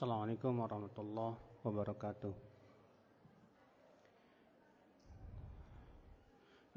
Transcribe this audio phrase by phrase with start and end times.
[0.00, 2.32] Assalamualaikum warahmatullahi wabarakatuh.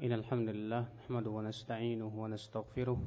[0.04, 3.00] Innalhamdulillah Nahmadu wa nasta'inuhu wa nasta'gfiruh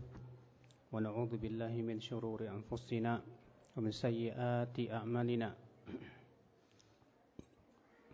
[0.89, 5.53] Wa na'udhu billahi min syururi anfusina Wa min sayyiati a'malina.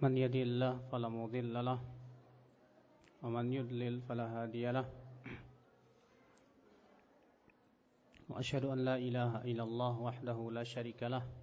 [0.04, 4.84] Man yadillah falamudillalah Wa man yudlil falahadiyalah
[8.28, 11.43] Wa ashadu an la ilaha ilallah wahdahu la sharika lah.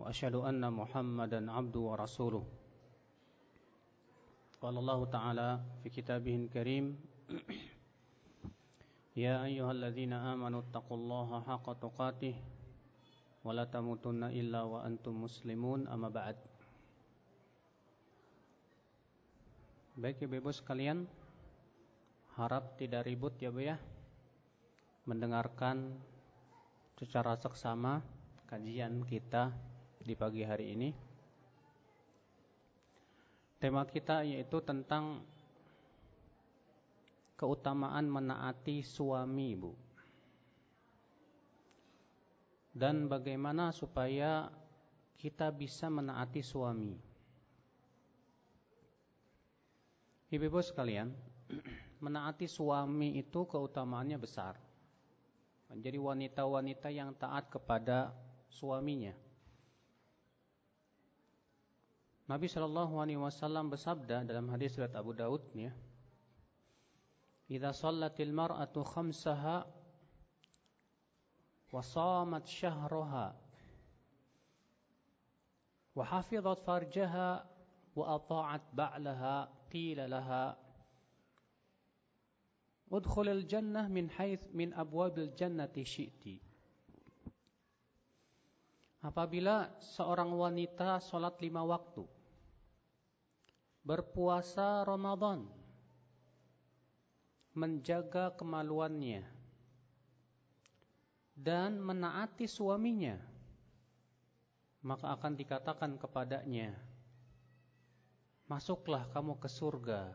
[0.00, 2.44] وأشهد أن محمدا عبده ورسوله
[4.60, 5.48] قال الله تعالى
[5.82, 6.84] في كتابه الكريم
[9.16, 12.34] يا أيها الذين آمنوا اتقوا الله حق تقاته
[13.44, 16.36] ولا تموتن إلا وأنتم مسلمون أما بعد
[19.96, 21.08] Baik ibu-ibu sekalian
[22.36, 23.80] Harap tidak ribut ya Bu ya
[25.08, 25.96] Mendengarkan
[27.00, 28.04] secara seksama
[28.44, 29.56] Kajian kita
[30.01, 30.89] di pagi hari ini
[33.61, 35.21] Tema kita yaitu tentang
[37.37, 39.77] keutamaan menaati suami, Bu.
[42.73, 44.49] Dan bagaimana supaya
[45.21, 46.97] kita bisa menaati suami.
[50.33, 51.13] Ibu-ibu sekalian,
[52.05, 54.57] menaati suami itu keutamaannya besar.
[55.69, 58.09] Menjadi wanita-wanita yang taat kepada
[58.49, 59.13] suaminya.
[62.31, 65.67] Nabi Shallallahu Alaihi Wasallam bersabda dalam hadis riwayat Abu Daud ya,
[67.51, 69.67] "Idza shallatil mar'atu khamsaha
[71.75, 73.35] wa shamat syahraha
[75.91, 77.43] wa farjaha
[77.99, 80.55] wa ata'at ba'laha qila laha
[82.87, 86.39] udkhulil jannah min haits min abwabil jannati syi'ti."
[89.03, 92.20] Apabila seorang wanita sholat lima waktu
[93.81, 95.49] berpuasa Ramadan,
[97.57, 99.25] menjaga kemaluannya,
[101.33, 103.17] dan menaati suaminya,
[104.85, 106.77] maka akan dikatakan kepadanya,
[108.51, 110.11] Masuklah kamu ke surga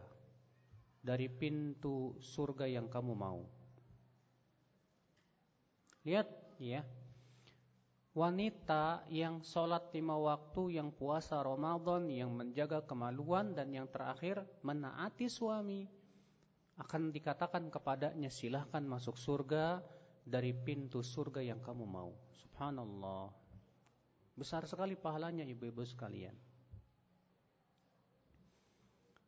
[1.00, 3.48] dari pintu surga yang kamu mau.
[6.04, 6.28] Lihat
[6.60, 6.84] ya,
[8.16, 15.28] wanita yang sholat lima waktu, yang puasa Ramadan, yang menjaga kemaluan, dan yang terakhir menaati
[15.28, 15.84] suami,
[16.80, 19.84] akan dikatakan kepadanya silahkan masuk surga
[20.24, 22.16] dari pintu surga yang kamu mau.
[22.32, 23.28] Subhanallah.
[24.32, 26.36] Besar sekali pahalanya ibu-ibu sekalian.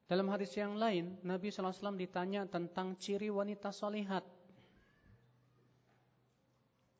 [0.08, 4.24] Dalam hadis yang lain, Nabi SAW ditanya tentang ciri wanita solihat.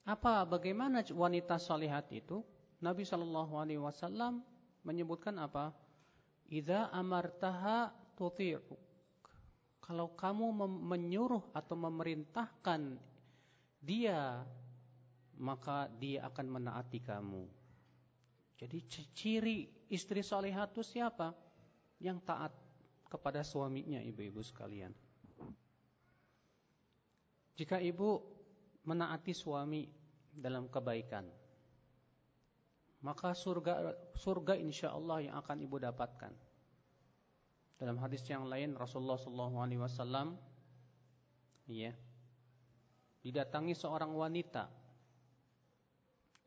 [0.09, 2.41] Apa bagaimana wanita salihat itu?
[2.81, 4.41] Nabi Shallallahu alaihi wasallam
[4.81, 5.77] menyebutkan apa?
[6.49, 8.73] Idza amartaha tuti'u.
[9.85, 12.97] Kalau kamu menyuruh atau memerintahkan
[13.85, 14.41] dia,
[15.37, 17.45] maka dia akan menaati kamu.
[18.57, 18.79] Jadi
[19.13, 21.37] ciri istri salihat itu siapa?
[22.01, 22.53] Yang taat
[23.13, 24.93] kepada suaminya ibu-ibu sekalian.
[27.61, 28.38] Jika ibu
[28.89, 29.85] menaati suami
[30.33, 31.29] dalam kebaikan.
[33.05, 36.33] Maka surga surga insya Allah yang akan ibu dapatkan.
[37.79, 40.35] Dalam hadis yang lain Rasulullah Shallallahu Alaihi Wasallam,
[41.71, 41.95] ya,
[43.23, 44.67] didatangi seorang wanita.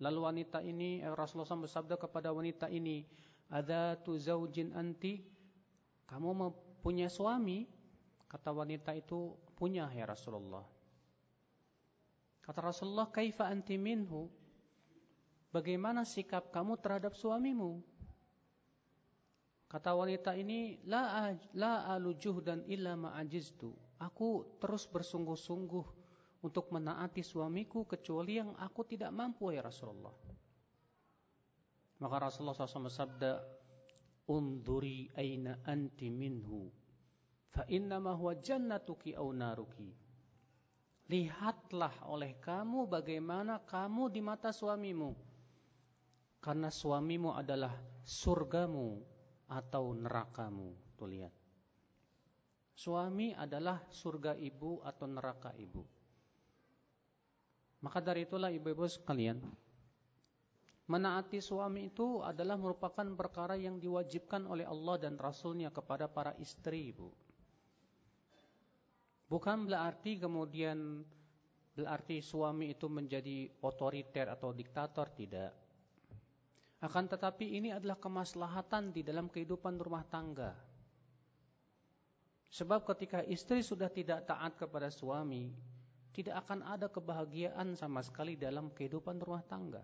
[0.01, 3.05] Lalu wanita ini eh, Rasulullah SAW bersabda kepada wanita ini,
[3.47, 5.23] ada tu zaujin anti,
[6.09, 6.51] kamu
[6.83, 7.69] punya suami?
[8.27, 10.80] Kata wanita itu punya ya Rasulullah.
[12.41, 14.29] Kata Rasulullah, "Kaifa anti minhu?"
[15.51, 17.83] Bagaimana sikap kamu terhadap suamimu?
[19.67, 25.85] Kata wanita ini, "La la alujuh dan illa ma'ajiztu." Aku terus bersungguh-sungguh
[26.41, 30.15] untuk menaati suamiku kecuali yang aku tidak mampu ya Rasulullah.
[32.01, 33.31] Maka Rasulullah SAW bersabda,
[34.25, 36.65] "Unduri aina anti minhu,
[37.53, 39.93] fa innama huwa jannatuki au naruki."
[41.71, 45.15] Lihatlah oleh kamu bagaimana kamu di mata suamimu.
[46.43, 47.71] Karena suamimu adalah
[48.03, 48.99] surgamu
[49.47, 50.75] atau nerakamu.
[50.99, 51.31] Tuh lihat.
[52.75, 55.79] Suami adalah surga ibu atau neraka ibu.
[57.87, 59.39] Maka dari itulah ibu-ibu sekalian,
[60.91, 66.91] menaati suami itu adalah merupakan perkara yang diwajibkan oleh Allah dan Rasulnya kepada para istri
[66.91, 67.15] ibu.
[69.31, 71.07] Bukan berarti kemudian
[71.71, 75.51] berarti suami itu menjadi otoriter atau diktator tidak.
[76.81, 80.57] Akan tetapi ini adalah kemaslahatan di dalam kehidupan rumah tangga.
[82.51, 85.53] Sebab ketika istri sudah tidak taat kepada suami,
[86.11, 89.79] tidak akan ada kebahagiaan sama sekali dalam kehidupan rumah tangga.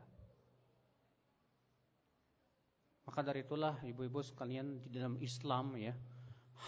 [3.08, 5.96] Maka dari itulah ibu-ibu sekalian di dalam Islam ya,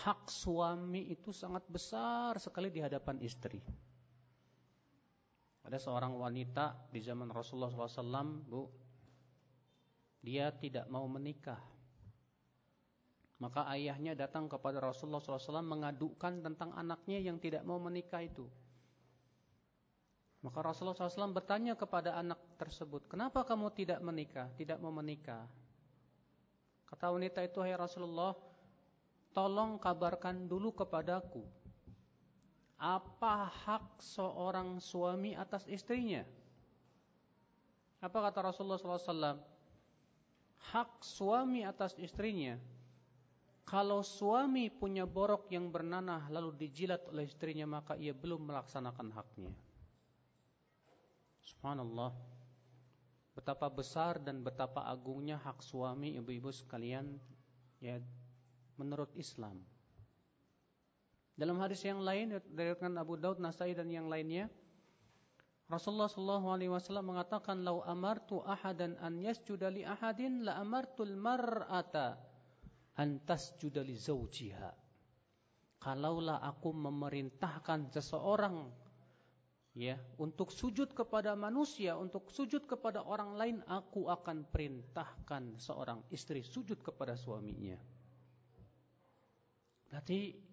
[0.07, 3.59] hak suami itu sangat besar sekali di hadapan istri.
[5.63, 8.63] Ada seorang wanita di zaman Rasulullah SAW, bu,
[10.23, 11.59] dia tidak mau menikah.
[13.39, 18.43] Maka ayahnya datang kepada Rasulullah SAW mengadukan tentang anaknya yang tidak mau menikah itu.
[20.39, 25.47] Maka Rasulullah SAW bertanya kepada anak tersebut, kenapa kamu tidak menikah, tidak mau menikah?
[26.87, 28.35] Kata wanita itu, hai Rasulullah,
[29.35, 31.43] tolong kabarkan dulu kepadaku.
[32.79, 36.23] Apa hak seorang suami atas istrinya?
[37.99, 39.35] Apa kata Rasulullah SAW?
[40.71, 42.55] Hak suami atas istrinya.
[43.67, 49.51] Kalau suami punya borok yang bernanah lalu dijilat oleh istrinya maka ia belum melaksanakan haknya.
[51.43, 52.15] Subhanallah.
[53.35, 57.19] Betapa besar dan betapa agungnya hak suami ibu-ibu sekalian
[57.83, 57.99] ya
[58.79, 59.59] menurut Islam.
[61.39, 64.51] Dalam hadis yang lain dari Abu Daud, Nasai dan yang lainnya,
[65.71, 72.19] Rasulullah sallallahu alaihi wasallam mengatakan, "Lau amartu ahadan an yasjuda li ahadin la amartul mar'ata
[72.99, 74.71] an tasjuda li zawjiha."
[75.79, 78.67] Kalaulah aku memerintahkan seseorang
[79.79, 86.43] ya untuk sujud kepada manusia untuk sujud kepada orang lain aku akan perintahkan seorang istri
[86.43, 87.79] sujud kepada suaminya
[89.87, 90.48] berarti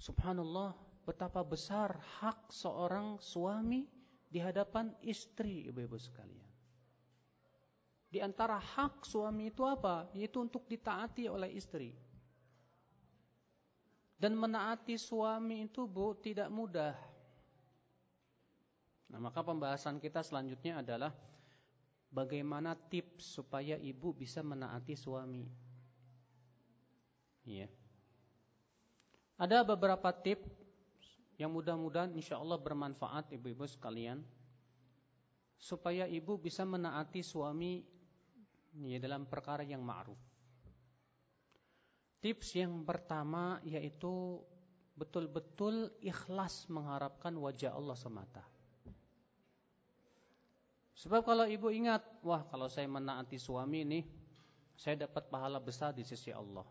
[0.00, 0.76] subhanallah
[1.06, 3.86] betapa besar hak seorang suami
[4.26, 6.50] di hadapan istri ibu-ibu sekalian
[8.10, 11.92] di antara hak suami itu apa yaitu untuk ditaati oleh istri
[14.16, 16.96] dan menaati suami itu bu tidak mudah
[19.06, 21.14] Nah, maka pembahasan kita selanjutnya adalah
[22.10, 25.46] bagaimana tips supaya ibu bisa menaati suami.
[27.46, 27.70] Iya.
[29.36, 30.48] Ada beberapa tips
[31.36, 34.24] yang mudah-mudahan insya Allah bermanfaat ibu-ibu sekalian
[35.60, 37.84] supaya ibu bisa menaati suami
[38.80, 40.16] ya, dalam perkara yang ma'ruf.
[42.24, 44.40] Tips yang pertama yaitu
[44.96, 48.44] betul-betul ikhlas mengharapkan wajah Allah semata.
[50.96, 54.00] Sebab kalau ibu ingat, wah kalau saya menaati suami ini,
[54.72, 56.64] saya dapat pahala besar di sisi Allah.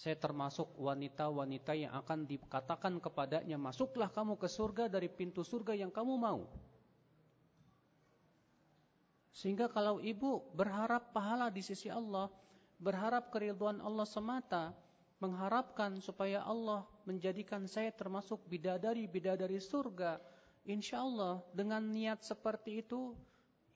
[0.00, 5.92] Saya termasuk wanita-wanita yang akan dikatakan kepadanya, masuklah kamu ke surga dari pintu surga yang
[5.92, 6.48] kamu mau.
[9.36, 12.32] Sehingga kalau ibu berharap pahala di sisi Allah,
[12.80, 14.72] berharap keriduan Allah semata,
[15.20, 20.16] mengharapkan supaya Allah menjadikan saya termasuk bidadari-bidadari surga,
[20.64, 23.16] Insya Allah dengan niat seperti itu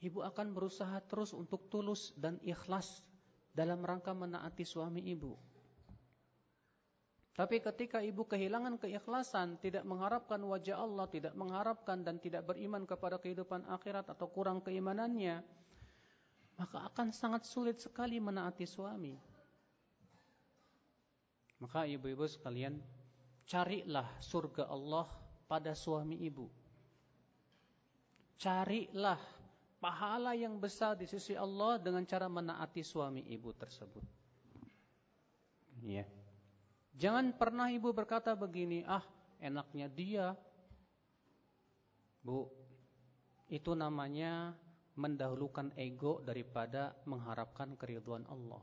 [0.05, 3.01] Ibu akan berusaha terus untuk tulus dan ikhlas
[3.57, 5.54] Dalam rangka menaati suami ibu
[7.35, 13.19] Tapi ketika ibu kehilangan keikhlasan Tidak mengharapkan wajah Allah Tidak mengharapkan dan tidak beriman kepada
[13.19, 15.43] kehidupan akhirat Atau kurang keimanannya
[16.55, 19.19] Maka akan sangat sulit sekali menaati suami
[21.59, 22.79] Maka ibu-ibu sekalian
[23.51, 25.11] Carilah surga Allah
[25.51, 26.47] pada suami ibu
[28.39, 29.19] Carilah
[29.85, 34.01] pahala yang besar di sisi Allah dengan cara menaati suami ibu tersebut.
[35.85, 36.09] Ya.
[36.95, 39.03] Jangan pernah ibu berkata begini, ah
[39.43, 40.27] enaknya dia.
[42.23, 42.47] Bu,
[43.51, 44.55] itu namanya
[44.95, 48.63] mendahulukan ego daripada mengharapkan keriduan Allah.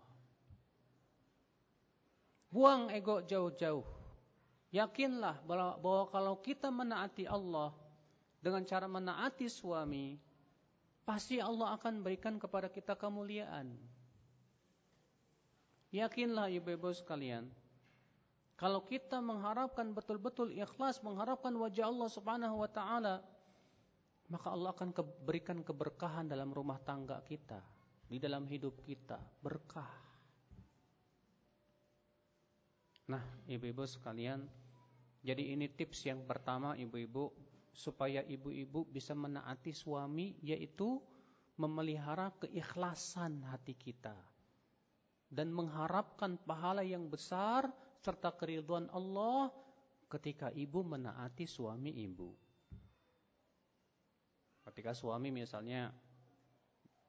[2.52, 3.84] Buang ego jauh-jauh.
[4.72, 7.76] Yakinlah bahwa, kalau kita menaati Allah,
[8.40, 10.16] dengan cara menaati suami,
[11.04, 13.76] pasti Allah akan berikan kepada kita kemuliaan.
[15.92, 17.52] Yakinlah ibu-ibu sekalian,
[18.62, 23.26] kalau kita mengharapkan betul-betul ikhlas, mengharapkan wajah Allah Subhanahu wa taala,
[24.30, 24.94] maka Allah akan
[25.26, 27.58] berikan keberkahan dalam rumah tangga kita,
[28.06, 29.90] di dalam hidup kita, berkah.
[33.10, 34.46] Nah, ibu-ibu sekalian,
[35.26, 37.34] jadi ini tips yang pertama ibu-ibu
[37.74, 41.02] supaya ibu-ibu bisa menaati suami yaitu
[41.58, 44.14] memelihara keikhlasan hati kita
[45.34, 49.54] dan mengharapkan pahala yang besar serta keriduan Allah
[50.10, 52.34] ketika ibu menaati suami ibu.
[54.66, 55.94] Ketika suami misalnya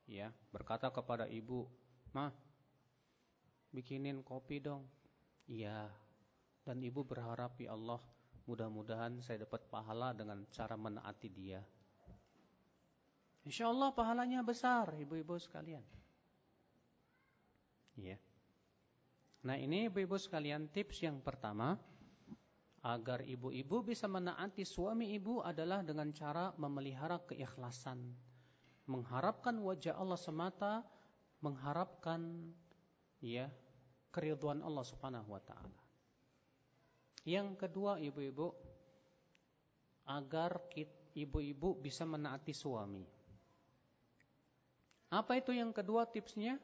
[0.05, 1.65] ya, berkata kepada ibu,
[2.13, 2.33] "Mah,
[3.73, 4.85] bikinin kopi dong."
[5.49, 5.89] Iya.
[6.63, 7.99] Dan ibu berharap ya Allah,
[8.47, 11.59] mudah-mudahan saya dapat pahala dengan cara menaati dia.
[13.43, 15.83] Insya Allah pahalanya besar, ibu-ibu sekalian.
[17.99, 18.15] Iya.
[19.43, 21.75] Nah ini ibu-ibu sekalian tips yang pertama
[22.83, 27.99] agar ibu-ibu bisa menaati suami ibu adalah dengan cara memelihara keikhlasan,
[28.87, 30.83] mengharapkan wajah Allah semata,
[31.43, 32.51] mengharapkan
[33.23, 33.51] ya
[34.15, 35.83] keriduan Allah Subhanahu wa taala.
[37.23, 38.51] Yang kedua ibu-ibu
[40.07, 40.59] agar
[41.15, 43.07] ibu-ibu bisa menaati suami.
[45.13, 46.59] Apa itu yang kedua tipsnya?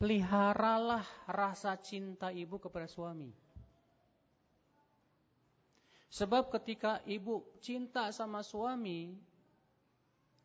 [0.00, 3.28] Peliharalah rasa cinta ibu kepada suami.
[6.08, 9.12] Sebab ketika ibu cinta sama suami,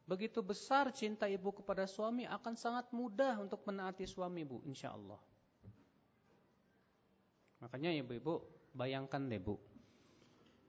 [0.04, 5.24] begitu besar cinta ibu kepada suami akan sangat mudah untuk menaati suami ibu, insya Allah.
[7.64, 8.44] Makanya ibu-ibu
[8.76, 9.56] bayangkan deh bu.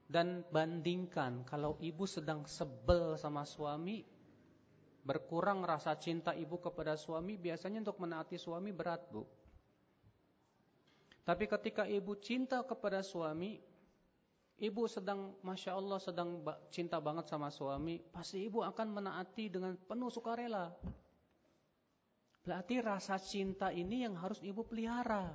[0.06, 4.06] Dan bandingkan kalau ibu sedang sebel sama suami,
[5.06, 9.22] berkurang rasa cinta ibu kepada suami, biasanya untuk menaati suami berat, Bu.
[11.22, 13.62] Tapi ketika ibu cinta kepada suami,
[14.58, 16.42] ibu sedang, Masya Allah, sedang
[16.74, 20.74] cinta banget sama suami, pasti ibu akan menaati dengan penuh sukarela.
[22.42, 25.34] Berarti rasa cinta ini yang harus ibu pelihara.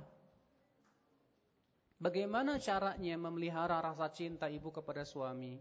[2.00, 5.60] Bagaimana caranya memelihara rasa cinta ibu kepada suami?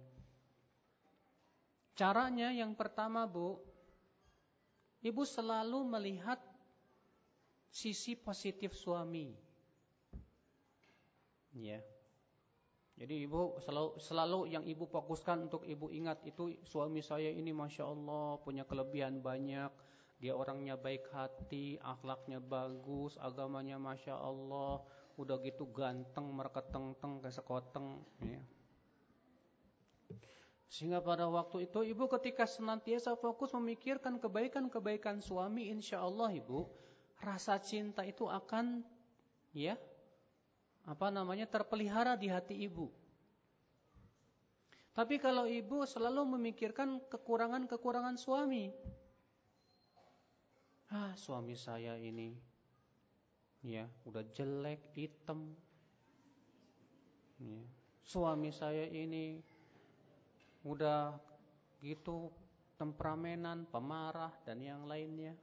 [1.91, 3.70] Caranya yang pertama, Bu,
[5.01, 6.37] Ibu selalu melihat
[7.73, 9.33] sisi positif suami.
[11.57, 11.81] Ya.
[13.01, 17.89] Jadi ibu selalu, selalu yang ibu fokuskan untuk ibu ingat itu suami saya ini masya
[17.89, 19.73] Allah punya kelebihan banyak.
[20.21, 24.85] Dia orangnya baik hati, akhlaknya bagus, agamanya masya Allah.
[25.17, 28.05] Udah gitu ganteng, merketeng-teng kayak sekoteng.
[28.21, 28.37] Ya.
[30.71, 36.63] Sehingga pada waktu itu ibu ketika senantiasa fokus memikirkan kebaikan-kebaikan suami, insya Allah ibu
[37.19, 38.79] rasa cinta itu akan
[39.51, 39.75] ya
[40.87, 42.87] apa namanya terpelihara di hati ibu.
[44.95, 48.71] Tapi kalau ibu selalu memikirkan kekurangan-kekurangan suami,
[50.87, 52.31] ah suami saya ini
[53.59, 55.51] ya udah jelek, hitam,
[57.43, 57.59] ya.
[58.07, 59.43] suami saya ini
[60.61, 61.17] udah
[61.81, 62.29] gitu
[62.77, 65.37] temperamenan, pemarah dan yang lainnya.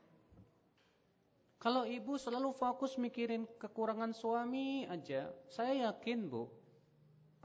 [1.58, 6.46] Kalau ibu selalu fokus mikirin kekurangan suami aja, saya yakin bu,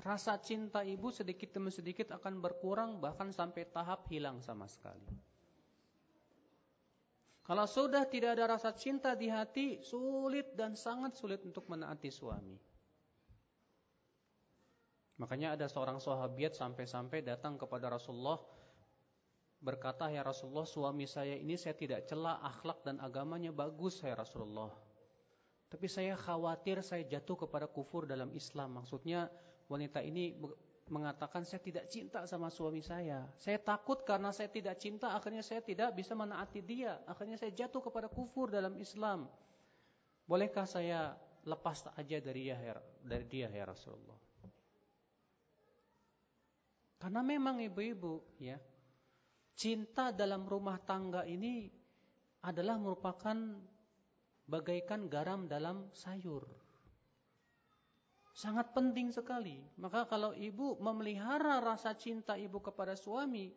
[0.06, 5.10] rasa cinta ibu sedikit demi sedikit akan berkurang bahkan sampai tahap hilang sama sekali.
[7.44, 12.56] Kalau sudah tidak ada rasa cinta di hati, sulit dan sangat sulit untuk menaati suami.
[15.22, 18.42] Makanya ada seorang sahabat sampai-sampai datang kepada Rasulullah
[19.62, 24.74] berkata, "Ya Rasulullah, suami saya ini saya tidak cela akhlak dan agamanya bagus, ya Rasulullah.
[25.70, 29.30] Tapi saya khawatir saya jatuh kepada kufur dalam Islam." Maksudnya
[29.70, 30.36] wanita ini
[30.92, 33.24] mengatakan saya tidak cinta sama suami saya.
[33.40, 37.00] Saya takut karena saya tidak cinta akhirnya saya tidak bisa menaati dia.
[37.08, 39.32] Akhirnya saya jatuh kepada kufur dalam Islam.
[40.28, 41.16] Bolehkah saya
[41.48, 42.58] lepas aja dia
[43.00, 44.33] dari dia ya Rasulullah?
[47.04, 48.56] Karena memang ibu-ibu ya,
[49.60, 51.68] cinta dalam rumah tangga ini
[52.48, 53.36] adalah merupakan
[54.48, 56.48] bagaikan garam dalam sayur.
[58.32, 59.60] Sangat penting sekali.
[59.76, 63.52] Maka kalau ibu memelihara rasa cinta ibu kepada suami,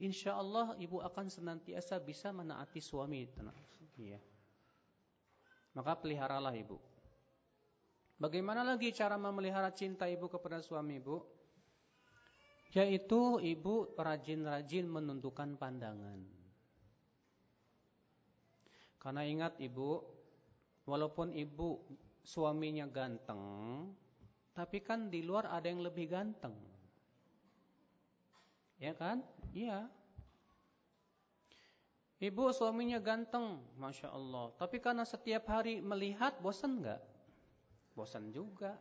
[0.00, 3.28] insya Allah ibu akan senantiasa bisa menaati suami.
[4.00, 4.24] Ya.
[5.76, 6.80] Maka peliharalah ibu.
[8.16, 11.43] Bagaimana lagi cara memelihara cinta ibu kepada suami ibu?
[12.74, 16.18] Yaitu ibu rajin-rajin menentukan pandangan.
[18.98, 20.02] Karena ingat ibu,
[20.82, 21.78] walaupun ibu
[22.24, 23.40] suaminya ganteng,
[24.56, 26.56] tapi kan di luar ada yang lebih ganteng.
[28.82, 29.22] Ya kan?
[29.54, 29.86] Iya.
[32.18, 34.50] Ibu suaminya ganteng, Masya Allah.
[34.56, 37.02] Tapi karena setiap hari melihat, bosan nggak?
[37.94, 38.74] Bosan juga.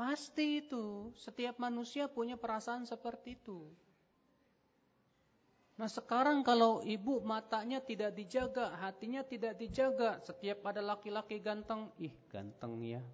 [0.00, 3.68] Pasti itu, setiap manusia punya perasaan seperti itu.
[5.76, 12.16] Nah sekarang kalau ibu matanya tidak dijaga, hatinya tidak dijaga, setiap ada laki-laki ganteng, ih
[12.32, 13.04] ganteng ya.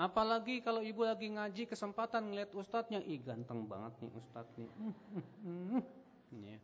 [0.00, 4.72] Apalagi kalau ibu lagi ngaji kesempatan ngeliat ustadznya, ih ganteng banget nih ustadz nih.
[6.36, 6.58] Ya.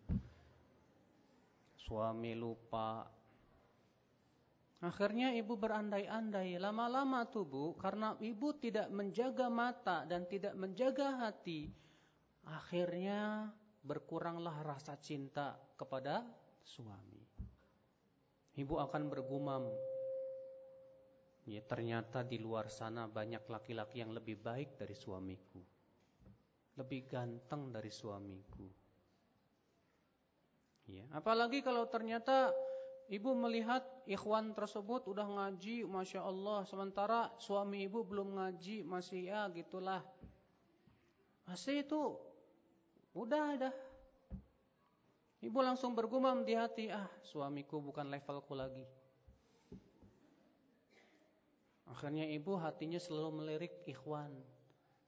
[1.79, 3.07] Suami lupa.
[4.83, 11.71] Akhirnya ibu berandai-andai, lama-lama tuh bu, karena ibu tidak menjaga mata dan tidak menjaga hati,
[12.43, 13.47] akhirnya
[13.87, 16.27] berkuranglah rasa cinta kepada
[16.67, 17.23] suami.
[18.59, 19.71] Ibu akan bergumam,
[21.43, 25.59] Ya ternyata di luar sana banyak laki-laki yang lebih baik dari suamiku.
[26.79, 28.67] Lebih ganteng dari suamiku.
[30.87, 32.55] Ya, apalagi kalau ternyata
[33.11, 39.49] ibu melihat ikhwan tersebut udah ngaji, masya Allah, sementara suami ibu belum ngaji, masih ya
[39.51, 40.03] gitulah.
[41.47, 42.19] Masih itu
[43.15, 43.71] udah ada.
[45.43, 48.87] Ibu langsung bergumam di hati, ah suamiku bukan levelku lagi.
[51.91, 54.31] Akhirnya ibu hatinya selalu melirik ikhwan.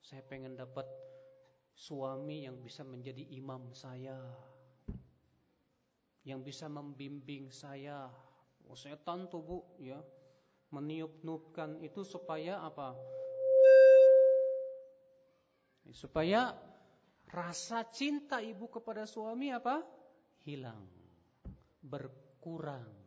[0.05, 0.85] Saya pengen dapat
[1.73, 4.19] suami yang bisa menjadi imam saya.
[6.25, 8.09] Yang bisa membimbing saya.
[8.65, 10.01] Oh, setan tuh bu, ya.
[10.73, 12.97] Meniup-niupkan itu supaya apa?
[15.93, 16.57] Supaya
[17.29, 19.85] rasa cinta ibu kepada suami apa?
[20.43, 20.89] Hilang.
[21.85, 23.05] Berkurang.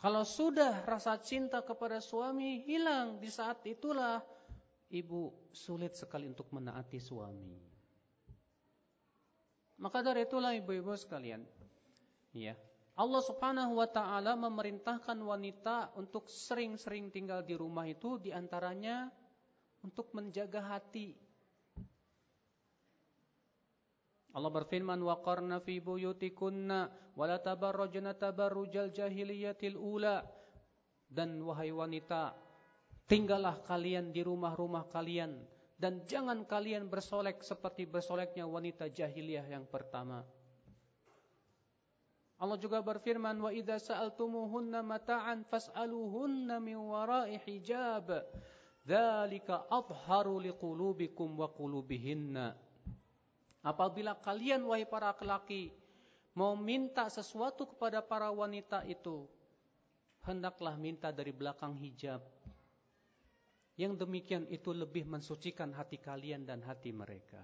[0.00, 4.24] Kalau sudah rasa cinta kepada suami hilang di saat itulah
[4.88, 7.69] ibu sulit sekali untuk menaati suami.
[9.80, 11.40] Maka dari itulah ibu-ibu sekalian,
[12.36, 12.52] ya.
[13.00, 19.08] Allah Subhanahu wa taala memerintahkan wanita untuk sering-sering tinggal di rumah itu di antaranya
[19.80, 21.16] untuk menjaga hati
[24.30, 30.22] Allah berfirman waqarna fi buyutikunna wala tabarrajna tabarrujal jahiliyatil ula
[31.10, 32.36] dan wahai wanita
[33.10, 35.34] tinggallah kalian di rumah-rumah kalian
[35.80, 40.20] dan jangan kalian bersolek seperti bersoleknya wanita jahiliyah yang pertama.
[42.36, 48.12] Allah juga berfirman wa idza sa'altumuhunna mata'an fas'aluhunna min wara'i hijab.
[48.84, 52.56] Dzalika adharu liqulubikum wa qulubihinna.
[53.60, 55.72] Apabila kalian wahai para laki-laki
[56.32, 59.28] mau minta sesuatu kepada para wanita itu,
[60.24, 62.24] hendaklah minta dari belakang hijab.
[63.80, 67.40] Yang demikian itu lebih mensucikan hati kalian dan hati mereka.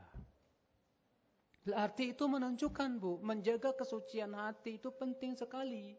[1.65, 5.97] Berarti itu menunjukkan Bu, menjaga kesucian hati itu penting sekali.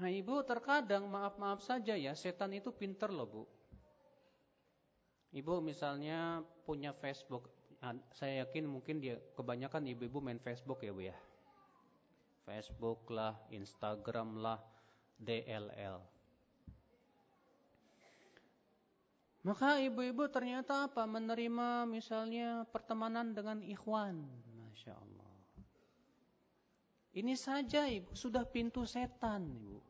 [0.00, 3.42] Nah ibu terkadang maaf-maaf saja ya, setan itu pinter loh bu.
[5.30, 7.46] Ibu misalnya punya Facebook,
[8.16, 11.16] saya yakin mungkin dia kebanyakan ibu-ibu main Facebook ya Bu ya.
[12.42, 14.58] Facebook lah, Instagram lah,
[15.22, 16.09] DLL.
[19.40, 21.08] Maka ibu-ibu ternyata apa?
[21.08, 24.28] Menerima misalnya pertemanan dengan ikhwan.
[24.60, 25.34] Masya Allah.
[27.16, 29.80] Ini saja ibu, sudah pintu setan ibu.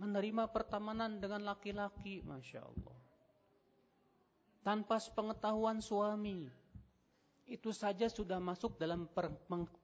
[0.00, 2.24] Menerima pertemanan dengan laki-laki.
[2.24, 2.98] Masya Allah
[4.68, 6.44] tanpa sepengetahuan suami.
[7.48, 9.08] Itu saja sudah masuk dalam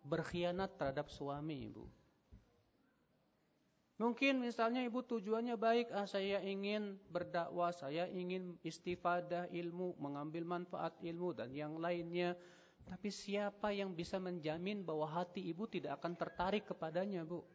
[0.05, 1.89] berkhianat terhadap suami ibu.
[3.94, 10.98] Mungkin misalnya ibu tujuannya baik, ah saya ingin berdakwah, saya ingin istifadah ilmu, mengambil manfaat
[10.98, 12.35] ilmu dan yang lainnya.
[12.85, 17.46] Tapi siapa yang bisa menjamin bahwa hati ibu tidak akan tertarik kepadanya, Bu?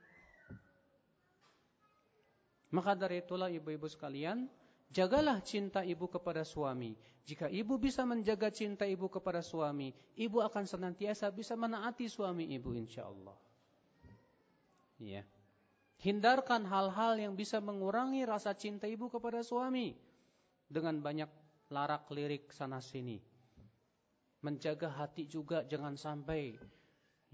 [2.72, 4.48] Maka dari itulah ibu-ibu sekalian,
[4.90, 6.98] Jagalah cinta ibu kepada suami.
[7.22, 12.74] Jika ibu bisa menjaga cinta ibu kepada suami, ibu akan senantiasa bisa menaati suami ibu
[12.74, 13.38] insyaallah.
[14.98, 15.22] Ya.
[16.00, 19.92] Hindarkan hal-hal yang bisa mengurangi rasa cinta ibu kepada suami
[20.72, 21.28] dengan banyak
[21.68, 23.20] larak lirik sana sini.
[24.40, 26.56] Menjaga hati juga jangan sampai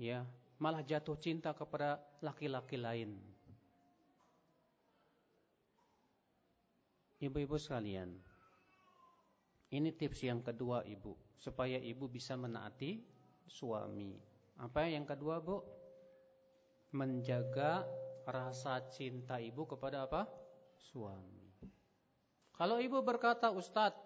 [0.01, 0.25] ya
[0.57, 3.21] malah jatuh cinta kepada laki-laki lain.
[7.21, 8.17] Ibu-ibu sekalian,
[9.71, 13.01] ini tips yang kedua ibu, supaya ibu bisa menaati
[13.45, 14.17] suami.
[14.57, 15.61] Apa yang kedua bu?
[16.95, 17.85] Menjaga
[18.25, 20.25] rasa cinta ibu kepada apa?
[20.77, 21.45] Suami.
[22.55, 23.99] Kalau ibu berkata, Ustadz,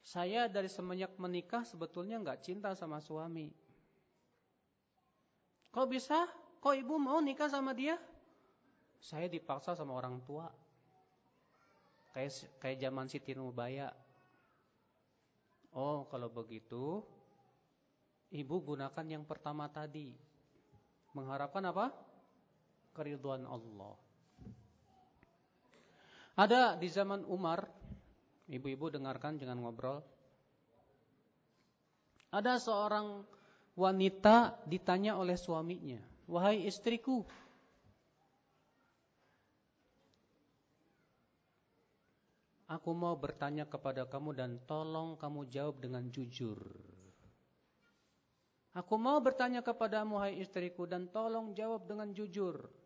[0.00, 3.52] saya dari semenjak menikah sebetulnya nggak cinta sama suami.
[5.74, 6.24] Kok bisa?
[6.58, 7.98] Kok ibu mau nikah sama dia?
[8.98, 10.50] Saya dipaksa sama orang tua
[12.18, 13.94] kayak kayak zaman Siti Nubaya.
[15.70, 17.06] Oh, kalau begitu
[18.34, 20.18] ibu gunakan yang pertama tadi.
[21.14, 21.94] Mengharapkan apa?
[22.98, 23.94] Keriduan Allah.
[26.34, 27.62] Ada di zaman Umar,
[28.50, 30.02] ibu-ibu dengarkan jangan ngobrol.
[32.34, 33.22] Ada seorang
[33.78, 37.22] wanita ditanya oleh suaminya, "Wahai istriku,
[42.66, 46.58] aku mau bertanya kepada kamu dan tolong kamu jawab dengan jujur."
[48.78, 52.77] Aku mau bertanya kepadamu hai istriku dan tolong jawab dengan jujur.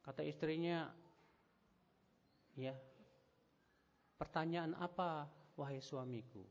[0.00, 0.90] Kata istrinya,
[2.58, 2.74] Ya.
[4.20, 5.24] Pertanyaan apa
[5.56, 6.44] wahai suamiku?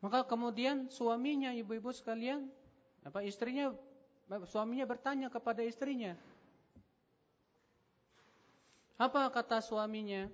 [0.00, 2.48] Maka kemudian suaminya ibu-ibu sekalian,
[3.04, 3.74] apa istrinya
[4.48, 6.16] suaminya bertanya kepada istrinya.
[8.96, 10.30] Apa kata suaminya?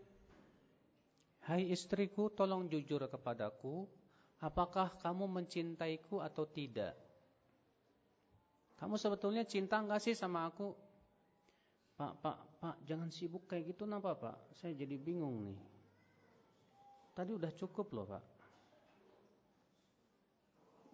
[1.43, 3.91] Hai istriku, tolong jujur kepadaku,
[4.39, 6.95] apakah kamu mencintaiku atau tidak?
[8.83, 10.75] Kamu sebetulnya cinta enggak sih sama aku?
[11.95, 14.51] Pak, pak, pak, jangan sibuk kayak gitu napa pak?
[14.59, 15.61] Saya jadi bingung nih.
[17.15, 18.25] Tadi udah cukup loh pak.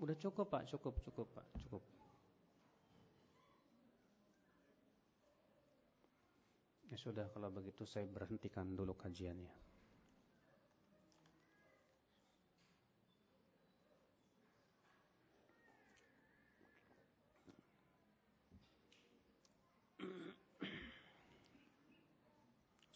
[0.04, 1.80] Udah cukup pak, cukup, cukup pak, cukup.
[6.92, 9.67] Ya sudah kalau begitu saya berhentikan dulu kajiannya.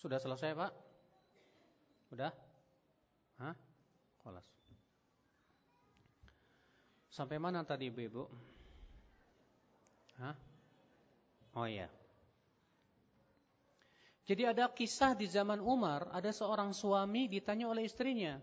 [0.03, 0.73] Sudah selesai Pak?
[2.11, 2.35] Sudah?
[3.39, 3.55] Hah?
[4.27, 4.43] Kolas.
[7.07, 8.25] Sampai mana tadi Ibu-Ibu?
[10.19, 10.35] Hah?
[11.55, 11.87] Oh iya.
[14.27, 18.43] Jadi ada kisah di zaman Umar, ada seorang suami ditanya oleh istrinya.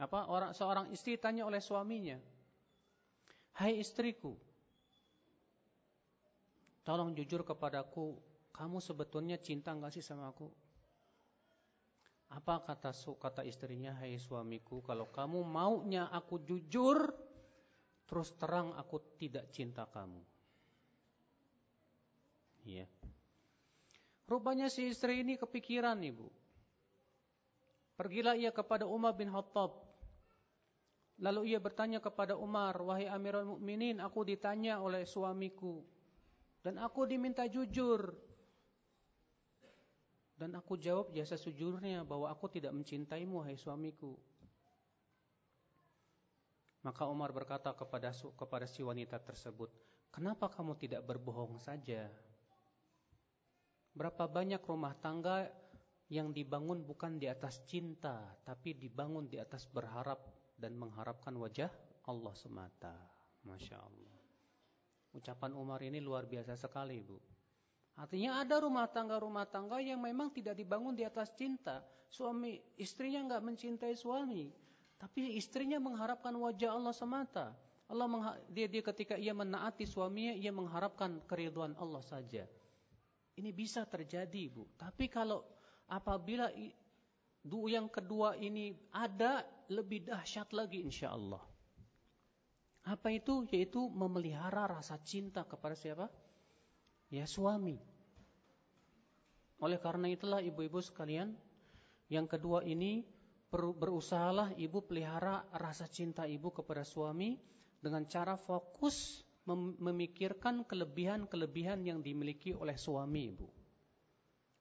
[0.00, 0.28] Apa?
[0.28, 2.16] Orang seorang istri tanya oleh suaminya.
[3.56, 4.36] "Hai istriku,
[6.84, 8.16] tolong jujur kepadaku,
[8.56, 10.48] kamu sebetulnya cinta enggak sih sama aku?
[12.32, 12.90] Apa kata
[13.20, 17.12] kata istrinya, hai suamiku, kalau kamu maunya aku jujur,
[18.08, 20.18] terus terang aku tidak cinta kamu.
[22.66, 22.88] Iya.
[24.26, 26.26] Rupanya si istri ini kepikiran ibu.
[27.94, 29.86] Pergilah ia kepada Umar bin Khattab.
[31.22, 35.80] Lalu ia bertanya kepada Umar, wahai Amirul Mukminin, aku ditanya oleh suamiku
[36.66, 38.10] dan aku diminta jujur.
[40.36, 44.12] Dan aku jawab jasa sejujurnya bahwa aku tidak mencintaimu hai suamiku.
[46.84, 49.72] Maka Umar berkata kepada kepada si wanita tersebut,
[50.12, 52.12] "Kenapa kamu tidak berbohong saja?
[53.96, 55.48] Berapa banyak rumah tangga
[56.12, 60.20] yang dibangun bukan di atas cinta, tapi dibangun di atas berharap
[60.60, 61.72] dan mengharapkan wajah
[62.06, 62.94] Allah semata."
[63.46, 64.14] Masya Allah.
[65.16, 67.16] Ucapan Umar ini luar biasa sekali, Bu.
[67.96, 71.80] Artinya ada rumah tangga-rumah tangga yang memang tidak dibangun di atas cinta.
[72.12, 74.52] Suami istrinya nggak mencintai suami,
[75.00, 77.56] tapi istrinya mengharapkan wajah Allah semata.
[77.88, 82.44] Allah dia, dia ketika ia menaati suaminya, ia mengharapkan keriduan Allah saja.
[83.36, 84.68] Ini bisa terjadi, Bu.
[84.76, 85.44] Tapi kalau
[85.88, 86.52] apabila
[87.46, 91.42] yang kedua ini ada lebih dahsyat lagi insya Allah.
[92.86, 93.46] Apa itu?
[93.50, 96.10] Yaitu memelihara rasa cinta kepada siapa?
[97.10, 97.78] Ya suami.
[99.62, 101.32] Oleh karena itulah ibu-ibu sekalian,
[102.12, 103.06] yang kedua ini
[103.56, 107.40] berusahalah ibu pelihara rasa cinta ibu kepada suami
[107.80, 109.24] dengan cara fokus
[109.78, 113.46] memikirkan kelebihan-kelebihan yang dimiliki oleh suami ibu.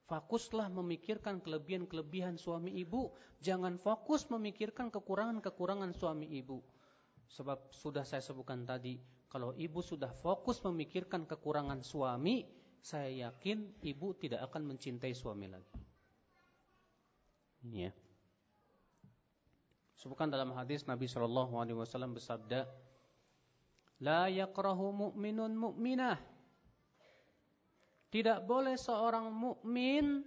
[0.05, 3.09] Fokuslah memikirkan kelebihan-kelebihan suami ibu,
[3.41, 6.61] jangan fokus memikirkan kekurangan-kekurangan suami ibu.
[7.25, 12.45] Sebab sudah saya sebutkan tadi, kalau ibu sudah fokus memikirkan kekurangan suami,
[12.79, 15.75] saya yakin ibu tidak akan mencintai suami lagi.
[17.65, 17.89] Ya.
[19.97, 22.69] Sebutkan dalam hadis Nabi Shallallahu Alaihi Wasallam bersabda,
[24.05, 26.21] La yakrahu mu'minun mu'minah.
[28.13, 30.23] Tidak boleh seorang mukmin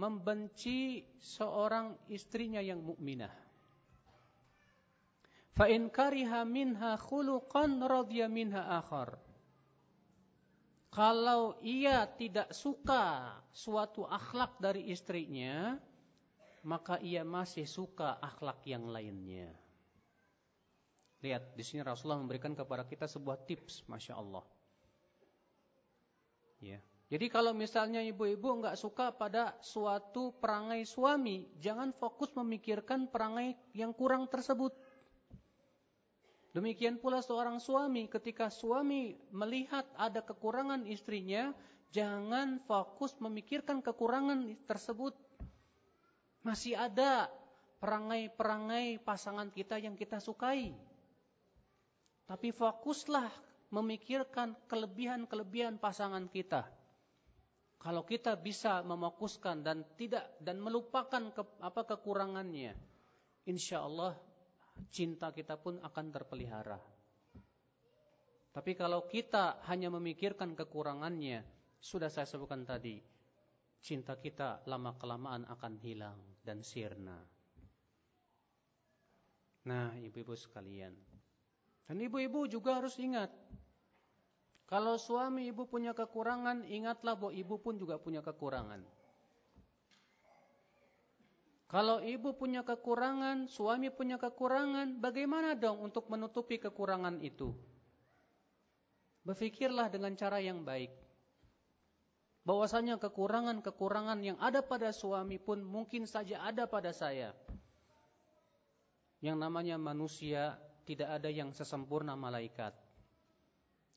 [0.00, 3.43] membenci seorang istrinya yang mukminah.
[5.54, 9.14] Fa in kariha minha khuluqan radhiya minha akhar.
[10.90, 15.78] Kalau ia tidak suka suatu akhlak dari istrinya,
[16.66, 19.50] maka ia masih suka akhlak yang lainnya.
[21.22, 24.44] Lihat, di sini Rasulullah memberikan kepada kita sebuah tips, masya Allah.
[26.60, 26.78] Ya.
[27.08, 33.92] Jadi kalau misalnya ibu-ibu nggak suka pada suatu perangai suami, jangan fokus memikirkan perangai yang
[33.92, 34.72] kurang tersebut.
[36.54, 41.50] Demikian pula seorang suami ketika suami melihat ada kekurangan istrinya,
[41.94, 45.14] Jangan fokus memikirkan kekurangan tersebut.
[46.42, 47.30] Masih ada
[47.78, 50.74] perangai-perangai pasangan kita yang kita sukai.
[52.26, 53.30] Tapi fokuslah
[53.70, 56.66] memikirkan kelebihan-kelebihan pasangan kita.
[57.78, 62.74] Kalau kita bisa memokuskan dan tidak dan melupakan ke, apa kekurangannya,
[63.46, 64.18] insya Allah
[64.90, 66.80] cinta kita pun akan terpelihara.
[68.54, 71.42] Tapi kalau kita hanya memikirkan kekurangannya,
[71.82, 73.02] sudah saya sebutkan tadi,
[73.82, 77.18] cinta kita lama-kelamaan akan hilang dan sirna.
[79.66, 80.94] Nah, ibu-ibu sekalian.
[81.84, 83.28] Dan ibu-ibu juga harus ingat,
[84.64, 88.80] kalau suami ibu punya kekurangan, ingatlah bahwa ibu pun juga punya kekurangan.
[91.74, 97.50] Kalau ibu punya kekurangan, suami punya kekurangan, bagaimana dong untuk menutupi kekurangan itu?
[99.26, 100.94] Berfikirlah dengan cara yang baik
[102.46, 107.34] bahwasanya kekurangan-kekurangan yang ada pada suami pun mungkin saja ada pada saya.
[109.18, 110.54] Yang namanya manusia
[110.86, 112.70] tidak ada yang sesempurna malaikat.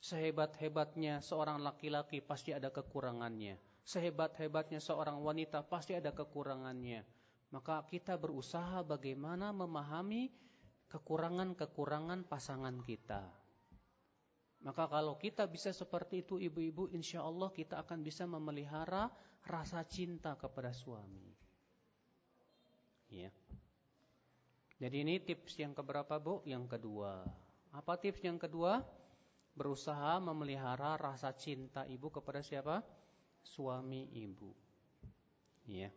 [0.01, 3.59] Sehebat-hebatnya seorang laki-laki pasti ada kekurangannya.
[3.85, 7.16] Sehebat-hebatnya seorang wanita pasti ada kekurangannya.
[7.47, 10.27] Maka kita berusaha bagaimana memahami
[10.91, 13.23] kekurangan-kekurangan pasangan kita.
[14.63, 19.07] Maka kalau kita bisa seperti itu ibu-ibu insya Allah kita akan bisa memelihara
[19.47, 21.31] rasa cinta kepada suami.
[23.07, 23.31] Ya.
[24.77, 26.43] Jadi ini tips yang keberapa bu?
[26.43, 27.23] Yang kedua.
[27.71, 28.83] Apa tips yang kedua?
[29.57, 32.83] Berusaha memelihara rasa cinta ibu kepada siapa?
[33.41, 34.53] Suami ibu.
[35.65, 35.89] Ya.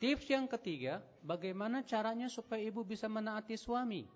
[0.00, 4.08] Tips yang ketiga, bagaimana caranya supaya ibu bisa menaati suami?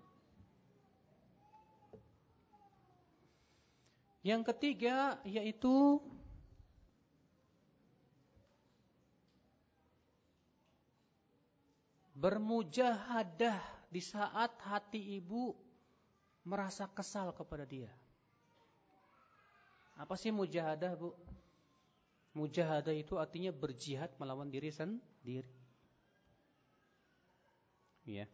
[4.25, 6.01] Yang ketiga yaitu
[12.17, 15.53] bermujahadah di saat hati ibu
[16.41, 17.93] merasa kesal kepada dia.
[19.93, 21.13] Apa sih mujahadah, Bu?
[22.33, 25.64] Mujahadah itu artinya berjihad melawan diri sendiri.
[28.05, 28.29] Ya.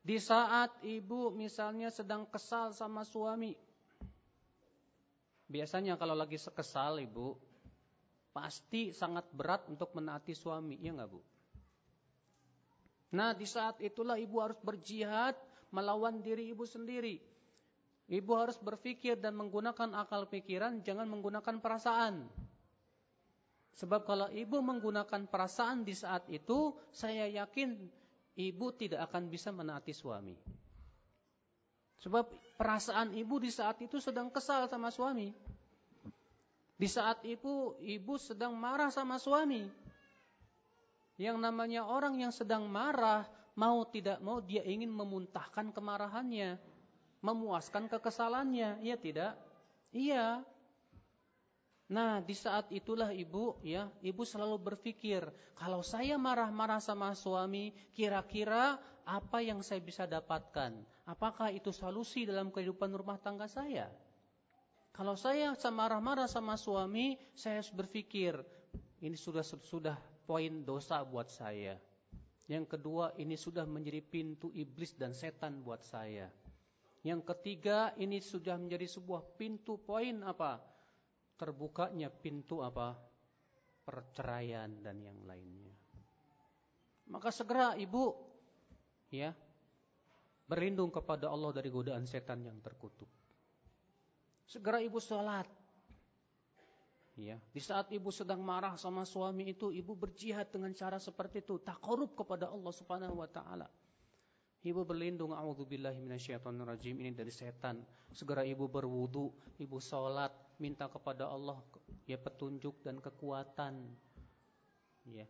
[0.00, 3.52] Di saat ibu misalnya sedang kesal sama suami,
[5.50, 7.34] Biasanya kalau lagi sekesal ibu,
[8.30, 11.18] pasti sangat berat untuk menaati suami, ya nggak bu?
[13.18, 15.34] Nah di saat itulah ibu harus berjihad
[15.74, 17.18] melawan diri ibu sendiri.
[18.06, 22.30] Ibu harus berpikir dan menggunakan akal pikiran, jangan menggunakan perasaan.
[23.74, 27.90] Sebab kalau ibu menggunakan perasaan di saat itu, saya yakin
[28.48, 30.32] ibu tidak akan bisa menaati suami.
[32.00, 35.36] Sebab perasaan ibu di saat itu sedang kesal sama suami.
[36.80, 39.68] Di saat ibu, ibu sedang marah sama suami.
[41.20, 46.56] Yang namanya orang yang sedang marah, mau tidak mau dia ingin memuntahkan kemarahannya.
[47.20, 49.36] Memuaskan kekesalannya, iya tidak?
[49.92, 50.40] Iya.
[51.90, 55.26] Nah, di saat itulah ibu ya, ibu selalu berpikir,
[55.58, 60.70] kalau saya marah-marah sama suami, kira-kira apa yang saya bisa dapatkan?
[61.10, 63.90] Apakah itu solusi dalam kehidupan rumah tangga saya?
[64.94, 68.38] Kalau saya marah-marah sama suami, saya harus berpikir,
[69.02, 69.98] ini sudah sudah
[70.30, 71.74] poin dosa buat saya.
[72.46, 76.30] Yang kedua, ini sudah menjadi pintu iblis dan setan buat saya.
[77.02, 80.69] Yang ketiga, ini sudah menjadi sebuah pintu poin apa?
[81.40, 83.08] Terbukanya pintu apa?
[83.80, 85.74] perceraian dan yang lainnya.
[87.10, 88.14] Maka segera ibu
[89.10, 89.34] ya
[90.46, 93.10] berlindung kepada Allah dari godaan setan yang terkutuk.
[94.46, 95.46] Segera ibu sholat.
[97.18, 101.60] Ya, di saat ibu sedang marah sama suami itu, ibu berjihad dengan cara seperti itu,
[101.60, 103.68] takarub kepada Allah Subhanahu wa taala.
[104.64, 107.84] Ibu berlindung auzubillahi minasyaitonirrajim ini dari setan.
[108.14, 109.28] Segera ibu berwudu,
[109.60, 111.58] ibu sholat, minta kepada Allah
[112.04, 113.90] ya petunjuk dan kekuatan.
[115.08, 115.26] Ya.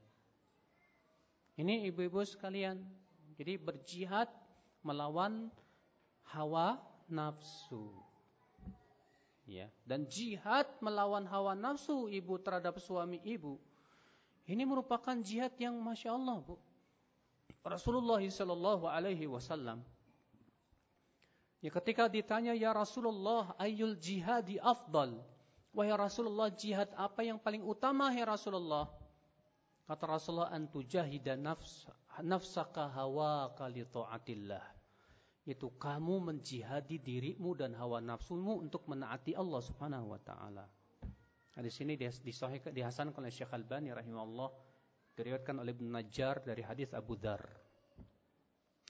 [1.55, 2.83] Ini ibu-ibu sekalian.
[3.39, 4.29] Jadi berjihad
[4.83, 5.49] melawan
[6.29, 7.95] hawa nafsu.
[9.49, 13.59] Ya, dan jihad melawan hawa nafsu ibu terhadap suami ibu.
[14.47, 16.55] Ini merupakan jihad yang masya Allah, bu.
[17.61, 19.85] Rasulullah sallallahu alaihi wasallam
[21.61, 25.21] Ya ketika ditanya ya Rasulullah ayul jihadi afdal?
[25.77, 28.89] Wahai Rasulullah jihad apa yang paling utama ya Rasulullah?
[29.85, 31.87] Kata Rasulullah antu jahida nafs,
[32.25, 34.65] nafsaka hawaka li ta'atillah.
[35.45, 40.65] Itu kamu menjihadi dirimu dan hawa nafsumu untuk menaati Allah subhanahu wa ta'ala.
[41.59, 44.49] Hadis ini disahihkan dihasankan oleh Syekh Albani rahimahullah.
[45.19, 47.43] Diriwayatkan oleh Ibnu Najjar dari hadis Abu Dzar.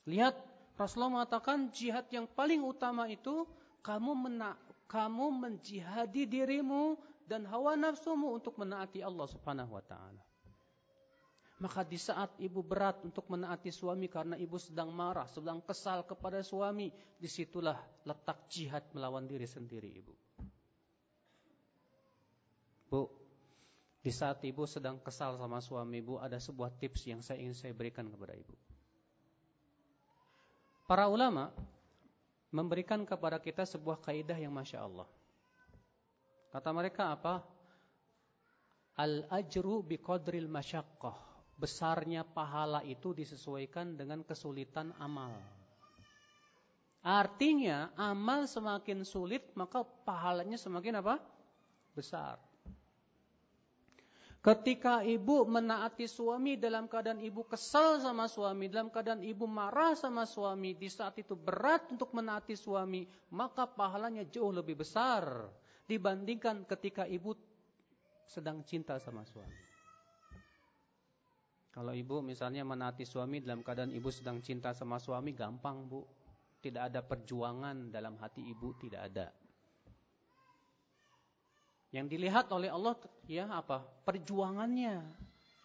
[0.04, 0.36] Lihat
[0.80, 3.44] Rasulullah mengatakan jihad yang paling utama itu
[3.84, 4.56] kamu mena
[4.88, 6.96] kamu menjihadi dirimu
[7.28, 10.24] dan hawa nafsumu untuk menaati Allah Subhanahu wa taala.
[11.60, 16.40] Maka di saat ibu berat untuk menaati suami karena ibu sedang marah, sedang kesal kepada
[16.40, 16.88] suami,
[17.20, 17.76] di situlah
[18.08, 20.16] letak jihad melawan diri sendiri ibu.
[22.88, 23.04] Bu,
[24.00, 27.76] di saat ibu sedang kesal sama suami ibu, ada sebuah tips yang saya ingin saya
[27.76, 28.56] berikan kepada ibu.
[30.90, 31.54] Para ulama
[32.50, 35.06] memberikan kepada kita sebuah kaidah yang masya Allah.
[36.50, 37.46] Kata mereka apa?
[38.98, 41.14] Al-ajru biqadril masyaqqah.
[41.54, 45.30] Besarnya pahala itu disesuaikan dengan kesulitan amal.
[47.06, 51.22] Artinya amal semakin sulit maka pahalanya semakin apa?
[51.94, 52.49] Besar.
[54.40, 60.24] Ketika ibu menaati suami dalam keadaan ibu kesal sama suami, dalam keadaan ibu marah sama
[60.24, 63.04] suami, di saat itu berat untuk menaati suami,
[63.36, 65.44] maka pahalanya jauh lebih besar
[65.84, 67.36] dibandingkan ketika ibu
[68.24, 69.60] sedang cinta sama suami.
[71.68, 76.00] Kalau ibu misalnya menaati suami dalam keadaan ibu sedang cinta sama suami, gampang bu.
[76.60, 79.32] Tidak ada perjuangan dalam hati ibu, tidak ada.
[81.90, 82.94] Yang dilihat oleh Allah
[83.26, 83.82] ya apa?
[84.06, 85.02] Perjuangannya,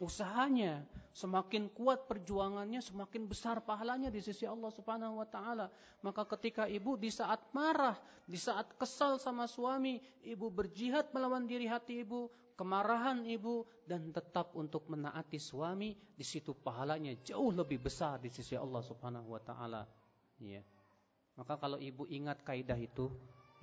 [0.02, 0.86] usahanya.
[1.16, 5.72] Semakin kuat perjuangannya, semakin besar pahalanya di sisi Allah Subhanahu wa taala.
[6.04, 7.96] Maka ketika ibu di saat marah,
[8.28, 12.28] di saat kesal sama suami, ibu berjihad melawan diri hati ibu,
[12.60, 18.60] kemarahan ibu dan tetap untuk menaati suami, di situ pahalanya jauh lebih besar di sisi
[18.60, 19.88] Allah Subhanahu wa taala.
[20.44, 20.60] Ya.
[21.40, 23.08] Maka kalau ibu ingat kaidah itu,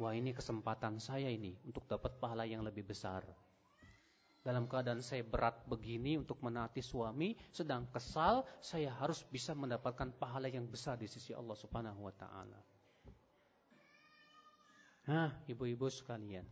[0.00, 3.26] Wah ini kesempatan saya ini untuk dapat pahala yang lebih besar.
[4.42, 10.50] Dalam keadaan saya berat begini untuk menaati suami, sedang kesal, saya harus bisa mendapatkan pahala
[10.50, 12.58] yang besar di sisi Allah Subhanahu wa taala.
[15.06, 16.42] Nah, ibu-ibu sekalian.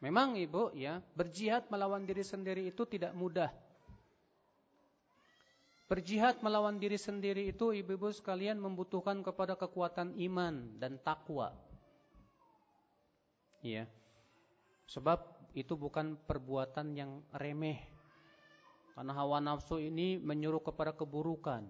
[0.00, 3.52] Memang ibu ya, berjihad melawan diri sendiri itu tidak mudah.
[5.84, 11.52] Berjihad melawan diri sendiri itu ibu-ibu sekalian membutuhkan kepada kekuatan iman dan takwa.
[13.64, 13.84] Ya.
[14.86, 17.80] Sebab itu bukan perbuatan yang remeh.
[18.92, 21.64] Karena hawa nafsu ini menyuruh kepada keburukan.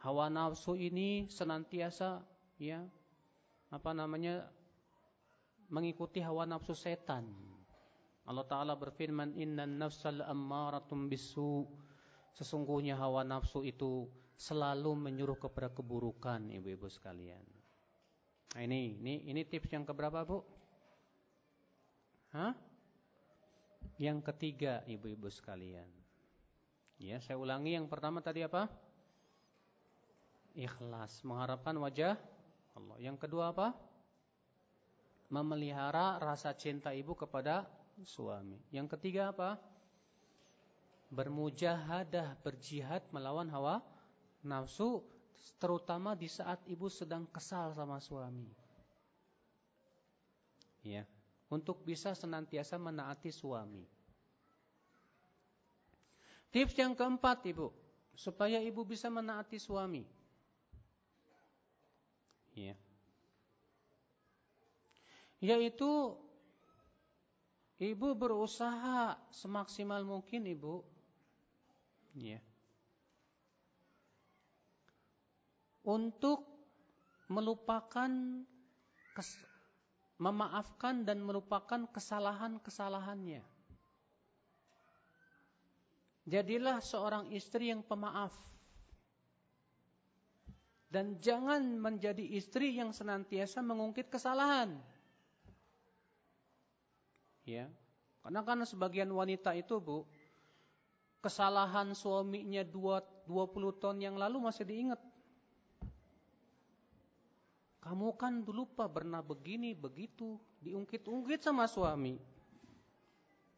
[0.00, 2.22] Hawa nafsu ini senantiasa
[2.56, 2.84] ya
[3.68, 4.48] apa namanya
[5.68, 7.28] mengikuti hawa nafsu setan.
[8.28, 11.64] Allah taala berfirman innan nafsal ammaratum bisu.
[12.36, 14.06] Sesungguhnya hawa nafsu itu
[14.38, 17.42] selalu menyuruh kepada keburukan ibu-ibu sekalian.
[18.54, 20.57] Nah, ini ini ini tips yang keberapa, Bu?
[22.32, 22.52] Hah?
[23.98, 25.88] Yang ketiga, ibu-ibu sekalian.
[27.00, 28.70] Ya, saya ulangi yang pertama tadi apa?
[30.54, 32.14] Ikhlas, mengharapkan wajah
[32.78, 32.96] Allah.
[33.00, 33.74] Yang kedua apa?
[35.30, 37.66] Memelihara rasa cinta ibu kepada
[38.06, 38.58] suami.
[38.70, 39.58] Yang ketiga apa?
[41.08, 43.80] Bermujahadah, berjihad melawan hawa
[44.44, 45.00] nafsu,
[45.56, 48.52] terutama di saat ibu sedang kesal sama suami.
[50.86, 51.02] Ya
[51.48, 53.84] untuk bisa senantiasa menaati suami.
[56.48, 57.68] Tips yang keempat, Ibu,
[58.16, 60.04] supaya Ibu bisa menaati suami.
[62.56, 62.74] Ya.
[65.38, 66.16] Yaitu
[67.78, 70.82] Ibu berusaha semaksimal mungkin, Ibu.
[72.18, 72.42] Ya.
[75.86, 76.42] Untuk
[77.30, 78.10] melupakan
[80.18, 83.42] memaafkan dan melupakan kesalahan-kesalahannya.
[86.28, 88.34] Jadilah seorang istri yang pemaaf.
[90.88, 94.76] Dan jangan menjadi istri yang senantiasa mengungkit kesalahan.
[97.48, 97.68] Ya.
[98.20, 100.04] Karena kan sebagian wanita itu, Bu,
[101.24, 103.24] kesalahan suaminya 20
[103.80, 105.00] tahun yang lalu masih diingat.
[107.88, 110.36] Kamu kan dulu pernah begini, begitu.
[110.60, 112.20] Diungkit-ungkit sama suami.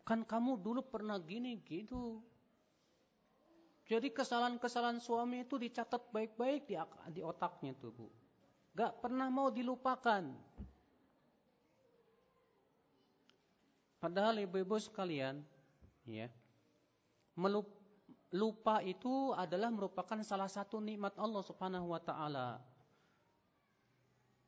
[0.06, 2.22] Kan kamu dulu pernah gini, gitu.
[3.90, 6.78] Jadi kesalahan-kesalahan suami itu dicatat baik-baik di,
[7.10, 8.06] di otaknya tuh bu.
[8.70, 10.22] Gak pernah mau dilupakan.
[13.98, 15.42] Padahal ibu-ibu sekalian,
[16.06, 16.30] ya,
[17.34, 17.66] melup,
[18.30, 22.69] lupa itu adalah merupakan salah satu nikmat Allah Subhanahu wa taala.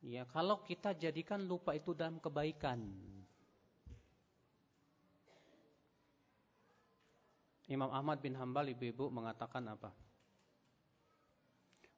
[0.03, 2.83] Ya, kalau kita jadikan lupa itu dalam kebaikan.
[7.71, 9.95] Imam Ahmad bin Hambal ibu-ibu mengatakan apa?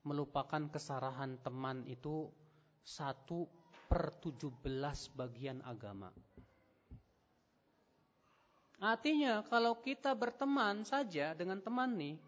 [0.05, 2.28] Melupakan kesarahan teman itu
[2.84, 3.48] satu
[3.88, 6.12] per tujuh belas bagian agama.
[8.84, 12.20] Artinya kalau kita berteman saja dengan teman nih,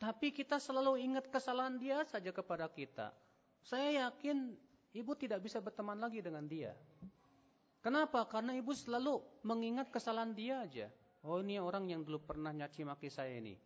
[0.00, 3.12] tapi kita selalu ingat kesalahan dia saja kepada kita.
[3.62, 4.56] Saya yakin
[4.96, 6.72] ibu tidak bisa berteman lagi dengan dia.
[7.78, 8.26] Kenapa?
[8.26, 10.86] Karena ibu selalu mengingat kesalahan dia aja.
[11.22, 13.58] Oh ini orang yang dulu pernah nyaci maki saya ini.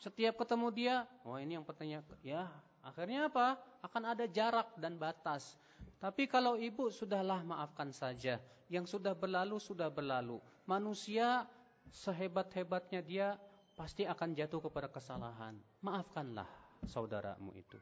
[0.00, 0.94] Setiap ketemu dia,
[1.28, 2.48] oh ini yang pertanyaan, ya
[2.80, 3.60] akhirnya apa?
[3.84, 5.60] Akan ada jarak dan batas.
[6.00, 8.40] Tapi kalau ibu sudahlah maafkan saja.
[8.70, 10.38] Yang sudah berlalu sudah berlalu.
[10.62, 11.44] Manusia
[11.90, 13.28] sehebat-hebatnya dia
[13.74, 15.58] pasti akan jatuh kepada kesalahan.
[15.82, 16.46] Maafkanlah
[16.86, 17.76] saudaramu itu.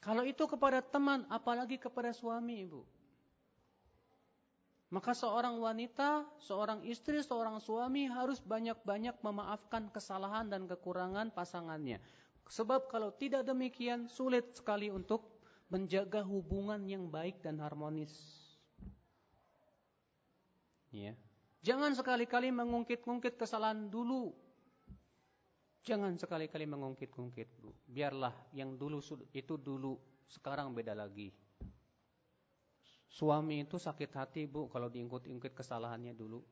[0.00, 2.82] Kalau itu kepada teman, apalagi kepada suami ibu.
[4.90, 12.02] Maka seorang wanita, seorang istri, seorang suami harus banyak-banyak memaafkan kesalahan dan kekurangan pasangannya.
[12.50, 15.38] Sebab kalau tidak demikian sulit sekali untuk
[15.70, 18.10] menjaga hubungan yang baik dan harmonis.
[20.90, 21.14] Ya.
[21.62, 24.34] Jangan sekali-kali mengungkit-ungkit kesalahan dulu.
[25.80, 27.48] Jangan sekali-kali mengungkit-ungkit,
[27.88, 29.00] Biarlah yang dulu
[29.32, 29.96] itu dulu,
[30.28, 31.32] sekarang beda lagi.
[33.10, 36.44] Suami itu sakit hati bu kalau diingkut-ingkut kesalahannya dulu.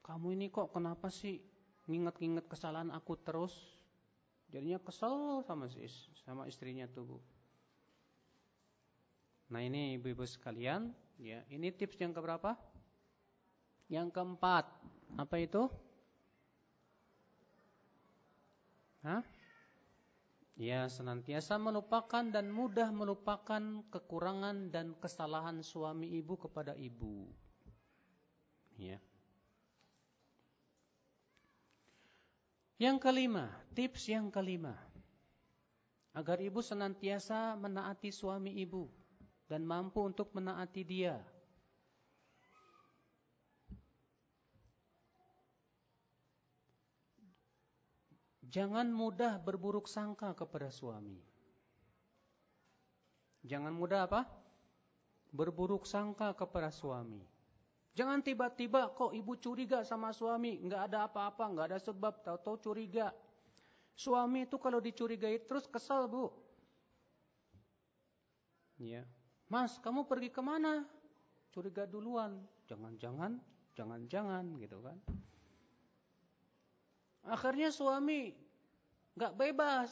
[0.00, 1.36] Kamu ini kok kenapa sih
[1.84, 3.52] nginget-nginget kesalahan aku terus?
[4.48, 5.84] Jadinya kesel sama si
[6.24, 7.18] sama istrinya tuh bu.
[9.52, 12.56] Nah ini ibu-ibu sekalian, ya ini tips yang keberapa?
[13.92, 14.64] Yang keempat,
[15.16, 15.68] apa itu?
[19.06, 19.22] Hah?
[20.58, 23.62] Ya, senantiasa melupakan dan mudah melupakan
[23.94, 27.30] kekurangan dan kesalahan suami ibu kepada ibu.
[28.74, 28.98] Ya.
[32.78, 34.74] Yang kelima, tips yang kelima.
[36.10, 38.90] Agar ibu senantiasa menaati suami ibu
[39.46, 41.22] dan mampu untuk menaati dia.
[48.58, 51.14] Jangan mudah berburuk sangka kepada suami.
[53.46, 54.26] Jangan mudah apa?
[55.30, 57.22] Berburuk sangka kepada suami.
[57.94, 63.14] Jangan tiba-tiba kok ibu curiga sama suami, nggak ada apa-apa, nggak ada sebab, tahu-tahu curiga.
[63.94, 66.34] Suami itu kalau dicurigai terus kesal bu.
[68.82, 69.06] Ya,
[69.46, 70.82] Mas, kamu pergi ke mana?
[71.54, 72.42] Curiga duluan.
[72.66, 73.38] Jangan-jangan,
[73.78, 74.98] jangan-jangan gitu kan.
[77.22, 78.47] Akhirnya suami
[79.18, 79.90] nggak bebas.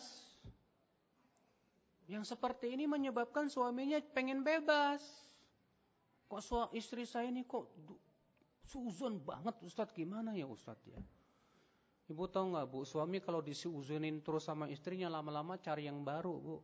[2.07, 5.03] Yang seperti ini menyebabkan suaminya pengen bebas.
[6.31, 7.67] Kok suami istri saya ini kok
[8.67, 11.03] suzon banget Ustadz gimana ya Ustadz ya?
[12.07, 16.57] Ibu tahu nggak bu, suami kalau disuzunin terus sama istrinya lama-lama cari yang baru bu.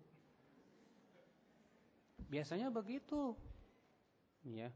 [2.30, 3.34] Biasanya begitu,
[4.46, 4.70] ya.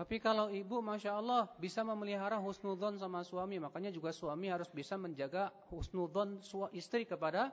[0.00, 3.60] Tapi kalau ibu Masya Allah bisa memelihara husnudon sama suami.
[3.60, 6.40] Makanya juga suami harus bisa menjaga husnudon
[6.72, 7.52] istri kepada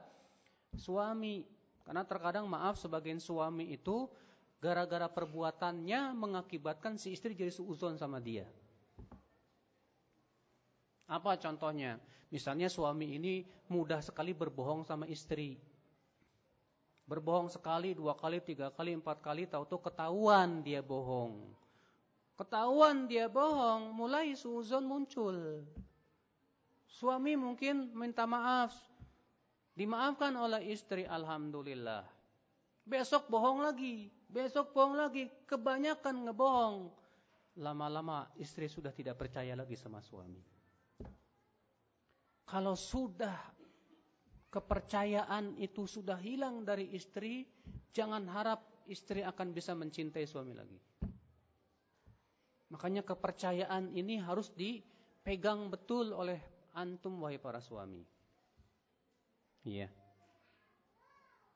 [0.72, 1.44] suami.
[1.84, 4.08] Karena terkadang maaf sebagian suami itu
[4.64, 8.48] gara-gara perbuatannya mengakibatkan si istri jadi suuzon sama dia.
[11.12, 12.00] Apa contohnya?
[12.32, 15.60] Misalnya suami ini mudah sekali berbohong sama istri.
[17.12, 21.67] Berbohong sekali, dua kali, tiga kali, empat kali, tahu-tahu ketahuan dia bohong.
[22.38, 25.66] Ketahuan dia bohong, mulai suzon muncul.
[26.86, 28.78] Suami mungkin minta maaf.
[29.74, 32.06] Dimaafkan oleh istri, Alhamdulillah.
[32.86, 36.94] Besok bohong lagi, besok bohong lagi, kebanyakan ngebohong.
[37.58, 40.42] Lama-lama istri sudah tidak percaya lagi sama suami.
[42.46, 43.34] Kalau sudah
[44.54, 47.50] kepercayaan itu sudah hilang dari istri,
[47.90, 50.80] jangan harap istri akan bisa mencintai suami lagi.
[52.68, 56.40] Makanya kepercayaan ini harus dipegang betul oleh
[56.76, 58.04] antum wahai para suami.
[59.64, 59.88] Iya.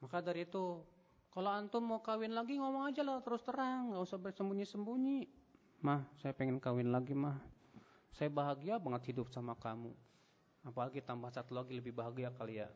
[0.01, 0.82] Maka dari itu,
[1.30, 5.30] kalau antum mau kawin lagi ngomong aja lah terus terang, nggak usah bersembunyi-sembunyi.
[5.86, 7.38] Mah, saya pengen kawin lagi mah.
[8.12, 9.93] Saya bahagia banget hidup sama kamu.
[10.62, 12.70] Apalagi tambah satu lagi lebih bahagia kali ya.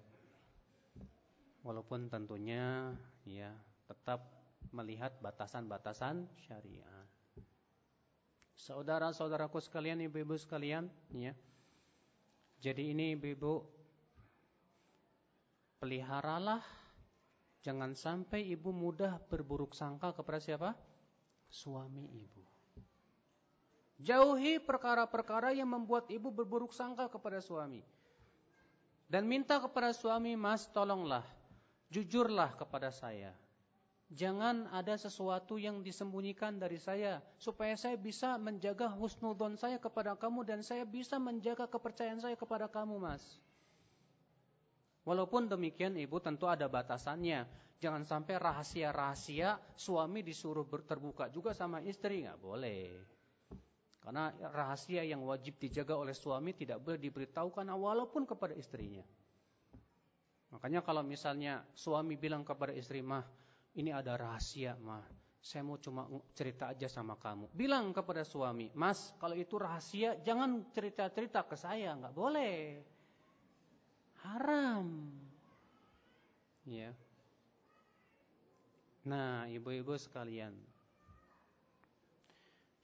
[1.62, 2.94] Walaupun tentunya
[3.26, 3.54] ya
[3.86, 4.26] tetap
[4.74, 7.05] melihat batasan-batasan syariat.
[8.56, 11.36] Saudara-saudaraku sekalian, ibu-ibu sekalian, ya.
[12.64, 13.62] Jadi ini ibu-ibu
[15.84, 16.64] peliharalah
[17.62, 20.72] jangan sampai ibu mudah berburuk sangka kepada siapa?
[21.52, 22.42] Suami ibu.
[24.02, 27.86] Jauhi perkara-perkara yang membuat ibu berburuk sangka kepada suami.
[29.06, 31.24] Dan minta kepada suami, mas tolonglah,
[31.94, 33.32] jujurlah kepada saya.
[34.16, 37.20] Jangan ada sesuatu yang disembunyikan dari saya.
[37.36, 42.72] Supaya saya bisa menjaga husnudon saya kepada kamu dan saya bisa menjaga kepercayaan saya kepada
[42.72, 43.44] kamu mas.
[45.04, 47.44] Walaupun demikian ibu tentu ada batasannya.
[47.84, 52.24] Jangan sampai rahasia-rahasia suami disuruh terbuka juga sama istri.
[52.24, 52.96] nggak boleh.
[54.00, 59.04] Karena rahasia yang wajib dijaga oleh suami tidak boleh diberitahukan walaupun kepada istrinya.
[60.56, 63.28] Makanya kalau misalnya suami bilang kepada istri, mah
[63.76, 65.04] ini ada rahasia mah.
[65.46, 67.54] Saya mau cuma cerita aja sama kamu.
[67.54, 71.94] Bilang kepada suami, mas kalau itu rahasia jangan cerita-cerita ke saya.
[71.94, 72.82] nggak boleh.
[74.26, 75.06] Haram.
[76.66, 76.98] Ya.
[79.06, 80.58] Nah ibu-ibu sekalian.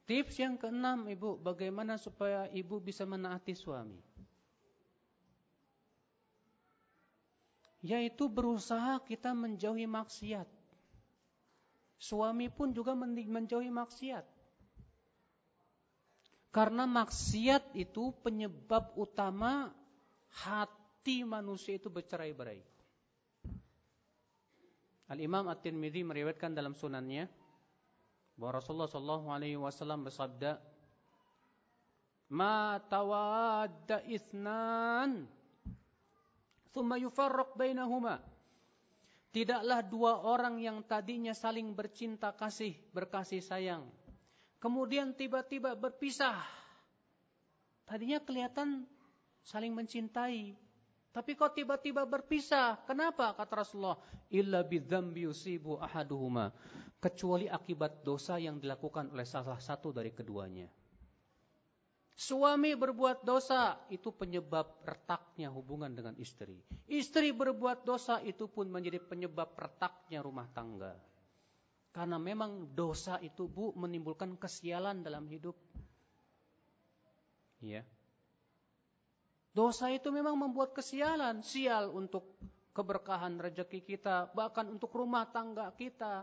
[0.06, 3.98] Tips yang keenam ibu, bagaimana supaya ibu bisa menaati suami?
[7.82, 10.61] Yaitu berusaha kita menjauhi maksiat.
[12.02, 14.26] Suami pun juga menjauhi maksiat.
[16.50, 19.70] Karena maksiat itu penyebab utama
[20.42, 22.66] hati manusia itu bercerai-berai.
[25.14, 27.30] Al-Imam At-Tirmidzi meriwayatkan dalam sunannya
[28.34, 30.58] bahwa Rasulullah sallallahu alaihi wasallam bersabda
[32.32, 35.28] Ma tawadda ithnan
[36.72, 38.24] thumma yufarraq bainahuma
[39.32, 43.88] Tidaklah dua orang yang tadinya saling bercinta kasih, berkasih sayang.
[44.60, 46.44] Kemudian tiba-tiba berpisah.
[47.88, 48.84] Tadinya kelihatan
[49.40, 50.54] saling mencintai.
[51.12, 52.84] Tapi kok tiba-tiba berpisah?
[52.88, 53.32] Kenapa?
[53.36, 54.00] Kata Rasulullah,
[54.32, 56.52] illa bidzambi yusibu ahaduhuma,
[57.00, 60.72] kecuali akibat dosa yang dilakukan oleh salah satu dari keduanya.
[62.22, 66.62] Suami berbuat dosa itu penyebab retaknya hubungan dengan istri.
[66.86, 70.94] Istri berbuat dosa itu pun menjadi penyebab retaknya rumah tangga.
[71.90, 75.58] Karena memang dosa itu Bu menimbulkan kesialan dalam hidup.
[77.58, 77.82] Ya.
[79.50, 82.38] Dosa itu memang membuat kesialan, sial untuk
[82.78, 86.22] keberkahan rezeki kita, bahkan untuk rumah tangga kita.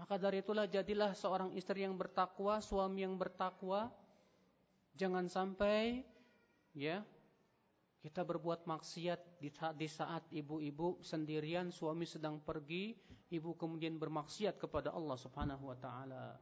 [0.00, 3.92] Maka dari itulah jadilah seorang istri yang bertakwa, suami yang bertakwa.
[5.00, 6.04] Jangan sampai
[6.76, 7.00] ya
[8.04, 12.92] kita berbuat maksiat di saat, di saat ibu-ibu sendirian, suami sedang pergi,
[13.32, 16.36] ibu kemudian bermaksiat kepada Allah Subhanahu wa taala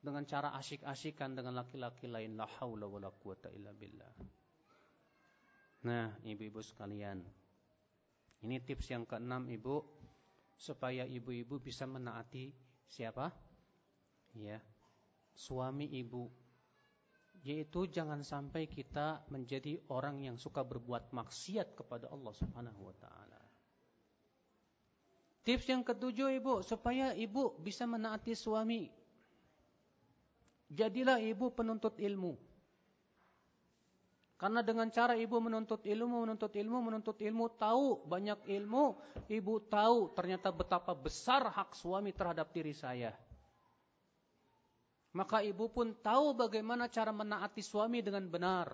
[0.00, 4.12] dengan cara asyik-asyikan dengan laki-laki lain la haula wala quwata illa billah.
[5.84, 7.20] Nah, ibu-ibu sekalian.
[8.38, 9.82] Ini tips yang keenam Ibu
[10.54, 12.54] supaya ibu-ibu bisa menaati
[12.86, 13.28] siapa?
[14.38, 14.62] Ya.
[15.34, 16.47] Suami ibu.
[17.48, 23.40] Yaitu jangan sampai kita menjadi orang yang suka berbuat maksiat kepada Allah Subhanahu wa taala.
[25.48, 28.92] Tips yang ketujuh Ibu supaya ibu bisa menaati suami
[30.68, 32.36] Jadilah ibu penuntut ilmu.
[34.38, 38.94] Karena dengan cara ibu menuntut ilmu, menuntut ilmu, menuntut ilmu, tahu banyak ilmu,
[39.26, 43.10] ibu tahu ternyata betapa besar hak suami terhadap diri saya.
[45.18, 48.70] Maka ibu pun tahu bagaimana cara menaati suami dengan benar.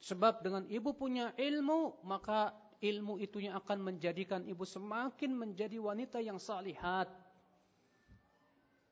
[0.00, 6.40] Sebab dengan ibu punya ilmu, maka ilmu itu akan menjadikan ibu semakin menjadi wanita yang
[6.40, 7.12] salihat.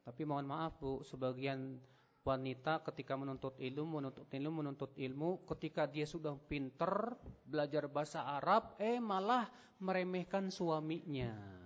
[0.04, 1.80] Tapi mohon maaf Bu, sebagian
[2.20, 7.16] wanita ketika menuntut ilmu, menuntut ilmu, menuntut ilmu, ketika dia sudah pinter
[7.48, 9.48] belajar bahasa Arab, eh malah
[9.80, 11.57] meremehkan suaminya.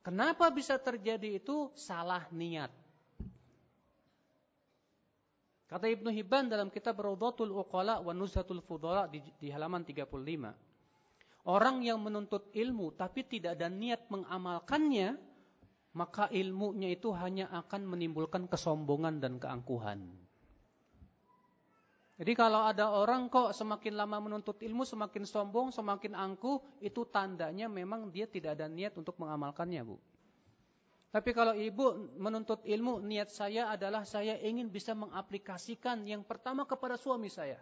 [0.00, 1.68] Kenapa bisa terjadi itu?
[1.76, 2.72] Salah niat.
[5.70, 11.46] Kata Ibnu Hibban dalam kitab Rawdatul Uqala wa Nuzhatul Fudala di, di halaman 35.
[11.46, 15.14] Orang yang menuntut ilmu tapi tidak ada niat mengamalkannya,
[15.94, 20.19] maka ilmunya itu hanya akan menimbulkan kesombongan dan keangkuhan.
[22.20, 27.64] Jadi kalau ada orang kok semakin lama menuntut ilmu, semakin sombong, semakin angkuh, itu tandanya
[27.64, 29.96] memang dia tidak ada niat untuk mengamalkannya, Bu.
[31.08, 37.00] Tapi kalau ibu menuntut ilmu, niat saya adalah saya ingin bisa mengaplikasikan yang pertama kepada
[37.00, 37.56] suami saya.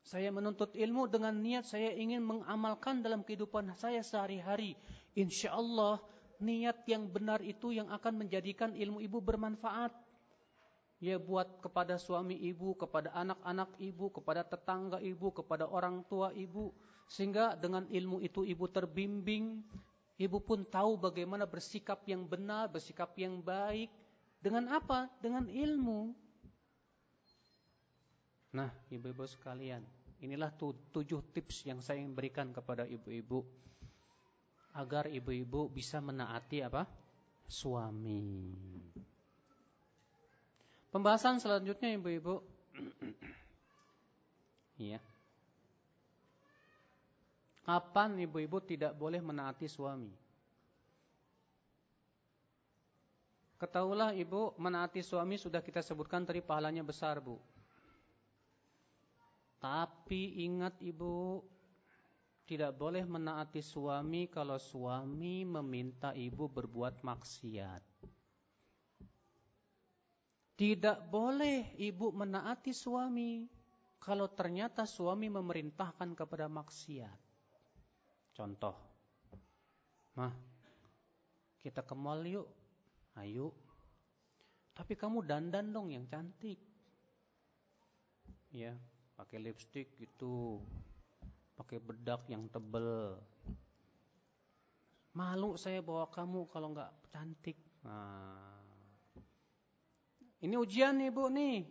[0.00, 4.72] Saya menuntut ilmu dengan niat saya ingin mengamalkan dalam kehidupan saya sehari-hari.
[5.12, 6.00] Insya Allah
[6.40, 10.05] niat yang benar itu yang akan menjadikan ilmu ibu bermanfaat.
[10.96, 16.72] Ya buat kepada suami ibu, kepada anak-anak ibu, kepada tetangga ibu, kepada orang tua ibu.
[17.06, 19.60] Sehingga dengan ilmu itu ibu terbimbing,
[20.16, 23.92] Ibu pun tahu bagaimana bersikap yang benar, bersikap yang baik.
[24.40, 25.12] Dengan apa?
[25.20, 26.16] Dengan ilmu.
[28.56, 29.84] Nah, ibu-ibu sekalian,
[30.24, 30.48] inilah
[30.88, 33.44] tujuh tips yang saya berikan kepada ibu-ibu
[34.72, 36.88] agar ibu-ibu bisa menaati apa?
[37.44, 38.56] Suami.
[40.96, 42.40] Pembahasan selanjutnya ibu-ibu.
[44.80, 44.96] Iya.
[47.68, 50.08] Kapan ibu-ibu tidak boleh menaati suami?
[53.60, 57.36] Ketahuilah ibu, menaati suami sudah kita sebutkan tadi pahalanya besar bu.
[59.60, 61.44] Tapi ingat ibu,
[62.48, 67.95] tidak boleh menaati suami kalau suami meminta ibu berbuat maksiat.
[70.56, 73.44] Tidak boleh ibu menaati suami
[74.00, 77.20] kalau ternyata suami memerintahkan kepada maksiat.
[78.32, 78.72] Contoh,
[80.16, 80.32] mah,
[81.60, 82.48] kita ke mall yuk,
[83.20, 83.52] ayo.
[84.72, 86.56] Tapi kamu dandan dong yang cantik.
[88.48, 88.72] Ya,
[89.16, 90.64] pakai lipstick gitu,
[91.52, 93.20] pakai bedak yang tebel.
[95.12, 97.56] Malu saya bawa kamu kalau nggak cantik.
[97.84, 98.55] Nah,
[100.44, 101.64] ini ujian nih bu nih.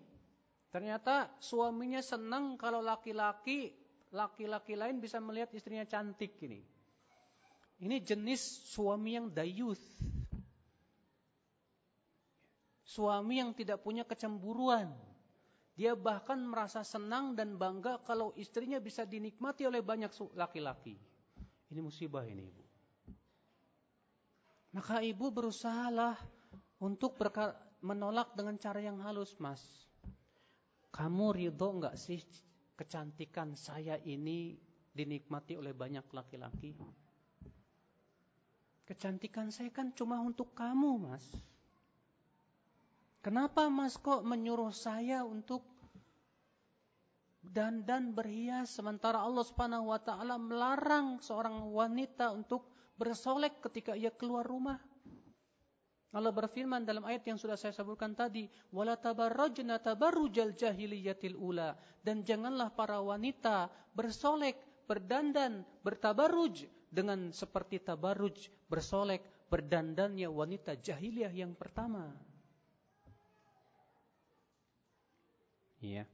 [0.73, 3.71] Ternyata suaminya senang kalau laki-laki
[4.15, 6.63] laki-laki lain bisa melihat istrinya cantik ini.
[7.83, 9.83] Ini jenis suami yang dayuth.
[12.87, 14.87] Suami yang tidak punya kecemburuan.
[15.75, 20.95] Dia bahkan merasa senang dan bangga kalau istrinya bisa dinikmati oleh banyak laki-laki.
[21.67, 22.63] Ini musibah ini ibu.
[24.71, 26.15] Maka ibu berusahalah
[26.79, 27.19] untuk
[27.85, 29.61] menolak dengan cara yang halus mas.
[30.89, 32.17] Kamu ridho nggak sih
[32.73, 34.57] kecantikan saya ini
[34.89, 36.73] dinikmati oleh banyak laki-laki?
[38.85, 41.25] Kecantikan saya kan cuma untuk kamu, Mas.
[43.25, 45.65] Kenapa Mas kok menyuruh saya untuk
[47.41, 52.69] dandan berhias sementara Allah Subhanahu wa taala melarang seorang wanita untuk
[53.01, 54.77] bersolek ketika ia keluar rumah?
[56.13, 62.21] Allah berfirman dalam ayat yang sudah saya sebutkan tadi, "Wala tabarrajna tabarrujal jahiliyatil ula." Dan
[62.23, 72.15] janganlah para wanita bersolek, berdandan, bertabarruj dengan seperti tabarruj, bersolek, berdandannya wanita jahiliyah yang pertama.
[75.83, 76.07] Iya.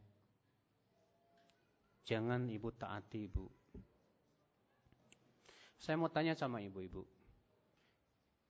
[2.10, 3.46] Jangan ibu taati ibu.
[5.80, 7.21] Saya mau tanya sama ibu-ibu.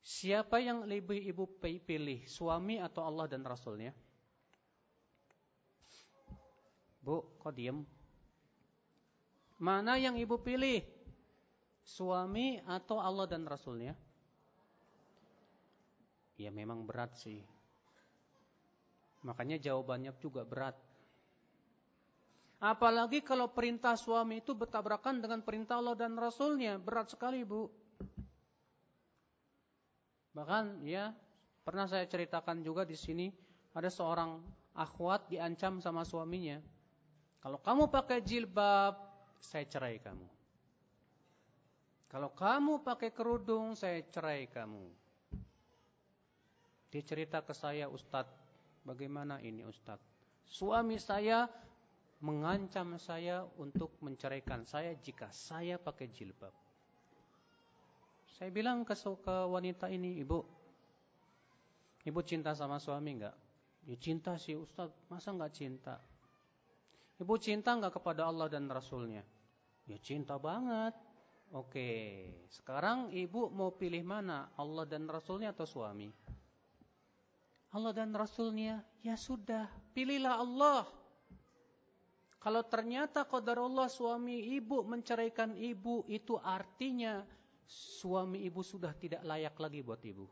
[0.01, 3.93] Siapa yang lebih ibu pilih, suami atau Allah dan Rasulnya?
[7.01, 7.85] Bu, kok diem?
[9.61, 10.81] Mana yang ibu pilih?
[11.85, 13.93] Suami atau Allah dan Rasulnya?
[16.37, 17.45] Ya memang berat sih.
[19.21, 20.73] Makanya jawabannya juga berat.
[22.61, 26.77] Apalagi kalau perintah suami itu bertabrakan dengan perintah Allah dan Rasulnya.
[26.77, 27.69] Berat sekali bu.
[30.31, 31.11] Bahkan ya
[31.61, 33.27] pernah saya ceritakan juga di sini
[33.75, 34.39] ada seorang
[34.75, 36.59] akhwat diancam sama suaminya.
[37.41, 38.95] Kalau kamu pakai jilbab,
[39.41, 40.27] saya cerai kamu.
[42.11, 44.83] Kalau kamu pakai kerudung, saya cerai kamu.
[46.91, 48.35] Dia cerita ke saya, Ustadz,
[48.83, 50.03] bagaimana ini Ustadz?
[50.43, 51.47] Suami saya
[52.19, 56.51] mengancam saya untuk menceraikan saya jika saya pakai jilbab.
[58.41, 60.41] Saya bilang ke, ke wanita ini, ibu,
[62.01, 63.37] ibu cinta sama suami enggak?
[63.85, 66.01] Ya cinta sih Ustaz, masa enggak cinta?
[67.21, 69.21] Ibu cinta enggak kepada Allah dan Rasulnya?
[69.85, 70.97] Ya cinta banget.
[71.53, 71.85] Oke,
[72.49, 74.49] sekarang ibu mau pilih mana?
[74.57, 76.09] Allah dan Rasulnya atau suami?
[77.77, 80.89] Allah dan Rasulnya, ya sudah, pilihlah Allah.
[82.41, 87.21] Kalau ternyata qadarullah suami ibu menceraikan ibu, itu artinya
[87.67, 90.25] suami ibu sudah tidak layak lagi buat ibu.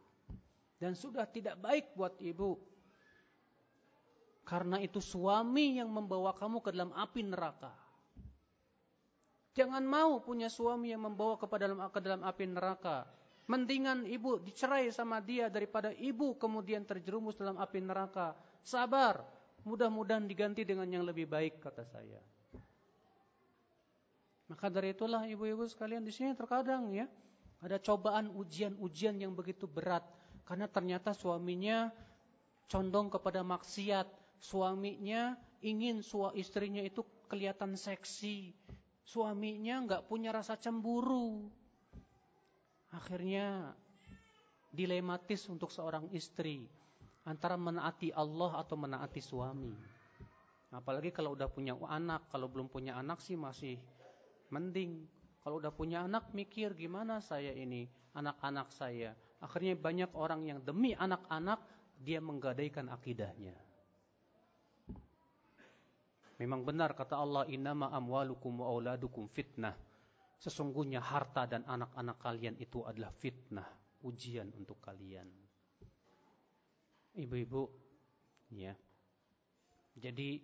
[0.80, 2.56] Dan sudah tidak baik buat ibu.
[4.48, 7.70] Karena itu suami yang membawa kamu ke dalam api neraka.
[9.54, 13.06] Jangan mau punya suami yang membawa ke dalam, ke dalam api neraka.
[13.50, 18.38] Mendingan ibu dicerai sama dia daripada ibu kemudian terjerumus dalam api neraka.
[18.62, 19.26] Sabar,
[19.66, 22.22] mudah-mudahan diganti dengan yang lebih baik kata saya.
[24.50, 27.06] Maka dari itulah ibu-ibu sekalian di sini terkadang ya
[27.62, 30.02] ada cobaan ujian-ujian yang begitu berat
[30.50, 31.94] karena ternyata suaminya
[32.66, 34.10] condong kepada maksiat,
[34.42, 38.58] suaminya ingin suami istrinya itu kelihatan seksi,
[39.06, 41.46] suaminya nggak punya rasa cemburu.
[42.90, 43.78] akhirnya
[44.74, 46.66] dilematis untuk seorang istri
[47.22, 49.70] antara menaati Allah atau menaati suami.
[50.74, 53.78] Apalagi kalau udah punya anak, kalau belum punya anak sih masih
[54.52, 55.08] mending.
[55.40, 59.16] Kalau udah punya anak mikir gimana saya ini, anak-anak saya.
[59.40, 61.64] Akhirnya banyak orang yang demi anak-anak
[61.96, 63.56] dia menggadaikan akidahnya.
[66.40, 69.76] Memang benar kata Allah, "Innama amwalukum wa auladukum fitnah."
[70.40, 73.68] Sesungguhnya harta dan anak-anak kalian itu adalah fitnah,
[74.08, 75.28] ujian untuk kalian.
[77.20, 77.64] Ibu-ibu,
[78.56, 78.72] ya.
[80.00, 80.40] Jadi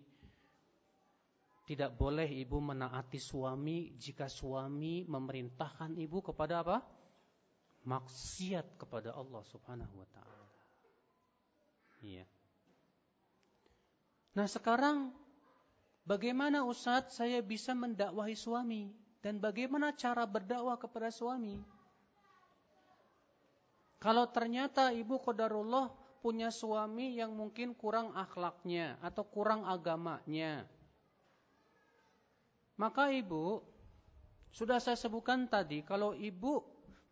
[1.65, 6.77] tidak boleh ibu menaati suami jika suami memerintahkan ibu kepada apa?
[7.85, 10.49] Maksiat kepada Allah Subhanahu wa taala.
[12.05, 12.25] Iya.
[14.37, 15.09] Nah, sekarang
[16.05, 18.93] bagaimana Ustaz saya bisa mendakwahi suami
[19.25, 21.57] dan bagaimana cara berdakwah kepada suami?
[23.97, 25.89] Kalau ternyata ibu qadarullah
[26.21, 30.69] punya suami yang mungkin kurang akhlaknya atau kurang agamanya,
[32.75, 33.63] maka ibu,
[34.51, 36.63] sudah saya sebutkan tadi, kalau ibu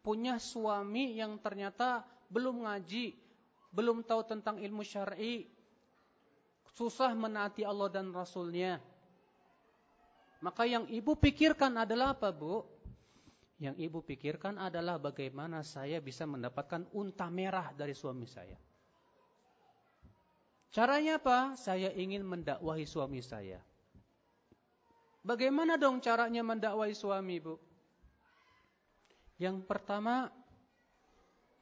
[0.03, 3.15] punya suami yang ternyata belum ngaji,
[3.71, 5.47] belum tahu tentang ilmu syar'i,
[6.75, 8.83] susah menaati Allah dan Rasulnya.
[10.43, 12.67] Maka yang ibu pikirkan adalah apa bu?
[13.63, 18.59] Yang ibu pikirkan adalah bagaimana saya bisa mendapatkan unta merah dari suami saya.
[20.73, 21.55] Caranya apa?
[21.55, 23.63] Saya ingin mendakwahi suami saya.
[25.23, 27.55] Bagaimana dong caranya mendakwai suami, Bu?
[29.39, 30.27] Yang pertama,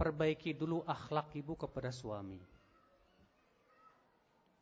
[0.02, 2.42] perbaiki dulu akhlak ibu kepada suami.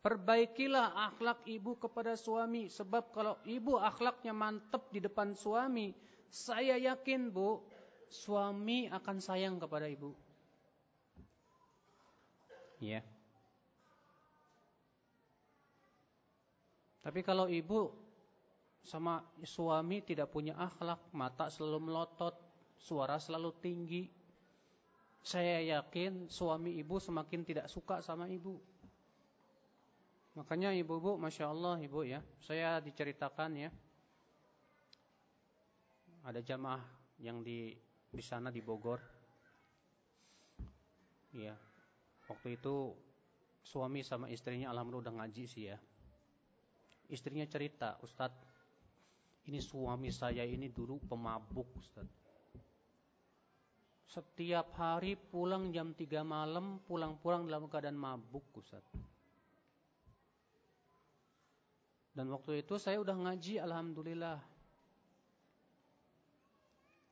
[0.03, 5.95] Perbaikilah akhlak ibu kepada suami sebab kalau ibu akhlaknya mantap di depan suami,
[6.27, 7.63] saya yakin, Bu,
[8.11, 10.11] suami akan sayang kepada ibu.
[12.83, 13.03] Ya.
[16.99, 18.08] Tapi kalau ibu
[18.83, 22.35] sama suami tidak punya akhlak, mata selalu melotot,
[22.79, 24.03] suara selalu tinggi.
[25.19, 28.55] Saya yakin suami ibu semakin tidak suka sama ibu.
[30.39, 33.69] Makanya ibu-ibu, masya Allah ibu ya, saya diceritakan ya,
[36.23, 36.79] ada jamaah
[37.19, 37.75] yang di
[38.09, 39.03] di sana di Bogor.
[41.35, 41.53] Ya,
[42.31, 42.95] waktu itu
[43.61, 45.77] suami sama istrinya alhamdulillah udah ngaji sih ya.
[47.09, 48.48] Istrinya cerita, Ustadz
[49.49, 52.05] ini suami saya ini dulu pemabuk Ustaz.
[54.09, 58.85] Setiap hari pulang jam 3 malam, pulang-pulang dalam keadaan mabuk Ustaz.
[62.13, 64.37] Dan waktu itu saya udah ngaji Alhamdulillah.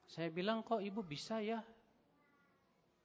[0.06, 1.62] Saya bilang kok ibu bisa ya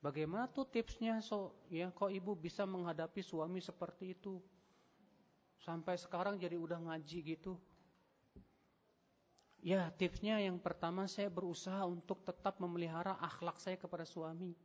[0.03, 4.43] Bagaimana tuh tipsnya so ya kok ibu bisa menghadapi suami seperti itu?
[5.63, 7.55] Sampai sekarang jadi udah ngaji gitu.
[9.63, 14.59] Ya, tipsnya yang pertama saya berusaha untuk tetap memelihara akhlak saya kepada suami.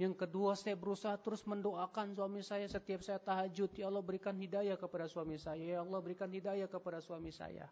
[0.00, 3.68] Yang kedua saya berusaha terus mendoakan suami saya setiap saya tahajud.
[3.76, 5.76] Ya Allah berikan hidayah kepada suami saya.
[5.76, 7.68] Ya Allah berikan hidayah kepada suami saya.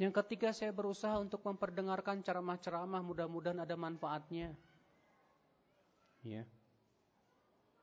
[0.00, 4.56] Yang ketiga saya berusaha untuk memperdengarkan ceramah-ceramah mudah-mudahan ada manfaatnya.
[6.24, 6.48] Ya.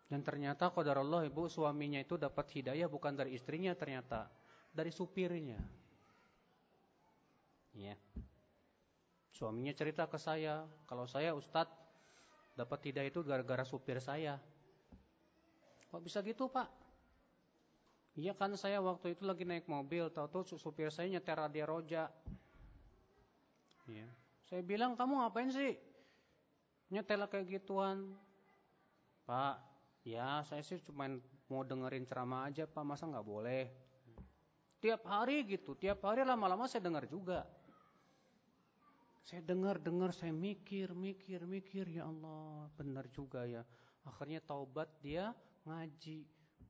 [0.09, 4.33] Dan ternyata Allah ibu suaminya itu dapat hidayah bukan dari istrinya ternyata.
[4.73, 5.61] Dari supirnya.
[7.77, 7.93] Ya.
[9.29, 11.69] Suaminya cerita ke saya, kalau saya Ustadz
[12.57, 14.41] dapat tidak itu gara-gara supir saya.
[15.93, 16.65] Kok bisa gitu Pak?
[18.17, 22.09] Iya kan saya waktu itu lagi naik mobil, tahu-tahu supir saya nyeter radio roja.
[23.85, 24.09] Ya.
[24.49, 25.77] Saya bilang kamu ngapain sih?
[26.89, 28.17] Nyetel kayak gituan.
[29.29, 29.61] Pak,
[30.01, 31.05] ya saya sih cuma
[31.45, 33.69] mau dengerin ceramah aja Pak, masa nggak boleh?
[34.81, 37.45] Tiap hari gitu, tiap hari lama-lama saya dengar juga.
[39.27, 43.59] Saya dengar-dengar, saya mikir, mikir, mikir, ya Allah, benar juga ya.
[44.07, 45.35] Akhirnya taubat dia
[45.67, 46.23] ngaji.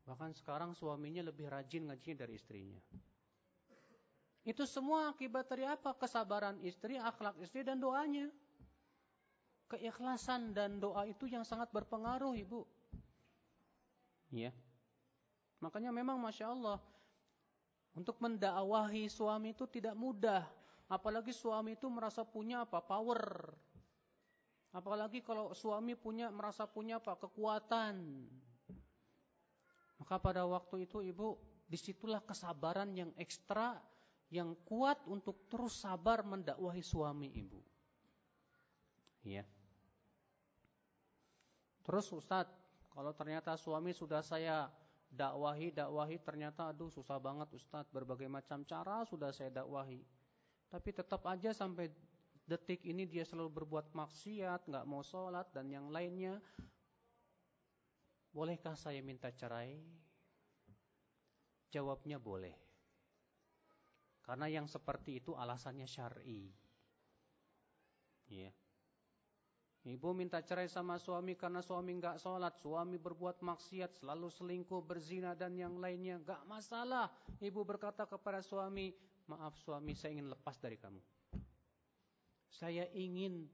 [0.10, 2.82] Bahkan sekarang suaminya lebih rajin ngajinya dari istrinya.
[4.42, 5.94] Itu semua akibat dari apa?
[5.94, 8.26] Kesabaran istri, akhlak istri, dan doanya.
[9.70, 12.66] Keikhlasan dan doa itu yang sangat berpengaruh, Ibu.
[14.34, 14.50] Ya.
[15.62, 16.82] Makanya memang Masya Allah,
[17.94, 20.57] untuk mendakwahi suami itu tidak mudah.
[20.88, 22.80] Apalagi suami itu merasa punya apa?
[22.80, 23.52] Power.
[24.72, 27.20] Apalagi kalau suami punya merasa punya apa?
[27.20, 28.24] Kekuatan.
[30.00, 31.36] Maka pada waktu itu ibu,
[31.68, 33.76] di situlah kesabaran yang ekstra,
[34.32, 37.60] yang kuat untuk terus sabar mendakwahi suami ibu.
[39.28, 39.44] Ya.
[41.84, 42.52] Terus Ustadz,
[42.96, 44.72] kalau ternyata suami sudah saya
[45.12, 50.00] dakwahi, dakwahi ternyata aduh susah banget Ustadz, berbagai macam cara sudah saya dakwahi.
[50.68, 51.88] Tapi tetap aja sampai
[52.48, 56.40] detik ini dia selalu berbuat maksiat, nggak mau sholat dan yang lainnya.
[58.32, 59.80] Bolehkah saya minta cerai?
[61.72, 62.56] Jawabnya boleh.
[64.24, 66.52] Karena yang seperti itu alasannya syar'i.
[68.28, 68.52] Ya.
[69.88, 75.32] Ibu minta cerai sama suami karena suami nggak sholat, suami berbuat maksiat, selalu selingkuh, berzina
[75.32, 77.08] dan yang lainnya, nggak masalah.
[77.40, 78.92] Ibu berkata kepada suami,
[79.28, 81.00] maaf suami saya ingin lepas dari kamu.
[82.48, 83.46] Saya ingin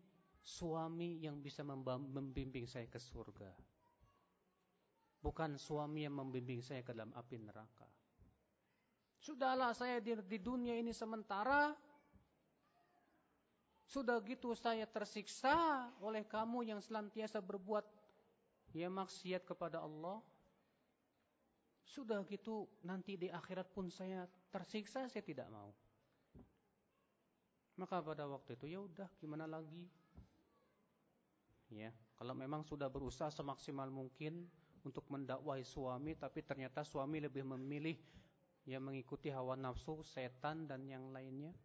[0.43, 3.49] suami yang bisa membimbing saya ke surga.
[5.23, 7.87] Bukan suami yang membimbing saya ke dalam api neraka.
[9.23, 11.71] Sudahlah saya di, di dunia ini sementara,
[13.87, 17.87] sudah gitu saya tersiksa oleh kamu yang selantiasa berbuat
[18.75, 20.19] ya maksiat kepada Allah.
[21.87, 25.73] Sudah gitu nanti di akhirat pun saya tersiksa, saya tidak mau.
[27.73, 29.89] Maka pada waktu itu ya udah gimana lagi?
[31.73, 34.45] Ya, kalau memang sudah berusaha semaksimal mungkin
[34.85, 37.97] untuk mendakwahi suami tapi ternyata suami lebih memilih
[38.67, 41.55] ya mengikuti hawa nafsu, setan dan yang lainnya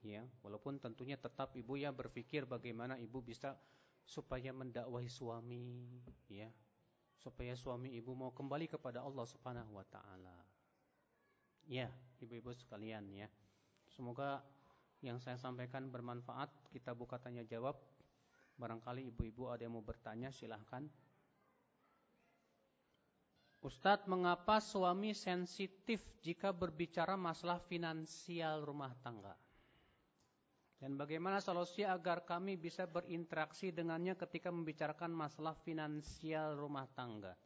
[0.00, 3.54] ya walaupun tentunya tetap ibu ya berpikir bagaimana ibu bisa
[4.02, 5.86] supaya mendakwahi suami
[6.26, 6.48] ya
[7.20, 10.34] supaya suami ibu mau kembali kepada Allah Subhanahu wa taala
[11.70, 11.86] ya
[12.18, 13.30] ibu-ibu sekalian ya
[13.86, 14.42] semoga
[15.06, 17.78] yang saya sampaikan bermanfaat kita buka tanya jawab
[18.58, 20.82] barangkali ibu-ibu ada yang mau bertanya silahkan
[23.60, 29.36] Ustadz, mengapa suami sensitif jika berbicara masalah finansial rumah tangga?
[30.80, 37.36] Dan bagaimana solusi agar kami bisa berinteraksi dengannya ketika membicarakan masalah finansial rumah tangga.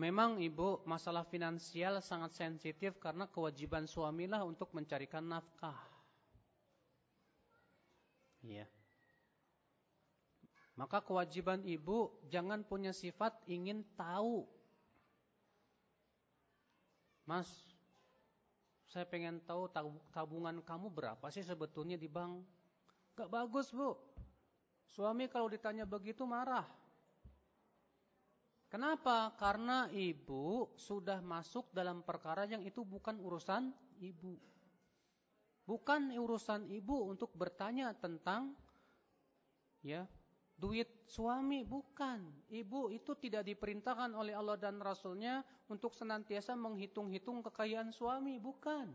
[0.00, 5.76] Memang ibu masalah finansial sangat sensitif karena kewajiban suamilah untuk mencarikan nafkah.
[8.40, 8.64] Iya.
[10.80, 14.48] Maka kewajiban ibu jangan punya sifat ingin tahu.
[17.28, 17.52] Mas,
[18.88, 19.68] saya pengen tahu
[20.16, 22.40] tabungan kamu berapa sih sebetulnya di bank.
[23.20, 24.00] Gak bagus bu.
[24.96, 26.79] Suami kalau ditanya begitu marah.
[28.70, 29.34] Kenapa?
[29.34, 34.38] Karena ibu sudah masuk dalam perkara yang itu bukan urusan ibu.
[35.66, 38.54] Bukan urusan ibu untuk bertanya tentang
[39.82, 40.06] ya
[40.54, 42.20] duit suami bukan.
[42.46, 45.42] Ibu itu tidak diperintahkan oleh Allah dan Rasulnya
[45.72, 48.92] untuk senantiasa menghitung-hitung kekayaan suami, bukan.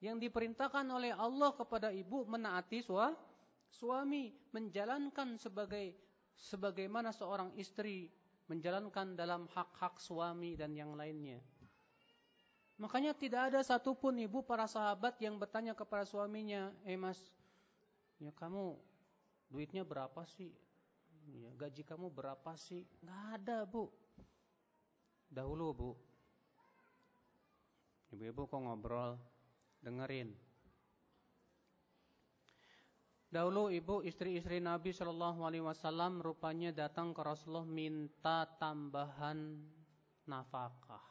[0.00, 2.80] Yang diperintahkan oleh Allah kepada ibu menaati
[3.70, 6.05] suami, menjalankan sebagai
[6.36, 8.12] sebagaimana seorang istri
[8.46, 11.42] menjalankan dalam hak-hak suami dan yang lainnya.
[12.76, 17.16] Makanya tidak ada satupun ibu para sahabat yang bertanya kepada suaminya, eh mas,
[18.20, 18.76] ya kamu
[19.48, 20.52] duitnya berapa sih?
[21.26, 22.84] Ya, gaji kamu berapa sih?
[23.00, 23.88] Nggak ada bu.
[25.32, 25.90] Dahulu bu,
[28.14, 29.18] ibu-ibu kok ngobrol,
[29.82, 30.45] dengerin.
[33.36, 39.60] Dahulu ibu istri-istri Nabi Shallallahu Alaihi Wasallam rupanya datang ke Rasulullah minta tambahan
[40.24, 41.04] nafkah.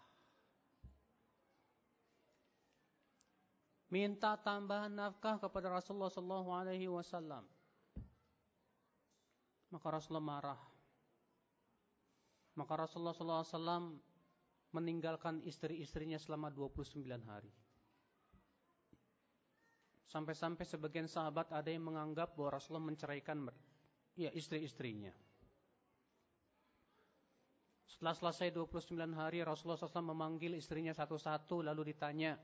[3.93, 7.45] Minta tambahan nafkah kepada Rasulullah Shallallahu Alaihi Wasallam.
[9.69, 10.61] Maka Rasulullah marah.
[12.57, 14.01] Maka Rasulullah SAW
[14.73, 17.53] meninggalkan istri-istrinya selama 29 hari.
[20.15, 23.51] Sampai-sampai sebagian sahabat ada yang menganggap bahwa Rasulullah menceraikan
[24.15, 25.11] ya istri-istrinya.
[27.83, 32.39] Setelah selesai 29 hari Rasulullah SAW memanggil istrinya satu-satu lalu ditanya,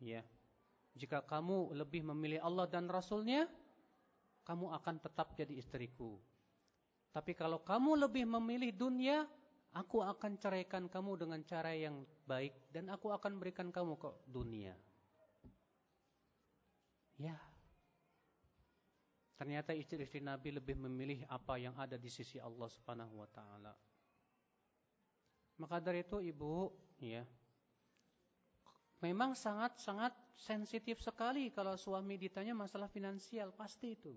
[0.00, 0.24] ya,
[0.96, 3.44] jika kamu lebih memilih Allah dan Rasulnya,
[4.48, 6.16] kamu akan tetap jadi istriku.
[7.12, 9.28] Tapi kalau kamu lebih memilih dunia,
[9.76, 14.72] aku akan ceraikan kamu dengan cara yang baik dan aku akan berikan kamu ke dunia.
[17.18, 17.38] Ya.
[19.34, 23.74] Ternyata istri-istri Nabi lebih memilih apa yang ada di sisi Allah Subhanahu wa taala.
[25.58, 26.70] Maka dari itu Ibu,
[27.02, 27.22] ya.
[29.02, 34.10] Memang sangat-sangat sensitif sekali kalau suami ditanya masalah finansial, pasti itu.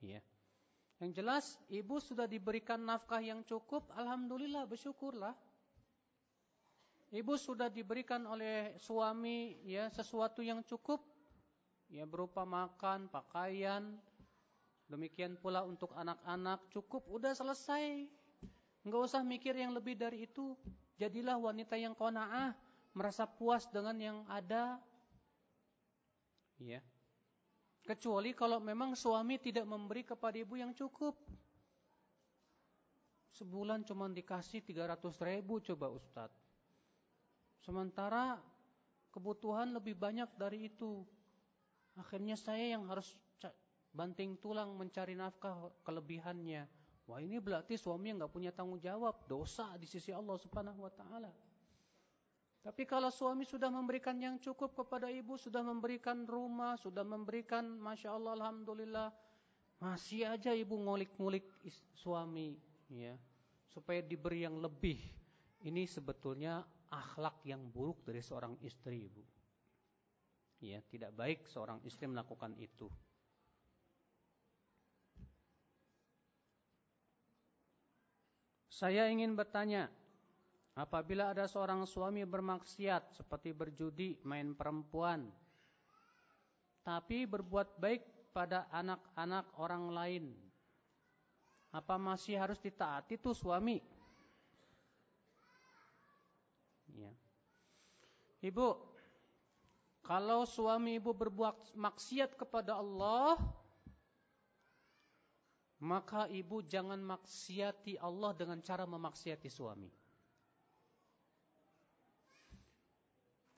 [0.00, 0.22] Ya.
[0.98, 5.34] Yang jelas ibu sudah diberikan nafkah yang cukup, alhamdulillah bersyukurlah.
[7.08, 11.00] ibu sudah diberikan oleh suami ya sesuatu yang cukup
[11.88, 13.96] ya berupa makan, pakaian,
[14.88, 18.08] demikian pula untuk anak-anak cukup udah selesai.
[18.84, 20.56] Enggak usah mikir yang lebih dari itu.
[20.96, 22.56] Jadilah wanita yang qanaah,
[22.96, 24.80] merasa puas dengan yang ada.
[26.58, 26.82] Ya.
[27.86, 31.16] Kecuali kalau memang suami tidak memberi kepada ibu yang cukup.
[33.32, 36.42] Sebulan cuma dikasih 300 ribu coba Ustadz.
[37.62, 38.36] Sementara
[39.14, 41.06] kebutuhan lebih banyak dari itu.
[41.98, 43.18] Akhirnya saya yang harus
[43.90, 46.70] banting tulang mencari nafkah kelebihannya.
[47.08, 49.26] Wah ini berarti suami yang gak punya tanggung jawab.
[49.26, 51.32] Dosa di sisi Allah subhanahu wa ta'ala.
[52.58, 58.12] Tapi kalau suami sudah memberikan yang cukup kepada ibu, sudah memberikan rumah, sudah memberikan, masya
[58.12, 59.08] Allah, alhamdulillah,
[59.80, 61.48] masih aja ibu ngulik-ngulik
[61.96, 62.60] suami,
[62.92, 63.16] ya,
[63.72, 65.00] supaya diberi yang lebih.
[65.64, 66.60] Ini sebetulnya
[66.92, 69.22] akhlak yang buruk dari seorang istri, ibu.
[70.58, 72.90] Ya, tidak baik seorang istri melakukan itu.
[78.68, 79.90] Saya ingin bertanya,
[80.78, 85.26] Apabila ada seorang suami bermaksiat seperti berjudi, main perempuan,
[86.86, 90.24] tapi berbuat baik pada anak-anak orang lain,
[91.74, 93.82] apa masih harus ditaati tuh suami?
[96.94, 97.10] Ya.
[98.38, 98.87] Ibu,
[100.08, 103.36] kalau suami ibu berbuat maksiat kepada Allah,
[105.84, 109.92] maka ibu jangan maksiati Allah dengan cara memaksiati suami.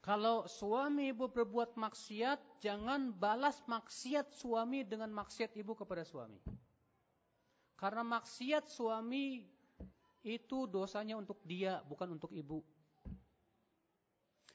[0.03, 6.43] Kalau suami ibu berbuat maksiat, jangan balas maksiat suami dengan maksiat ibu kepada suami.
[7.79, 9.47] Karena maksiat suami
[10.27, 12.59] itu dosanya untuk dia, bukan untuk ibu.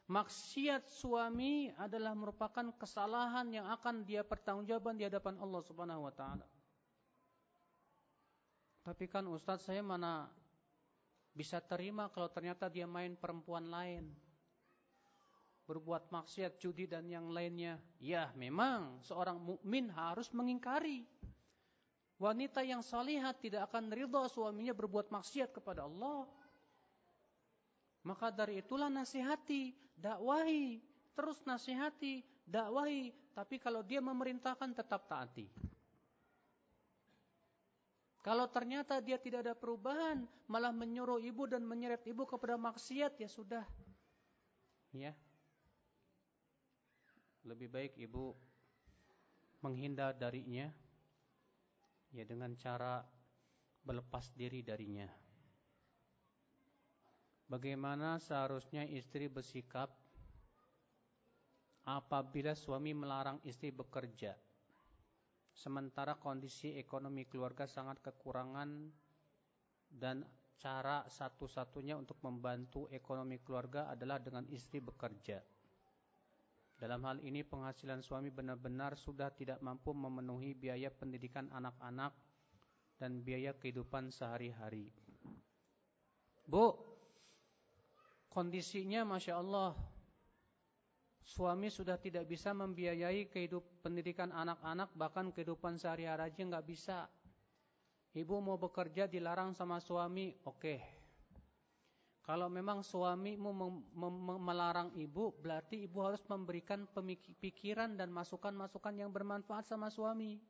[0.05, 6.45] Maksiat suami adalah merupakan kesalahan yang akan dia pertanggungjawaban di hadapan Allah Subhanahu wa taala.
[8.85, 10.29] Tapi kan Ustadz saya mana
[11.33, 14.13] bisa terima kalau ternyata dia main perempuan lain
[15.65, 17.81] berbuat maksiat, judi dan yang lainnya.
[17.97, 21.01] Ya, memang seorang mukmin harus mengingkari.
[22.15, 26.29] Wanita yang salihat tidak akan ridha suaminya berbuat maksiat kepada Allah.
[28.05, 30.77] Maka dari itulah nasihati, dakwahi,
[31.17, 35.49] terus nasihati, dakwahi, tapi kalau dia memerintahkan tetap taati.
[38.21, 43.29] Kalau ternyata dia tidak ada perubahan, malah menyuruh ibu dan menyeret ibu kepada maksiat, ya
[43.29, 43.65] sudah.
[44.93, 45.13] Ya,
[47.45, 48.33] lebih baik ibu
[49.61, 50.69] menghindar darinya
[52.09, 53.05] ya dengan cara
[53.85, 55.05] berlepas diri darinya.
[57.45, 59.93] Bagaimana seharusnya istri bersikap
[61.85, 64.33] apabila suami melarang istri bekerja
[65.55, 68.91] sementara kondisi ekonomi keluarga sangat kekurangan
[69.87, 70.27] dan
[70.59, 75.39] cara satu-satunya untuk membantu ekonomi keluarga adalah dengan istri bekerja.
[76.75, 82.11] Dalam hal ini penghasilan suami benar-benar sudah tidak mampu memenuhi biaya pendidikan anak-anak
[82.99, 84.91] dan biaya kehidupan sehari-hari.
[86.43, 86.75] Bu,
[88.36, 89.71] kondisinya Masya Allah,
[91.23, 97.07] suami sudah tidak bisa membiayai kehidupan pendidikan anak-anak, bahkan kehidupan sehari-hari aja nggak bisa.
[98.11, 100.75] Ibu mau bekerja dilarang sama suami, oke.
[102.25, 103.53] Kalau memang suamimu
[104.41, 106.89] melarang ibu, berarti ibu harus memberikan
[107.38, 110.41] pikiran dan masukan-masukan yang bermanfaat sama suami.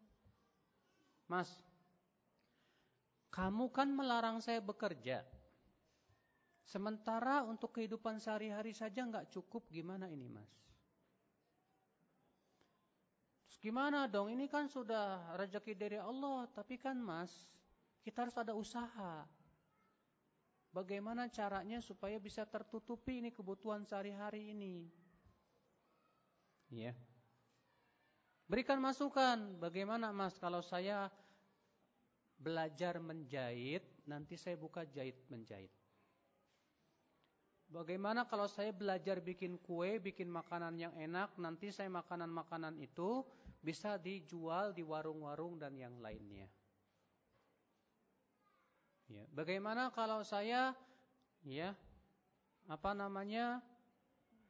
[1.27, 1.51] Mas,
[3.27, 5.27] kamu kan melarang saya bekerja.
[6.66, 10.49] Sementara untuk kehidupan sehari-hari saja nggak cukup, gimana ini mas?
[13.45, 14.34] Terus gimana dong?
[14.34, 17.30] Ini kan sudah rezeki dari Allah, tapi kan mas,
[18.01, 19.30] kita harus ada usaha.
[20.74, 24.89] Bagaimana caranya supaya bisa tertutupi ini kebutuhan sehari-hari ini?
[26.68, 26.91] Ya.
[28.49, 31.07] Berikan masukan, bagaimana Mas kalau saya
[32.36, 35.72] belajar menjahit, nanti saya buka jahit menjahit.
[37.66, 43.26] Bagaimana kalau saya belajar bikin kue, bikin makanan yang enak, nanti saya makanan-makanan itu
[43.59, 46.45] bisa dijual di warung-warung dan yang lainnya.
[49.09, 50.74] Ya, bagaimana kalau saya
[51.45, 51.78] ya
[52.66, 53.61] apa namanya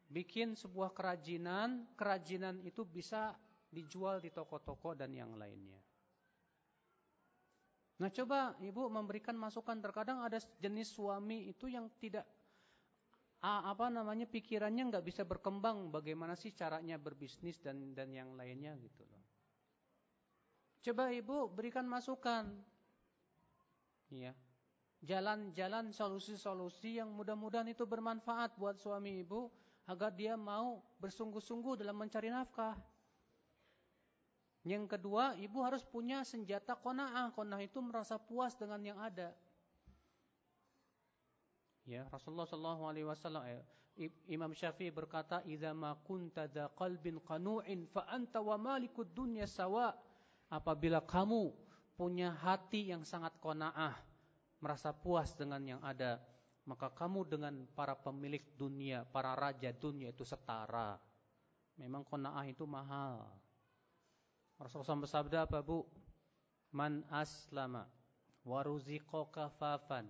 [0.08, 3.36] bikin sebuah kerajinan, kerajinan itu bisa
[3.72, 5.80] dijual di toko-toko dan yang lainnya.
[7.96, 12.28] Nah, coba Ibu memberikan masukan terkadang ada jenis suami itu yang tidak
[13.46, 19.06] apa namanya pikirannya nggak bisa berkembang bagaimana sih caranya berbisnis dan dan yang lainnya gitu
[19.06, 19.24] loh.
[20.82, 22.50] Coba ibu berikan masukan.
[24.10, 24.34] Iya.
[25.06, 29.50] Jalan-jalan solusi-solusi yang mudah-mudahan itu bermanfaat buat suami ibu
[29.86, 32.74] agar dia mau bersungguh-sungguh dalam mencari nafkah.
[34.66, 37.30] Yang kedua, ibu harus punya senjata kona'ah.
[37.38, 39.30] Kona'ah itu merasa puas dengan yang ada.
[41.86, 43.62] Ya, Rasulullah sallallahu alaihi wasallam eh,
[44.26, 49.94] Imam Syafi'i berkata, "Idza ma kunta dza qalbin qanu'in fa anta wa malikud dunya sawa."
[50.50, 51.54] Apabila kamu
[51.94, 53.98] punya hati yang sangat qanaah,
[54.62, 56.22] merasa puas dengan yang ada,
[56.66, 60.98] maka kamu dengan para pemilik dunia, para raja dunia itu setara.
[61.78, 63.30] Memang qanaah itu mahal.
[64.58, 65.86] Rasulullah SAW bersabda apa Bu?
[66.74, 67.86] Man aslama
[68.42, 70.10] wa ruziqa kafafan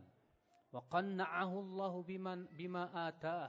[0.76, 3.48] wa qanna'ahu Allahu biman bima atah.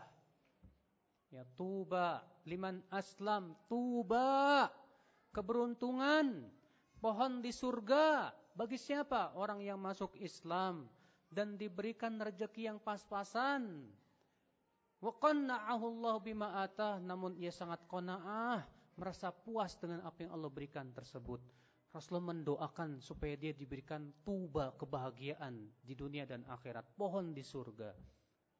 [1.34, 4.70] Ya tuba liman aslam, tuba
[5.34, 6.46] keberuntungan
[7.02, 9.34] pohon di surga bagi siapa?
[9.34, 10.86] Orang yang masuk Islam
[11.26, 13.90] dan diberikan rezeki yang pas-pasan.
[15.02, 18.62] Wa qanna'ahu bima atah, namun ia sangat qanaah,
[18.94, 21.42] merasa puas dengan apa yang Allah berikan tersebut.
[21.96, 27.96] Rasulullah mendoakan supaya dia diberikan tuba kebahagiaan di dunia dan akhirat, pohon di surga.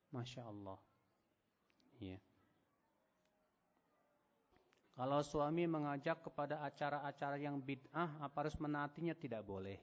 [0.09, 0.81] Masya Allah.
[2.01, 2.17] Ya.
[4.97, 9.13] Kalau suami mengajak kepada acara-acara yang bid'ah, apa harus menaatinya?
[9.13, 9.77] Tidak boleh.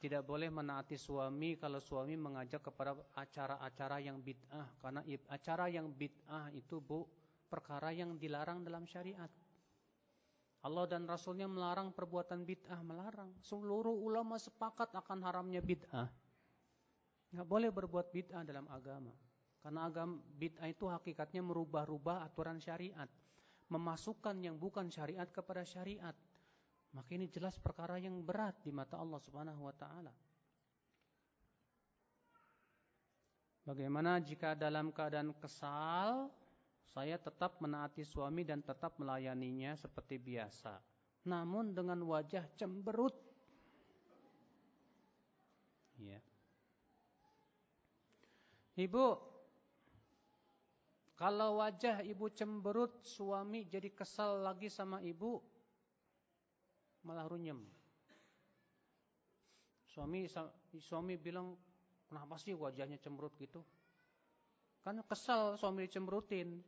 [0.00, 4.80] Tidak boleh menaati suami kalau suami mengajak kepada acara-acara yang bid'ah.
[4.80, 7.04] Karena acara yang bid'ah itu bu,
[7.52, 9.28] perkara yang dilarang dalam syariat.
[10.60, 13.32] Allah dan Rasulnya melarang perbuatan bid'ah, melarang.
[13.40, 16.12] Seluruh ulama sepakat akan haramnya bid'ah.
[17.32, 19.16] Nggak boleh berbuat bid'ah dalam agama.
[19.64, 23.08] Karena agama bid'ah itu hakikatnya merubah-rubah aturan syariat.
[23.72, 26.12] Memasukkan yang bukan syariat kepada syariat.
[26.92, 30.12] Maka ini jelas perkara yang berat di mata Allah subhanahu wa ta'ala.
[33.64, 36.28] Bagaimana jika dalam keadaan kesal,
[36.90, 40.82] saya tetap menaati suami dan tetap melayaninya seperti biasa.
[41.30, 43.14] Namun dengan wajah cemberut.
[46.00, 46.18] Ya.
[48.74, 49.06] Ibu,
[51.20, 55.36] kalau wajah ibu cemberut, suami jadi kesal lagi sama ibu,
[57.04, 57.60] malah runyem.
[59.84, 60.24] Suami
[60.80, 61.60] suami bilang,
[62.08, 63.60] kenapa sih wajahnya cemberut gitu?
[64.80, 66.64] Kan kesal suami dicemberutin.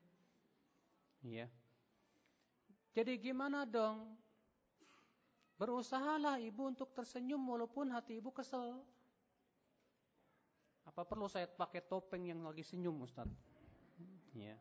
[1.22, 1.46] Iya.
[2.92, 4.18] Jadi gimana dong?
[5.56, 8.82] Berusahalah ibu untuk tersenyum walaupun hati ibu kesel.
[10.82, 13.30] Apa perlu saya pakai topeng yang lagi senyum Ustaz?
[14.34, 14.58] Ya.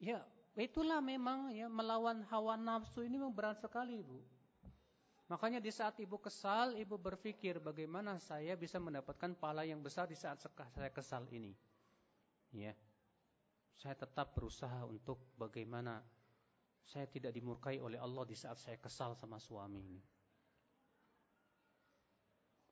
[0.00, 0.24] Ya,
[0.56, 4.18] itulah memang ya melawan hawa nafsu ini memang berat sekali ibu.
[5.28, 10.16] Makanya di saat ibu kesal, ibu berpikir bagaimana saya bisa mendapatkan pahala yang besar di
[10.16, 11.52] saat saya kesal ini.
[12.50, 12.72] Ya
[13.76, 16.02] saya tetap berusaha untuk bagaimana
[16.82, 20.02] saya tidak dimurkai oleh Allah di saat saya kesal sama suami ini.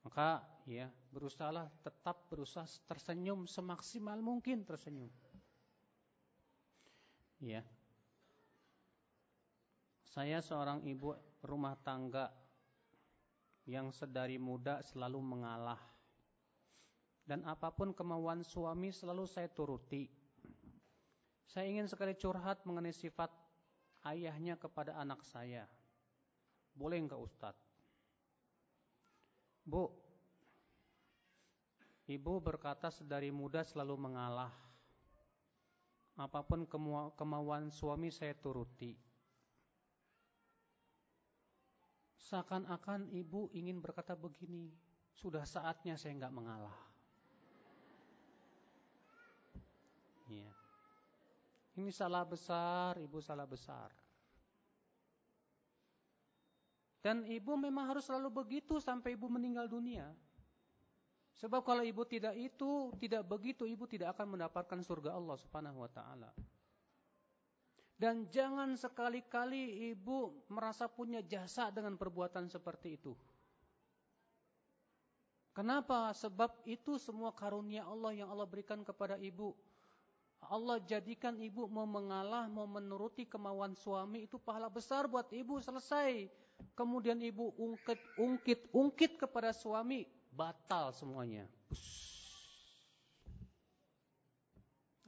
[0.01, 5.12] Maka ya berusahalah tetap berusaha tersenyum semaksimal mungkin tersenyum.
[7.41, 7.64] Ya.
[10.11, 12.29] Saya seorang ibu rumah tangga
[13.68, 15.80] yang sedari muda selalu mengalah.
[17.22, 20.20] Dan apa pun kemauan suami selalu saya turuti.
[21.50, 23.26] Saya ingin sekali curhat mengenai sifat
[24.06, 25.66] ayahnya kepada anak saya.
[26.70, 27.58] Boleh enggak Ustadz?
[29.66, 29.90] Bu,
[32.06, 34.54] ibu berkata sedari muda selalu mengalah.
[36.14, 36.70] Apa pun
[37.18, 38.94] kemauan suami saya turuti.
[42.30, 44.70] Seakan-akan ibu ingin berkata begini,
[45.18, 46.78] sudah saatnya saya enggak mengalah.
[50.30, 50.46] Iya.
[51.79, 53.91] Ini salah besar, ibu salah besar.
[57.01, 60.11] Dan ibu memang harus selalu begitu sampai ibu meninggal dunia.
[61.41, 65.88] Sebab kalau ibu tidak itu, tidak begitu, ibu tidak akan mendapatkan surga Allah Subhanahu wa
[65.88, 66.30] taala.
[67.97, 73.17] Dan jangan sekali-kali ibu merasa punya jasa dengan perbuatan seperti itu.
[75.57, 76.13] Kenapa?
[76.17, 79.53] Sebab itu semua karunia Allah yang Allah berikan kepada ibu.
[80.49, 86.33] Allah jadikan ibu mau mengalah, mau menuruti kemauan suami itu pahala besar buat ibu selesai.
[86.72, 91.45] Kemudian ibu ungkit, ungkit, ungkit kepada suami, batal semuanya.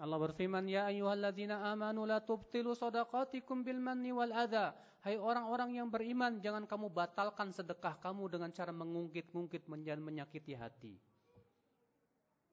[0.02, 5.90] Allah berfirman, "Ya ayyuhalladzina amanu la tubtilu shadaqatikum bil manni wal adha." Hai orang-orang yang
[5.90, 10.94] beriman, jangan kamu batalkan sedekah kamu dengan cara mengungkit-ungkit dan menyakiti hati.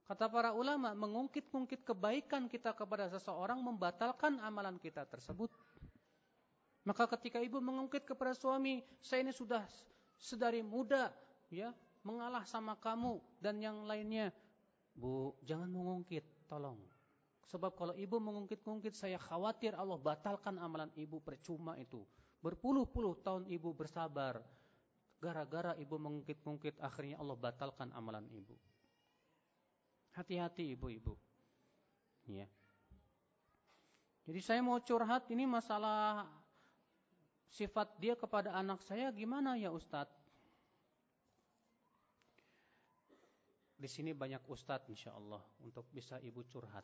[0.10, 5.54] Kata para ulama, mengungkit-ungkit kebaikan kita kepada seseorang membatalkan amalan kita tersebut.
[6.82, 9.62] Maka ketika ibu mengungkit kepada suami, saya ini sudah
[10.18, 11.14] sedari muda,
[11.54, 11.70] ya,
[12.02, 14.34] mengalah sama kamu dan yang lainnya.
[14.98, 16.82] Bu, jangan mengungkit, tolong.
[17.46, 22.02] Sebab kalau ibu mengungkit-ungkit saya khawatir Allah batalkan amalan ibu percuma itu.
[22.42, 24.42] Berpuluh-puluh tahun ibu bersabar.
[25.22, 28.58] Gara-gara ibu mengungkit-ungkit akhirnya Allah batalkan amalan ibu.
[30.20, 31.16] Hati-hati ibu-ibu.
[32.28, 32.44] Ya.
[34.28, 36.28] Jadi saya mau curhat ini masalah
[37.50, 40.12] sifat dia kepada anak saya gimana ya Ustadz?
[43.80, 46.84] Di sini banyak Ustadz insya Allah untuk bisa ibu curhat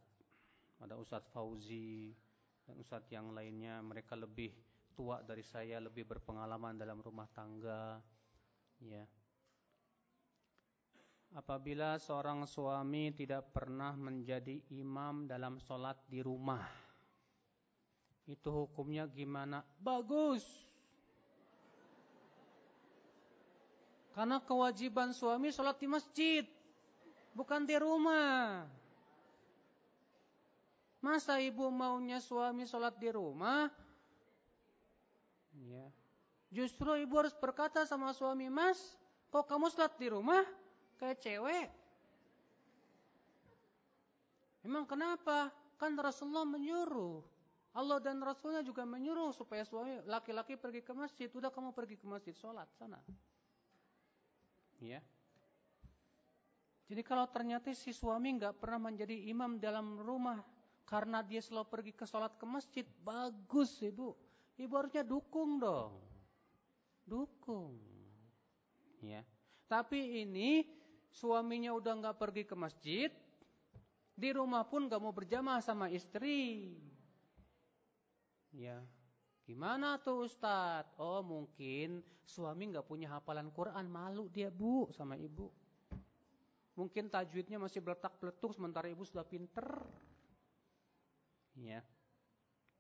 [0.82, 2.16] ada Ustadz Fauzi
[2.66, 4.52] dan Ustadz yang lainnya mereka lebih
[4.96, 8.00] tua dari saya lebih berpengalaman dalam rumah tangga
[8.80, 9.04] ya
[11.36, 16.64] apabila seorang suami tidak pernah menjadi imam dalam sholat di rumah
[18.26, 20.48] itu hukumnya gimana bagus
[24.16, 26.44] karena kewajiban suami sholat di masjid
[27.36, 28.64] bukan di rumah
[31.06, 33.70] Masa ibu maunya suami sholat di rumah?
[35.54, 35.86] Ya.
[36.50, 38.82] Justru ibu harus berkata sama suami, Mas,
[39.30, 40.42] kok kamu sholat di rumah?
[40.96, 41.68] Kayak cewek.
[44.66, 45.54] Emang kenapa?
[45.78, 47.22] Kan Rasulullah menyuruh.
[47.76, 51.28] Allah dan Rasulnya juga menyuruh supaya suami laki-laki pergi ke masjid.
[51.28, 52.98] Udah kamu pergi ke masjid sholat sana.
[54.80, 55.04] Ya.
[56.88, 60.40] Jadi kalau ternyata si suami nggak pernah menjadi imam dalam rumah
[60.88, 64.16] karena dia selalu pergi ke sholat ke masjid, bagus ibu.
[64.56, 66.00] Ibu harusnya dukung dong.
[67.04, 67.76] Dukung.
[69.04, 69.26] Ya.
[69.68, 70.64] Tapi ini
[71.16, 73.12] suaminya udah nggak pergi ke masjid,
[74.12, 76.76] di rumah pun nggak mau berjamaah sama istri.
[78.52, 78.84] Ya,
[79.48, 81.00] gimana tuh Ustadz?
[81.00, 85.48] Oh mungkin suami nggak punya hafalan Quran, malu dia bu sama ibu.
[86.76, 89.64] Mungkin tajwidnya masih beletak-beletuk sementara ibu sudah pinter
[91.64, 91.80] ya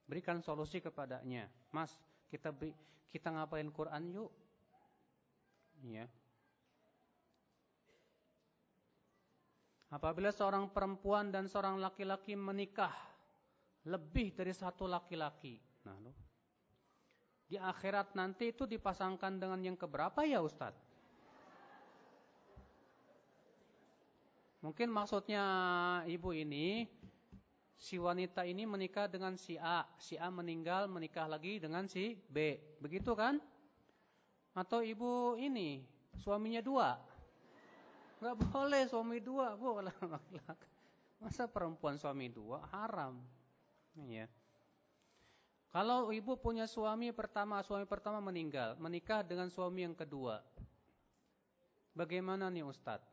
[0.05, 1.95] berikan solusi kepadanya mas
[2.27, 2.51] kita
[3.07, 4.31] kita ngapain Quran yuk
[5.87, 6.05] ya
[9.95, 12.91] apabila seorang perempuan dan seorang laki-laki menikah
[13.87, 15.55] lebih dari satu laki-laki
[15.87, 15.95] nah
[17.45, 20.81] di akhirat nanti itu dipasangkan dengan yang keberapa ya Ustadz?
[24.65, 25.45] Mungkin maksudnya
[26.09, 26.89] ibu ini
[27.77, 32.57] si wanita ini menikah dengan si A, si A meninggal menikah lagi dengan si B.
[32.81, 33.37] Begitu kan?
[34.57, 35.85] Atau ibu ini
[36.17, 36.97] suaminya dua.
[38.23, 40.69] Gak boleh suami dua, boleh laki-laki.
[41.23, 43.19] Masa perempuan suami dua haram.
[44.07, 44.27] Ya.
[45.75, 50.39] Kalau ibu punya suami pertama, suami pertama meninggal, menikah dengan suami yang kedua.
[51.91, 53.03] Bagaimana nih Ustadz?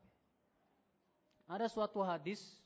[1.50, 2.62] Ada suatu hadis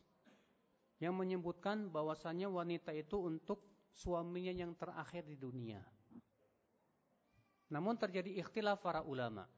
[1.01, 3.65] yang menyebutkan bahwasannya wanita itu untuk
[3.97, 5.81] suaminya yang terakhir di dunia.
[7.73, 9.49] Namun terjadi ikhtilaf para ulama.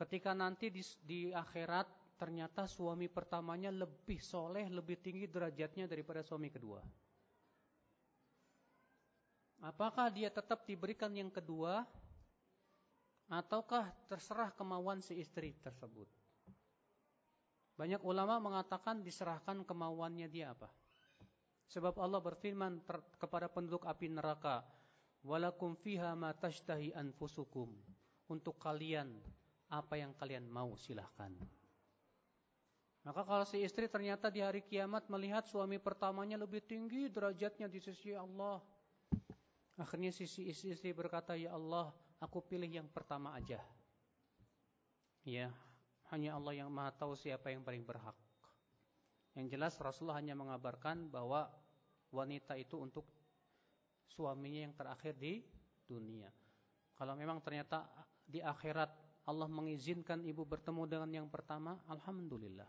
[0.00, 6.48] Ketika nanti di, di akhirat ternyata suami pertamanya lebih soleh, lebih tinggi derajatnya daripada suami
[6.48, 6.80] kedua.
[9.60, 11.84] Apakah dia tetap diberikan yang kedua
[13.28, 16.08] ataukah terserah kemauan si istri tersebut?
[17.76, 20.72] Banyak ulama mengatakan diserahkan kemauannya dia apa.
[21.68, 22.80] Sebab Allah berfirman
[23.20, 24.64] kepada penduduk api neraka,
[25.20, 27.68] "Walakum fiha ma tashtahi anfusukum."
[28.32, 29.20] Untuk kalian
[29.70, 31.30] apa yang kalian mau silahkan.
[33.00, 37.80] Maka kalau si istri ternyata di hari kiamat melihat suami pertamanya lebih tinggi derajatnya di
[37.80, 38.60] sisi Allah.
[39.80, 43.56] Akhirnya sisi istri berkata, "Ya Allah, aku pilih yang pertama aja."
[45.24, 45.48] Ya,
[46.12, 48.16] hanya Allah yang maha tahu siapa yang paling berhak.
[49.32, 51.48] Yang jelas Rasulullah hanya mengabarkan bahwa
[52.12, 53.08] wanita itu untuk
[54.10, 55.40] suaminya yang terakhir di
[55.88, 56.28] dunia.
[56.92, 57.88] Kalau memang ternyata
[58.28, 58.92] di akhirat
[59.30, 62.66] Allah mengizinkan ibu bertemu dengan yang pertama, Alhamdulillah.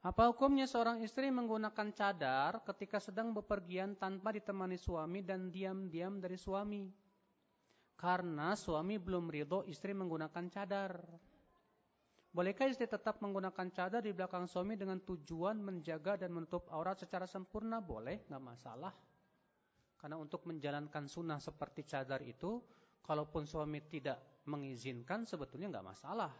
[0.00, 6.40] Apa hukumnya seorang istri menggunakan cadar ketika sedang bepergian tanpa ditemani suami dan diam-diam dari
[6.40, 6.88] suami?
[8.00, 11.04] Karena suami belum ridho istri menggunakan cadar.
[12.32, 17.28] Bolehkah istri tetap menggunakan cadar di belakang suami dengan tujuan menjaga dan menutup aurat secara
[17.28, 17.84] sempurna?
[17.84, 18.96] Boleh, nggak masalah.
[20.00, 22.56] Karena untuk menjalankan sunnah seperti cadar itu,
[23.04, 26.32] kalaupun suami tidak mengizinkan, sebetulnya nggak masalah.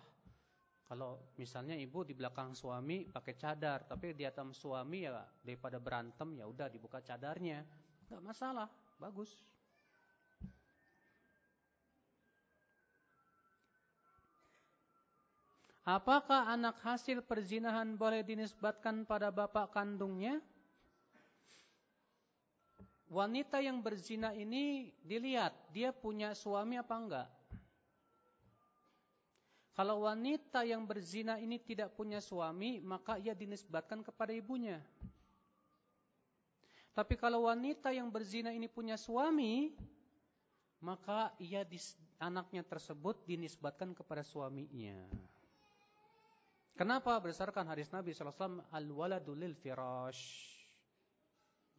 [0.88, 6.40] Kalau misalnya ibu di belakang suami pakai cadar, tapi di atas suami ya daripada berantem
[6.40, 7.62] ya udah dibuka cadarnya,
[8.08, 8.66] nggak masalah,
[8.96, 9.38] bagus.
[15.84, 20.38] Apakah anak hasil perzinahan boleh dinisbatkan pada bapak kandungnya?
[23.10, 27.28] Wanita yang berzina ini dilihat dia punya suami apa enggak.
[29.74, 34.78] Kalau wanita yang berzina ini tidak punya suami, maka ia dinisbatkan kepada ibunya.
[36.94, 39.74] Tapi kalau wanita yang berzina ini punya suami,
[40.78, 41.66] maka ia
[42.22, 45.00] anaknya tersebut dinisbatkan kepada suaminya.
[46.78, 47.16] Kenapa?
[47.18, 50.46] Berdasarkan hadis Nabi SAW, al-waladu lil firash.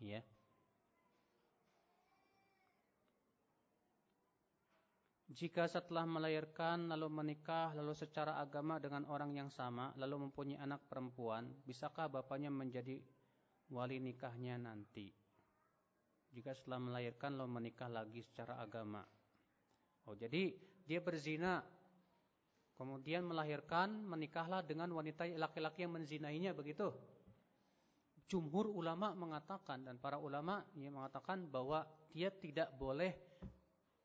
[0.02, 0.26] Ya.
[5.32, 10.84] Jika setelah melahirkan lalu menikah lalu secara agama dengan orang yang sama lalu mempunyai anak
[10.92, 13.00] perempuan, bisakah bapaknya menjadi
[13.72, 15.08] wali nikahnya nanti?
[16.36, 19.04] Jika setelah melahirkan lalu menikah lagi secara agama.
[20.04, 20.52] Oh, jadi
[20.84, 21.64] dia berzina
[22.82, 26.90] Kemudian melahirkan, menikahlah dengan wanita laki-laki yang menzinainya begitu.
[28.26, 33.14] Jumhur ulama mengatakan dan para ulama yang mengatakan bahwa dia tidak boleh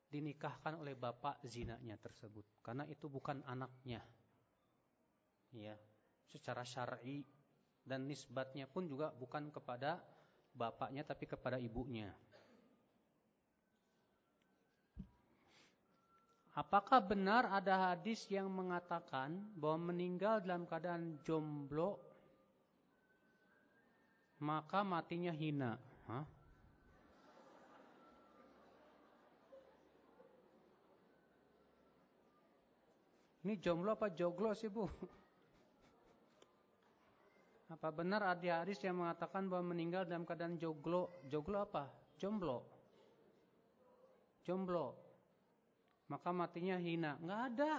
[0.07, 3.99] dinikahkan oleh bapak zinanya tersebut karena itu bukan anaknya.
[5.51, 5.75] Ya,
[6.27, 7.23] secara syar'i
[7.87, 10.03] dan nisbatnya pun juga bukan kepada
[10.51, 12.11] bapaknya tapi kepada ibunya.
[16.57, 22.01] Apakah benar ada hadis yang mengatakan bahwa meninggal dalam keadaan jomblo
[24.41, 25.77] maka matinya hina?
[26.09, 26.25] Hah?
[33.47, 34.83] Ini jomblo apa joglo sih bu?
[37.67, 41.11] Apa benar ada hadis yang mengatakan bahwa meninggal dalam keadaan joglo?
[41.27, 41.91] Joglo apa?
[42.15, 42.63] Jomblo.
[44.47, 45.07] Jomblo
[46.07, 47.19] maka matinya hina.
[47.19, 47.73] Enggak ada.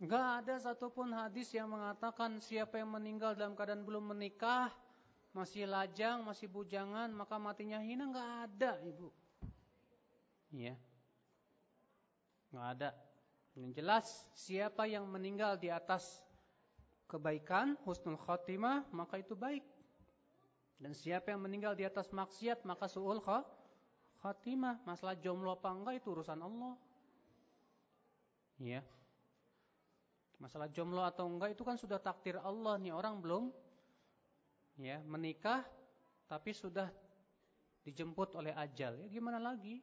[0.00, 4.72] Enggak ada satupun hadis yang mengatakan siapa yang meninggal dalam keadaan belum menikah,
[5.32, 8.08] masih lajang, masih bujangan, maka matinya hina.
[8.08, 9.08] Enggak ada, Ibu.
[10.52, 10.74] Iya.
[12.54, 12.90] Enggak ada.
[13.58, 14.06] Yang jelas,
[14.38, 16.22] siapa yang meninggal di atas
[17.10, 19.66] kebaikan, husnul khotimah, maka itu baik.
[20.78, 23.18] Dan siapa yang meninggal di atas maksiat, maka su'ul
[24.22, 24.86] khotimah.
[24.86, 26.78] Masalah jomblo apa enggak itu urusan Allah.
[28.62, 28.86] Ya.
[30.38, 33.50] Masalah jomblo atau enggak itu kan sudah takdir Allah nih orang belum
[34.74, 35.62] ya menikah
[36.26, 36.90] tapi sudah
[37.86, 38.98] dijemput oleh ajal.
[38.98, 39.78] Ya gimana lagi?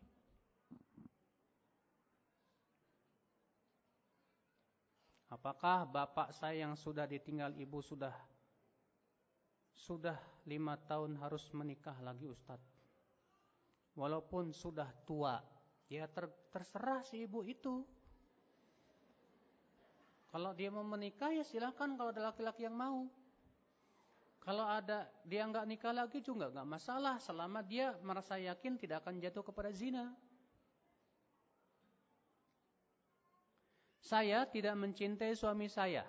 [5.31, 8.11] Apakah bapak saya yang sudah ditinggal ibu sudah
[9.71, 12.81] sudah lima tahun harus menikah lagi Ustadz?
[13.95, 15.39] walaupun sudah tua,
[15.91, 17.83] ya ter, terserah si ibu itu.
[20.31, 23.03] Kalau dia mau menikah ya silakan kalau ada laki-laki yang mau.
[24.41, 29.19] Kalau ada dia nggak nikah lagi juga nggak masalah selama dia merasa yakin tidak akan
[29.19, 30.15] jatuh kepada zina.
[34.11, 36.03] Saya tidak mencintai suami saya.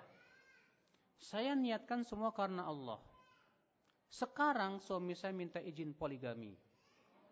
[1.15, 2.99] Saya niatkan semua karena Allah.
[4.11, 6.51] Sekarang suami saya minta izin poligami.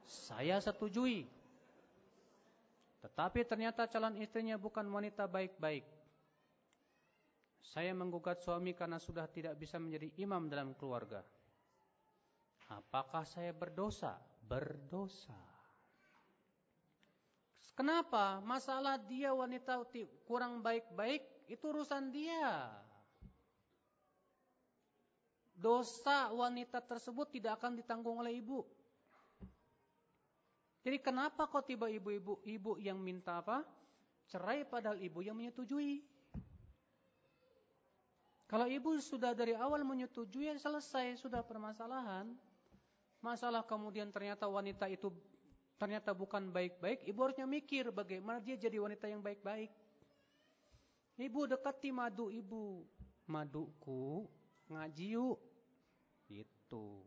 [0.07, 1.27] Saya setujui.
[3.03, 5.84] Tetapi ternyata calon istrinya bukan wanita baik-baik.
[7.60, 11.19] Saya menggugat suami karena sudah tidak bisa menjadi imam dalam keluarga.
[12.72, 14.15] Apakah saya berdosa?
[14.48, 15.51] Berdosa.
[17.72, 18.43] Kenapa?
[18.43, 19.81] Masalah dia wanita
[20.27, 22.68] kurang baik-baik itu urusan dia.
[25.56, 28.65] Dosa wanita tersebut tidak akan ditanggung oleh ibu.
[30.81, 33.61] Jadi kenapa kok tiba ibu-ibu ibu yang minta apa?
[34.26, 36.02] Cerai padahal ibu yang menyetujui.
[38.49, 42.34] Kalau ibu sudah dari awal menyetujui selesai sudah permasalahan.
[43.22, 45.14] Masalah kemudian ternyata wanita itu
[45.82, 49.74] ternyata bukan baik-baik, ibu harusnya mikir bagaimana dia jadi wanita yang baik-baik.
[51.18, 52.86] Ibu dekati madu ibu.
[53.26, 54.30] Maduku
[54.70, 55.41] ngaji yuk.
[56.30, 57.02] Itu.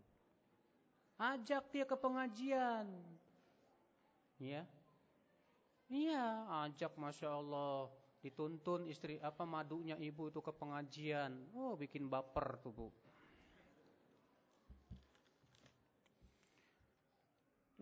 [1.14, 2.90] Ajak dia ke pengajian.
[4.42, 4.66] Ya.
[5.86, 7.94] Iya, ajak Masya Allah.
[8.18, 11.30] Dituntun istri apa madunya ibu itu ke pengajian.
[11.54, 12.88] Oh, bikin baper tuh, Bu.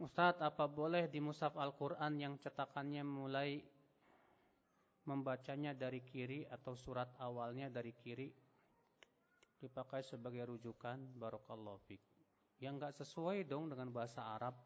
[0.03, 3.63] Ustadz, apa boleh di mushaf Al-Quran yang cetakannya mulai
[5.07, 8.27] membacanya dari kiri atau surat awalnya dari kiri
[9.63, 12.03] dipakai sebagai rujukan barokallahu fik.
[12.59, 14.59] Yang nggak sesuai dong dengan bahasa Arab.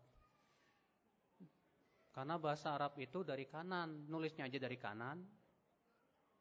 [2.17, 5.21] Karena bahasa Arab itu dari kanan, nulisnya aja dari kanan.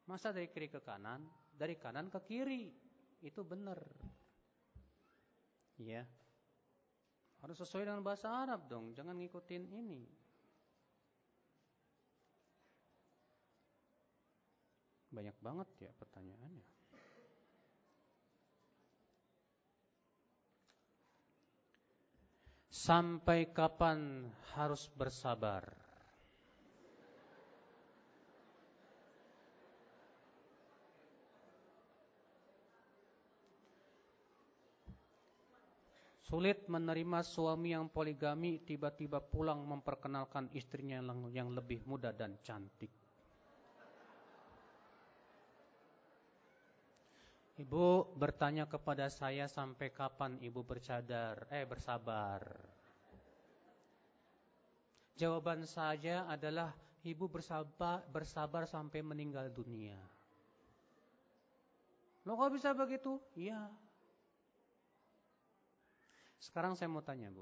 [0.08, 1.28] Masa dari kiri ke kanan?
[1.52, 2.72] Dari kanan ke kiri.
[3.20, 3.84] Itu benar.
[5.84, 6.08] Ya.
[7.46, 10.02] Harus sesuai dengan bahasa Arab dong, jangan ngikutin ini.
[15.14, 16.66] Banyak banget ya pertanyaannya.
[22.74, 24.26] Sampai kapan
[24.58, 25.85] harus bersabar?
[36.26, 40.98] Sulit menerima suami yang poligami tiba-tiba pulang memperkenalkan istrinya
[41.30, 42.90] yang lebih muda dan cantik.
[47.62, 52.42] Ibu bertanya kepada saya sampai kapan ibu bercadar, eh bersabar.
[55.14, 56.74] Jawaban saya adalah
[57.06, 59.96] ibu bersabar, bersabar sampai meninggal dunia.
[62.26, 63.22] Lo kok bisa begitu?
[63.38, 63.85] Iya.
[66.46, 67.42] Sekarang saya mau tanya Bu.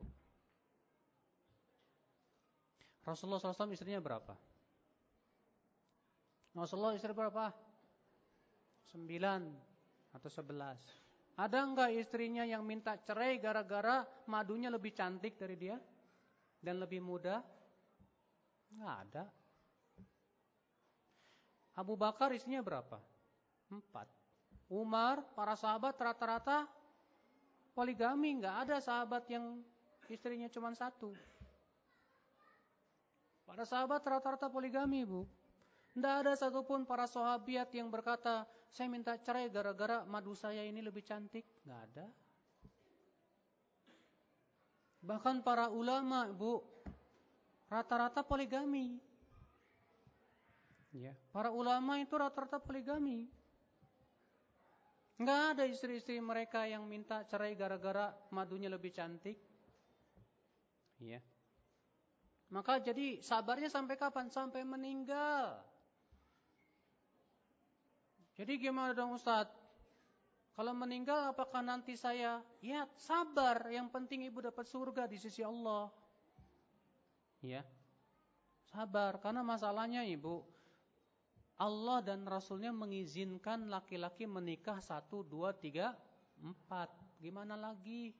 [3.03, 4.31] Rasulullah SAW istrinya berapa?
[6.55, 7.51] Rasulullah istri berapa?
[8.87, 9.43] Sembilan
[10.15, 10.79] atau sebelas.
[11.35, 15.75] Ada enggak istrinya yang minta cerai gara-gara madunya lebih cantik dari dia?
[16.63, 17.43] Dan lebih muda?
[18.71, 19.23] Enggak ada.
[21.75, 23.03] Abu Bakar istrinya berapa?
[23.67, 24.07] Empat.
[24.71, 26.71] Umar, para sahabat rata-rata
[27.73, 29.59] poligami, nggak ada sahabat yang
[30.07, 31.13] istrinya cuma satu.
[33.43, 35.27] Para sahabat rata-rata poligami, Bu.
[35.93, 41.05] Tidak ada satupun para sahabiat yang berkata, saya minta cerai gara-gara madu saya ini lebih
[41.05, 41.45] cantik.
[41.61, 42.07] Nggak ada.
[45.03, 46.63] Bahkan para ulama, Bu,
[47.69, 48.97] rata-rata poligami.
[50.93, 53.29] Ya, para ulama itu rata-rata poligami.
[55.21, 59.37] Enggak ada istri-istri mereka yang minta cerai gara-gara madunya lebih cantik.
[60.97, 61.21] Iya.
[62.53, 64.29] Maka jadi sabarnya sampai kapan?
[64.29, 65.61] Sampai meninggal.
[68.33, 69.49] Jadi gimana dong Ustaz?
[70.53, 72.41] Kalau meninggal apakah nanti saya?
[72.61, 75.89] Ya sabar, yang penting ibu dapat surga di sisi Allah.
[77.41, 77.65] Ya.
[78.69, 80.45] Sabar, karena masalahnya ibu,
[81.61, 85.93] Allah dan Rasulnya mengizinkan laki-laki menikah satu, dua, tiga,
[86.41, 86.89] empat.
[87.21, 88.11] Gimana lagi?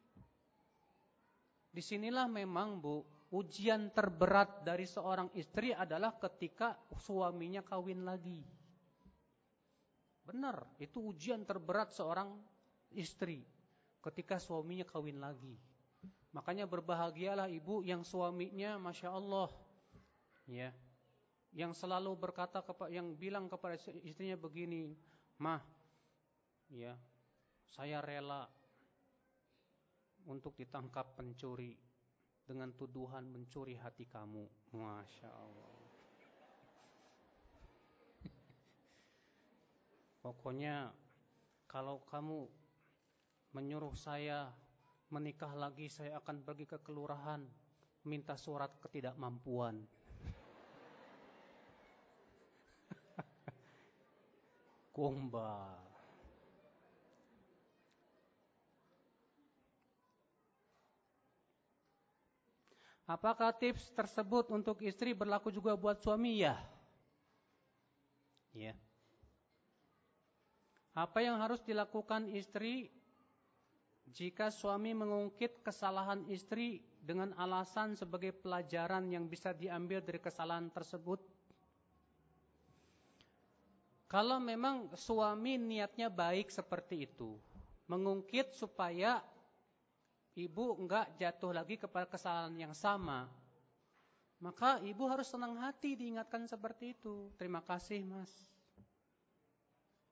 [1.73, 3.01] Di sinilah memang bu,
[3.33, 8.45] ujian terberat dari seorang istri adalah ketika suaminya kawin lagi.
[10.23, 12.37] Benar, itu ujian terberat seorang
[12.93, 13.41] istri
[14.05, 15.57] ketika suaminya kawin lagi.
[16.31, 19.49] Makanya berbahagialah ibu yang suaminya, masya Allah,
[20.49, 20.69] ya,
[21.53, 24.89] yang selalu berkata yang bilang kepada istrinya begini,
[25.37, 25.61] "Mah,
[26.73, 26.97] ya,
[27.69, 28.49] saya rela
[30.25, 31.77] untuk ditangkap pencuri
[32.43, 35.73] dengan tuduhan mencuri hati kamu." Masya Allah.
[40.23, 40.89] Pokoknya
[41.69, 42.47] kalau kamu
[43.53, 44.49] menyuruh saya
[45.13, 47.45] menikah lagi, saya akan pergi ke kelurahan
[48.07, 49.85] minta surat ketidakmampuan.
[54.93, 55.81] Gombal.
[63.03, 66.39] Apakah tips tersebut untuk istri berlaku juga buat suami?
[66.39, 66.55] Ya.
[68.53, 68.77] Ya.
[70.93, 72.93] Apa yang harus dilakukan istri
[74.13, 81.32] jika suami mengungkit kesalahan istri dengan alasan sebagai pelajaran yang bisa diambil dari kesalahan tersebut?
[84.13, 87.33] Kalau memang suami niatnya baik seperti itu,
[87.89, 89.25] mengungkit supaya
[90.37, 93.25] ibu enggak jatuh lagi kepada kesalahan yang sama,
[94.37, 97.33] maka ibu harus senang hati diingatkan seperti itu.
[97.41, 98.29] Terima kasih mas.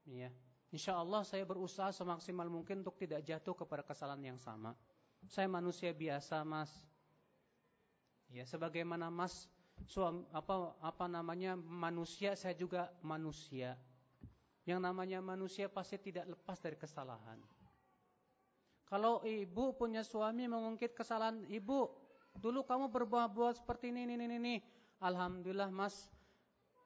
[0.09, 0.33] Iya.
[0.73, 4.73] Insya Allah saya berusaha semaksimal mungkin untuk tidak jatuh kepada kesalahan yang sama.
[5.29, 6.73] Saya manusia biasa mas.
[8.33, 9.45] Ya, sebagaimana mas
[9.85, 13.77] suami apa apa namanya manusia, saya juga manusia.
[14.65, 17.41] Yang namanya manusia pasti tidak lepas dari kesalahan.
[18.85, 21.87] Kalau ibu punya suami mengungkit kesalahan ibu,
[22.35, 24.55] dulu kamu berbuat seperti ini, ini, ini, ini.
[25.01, 26.11] Alhamdulillah mas,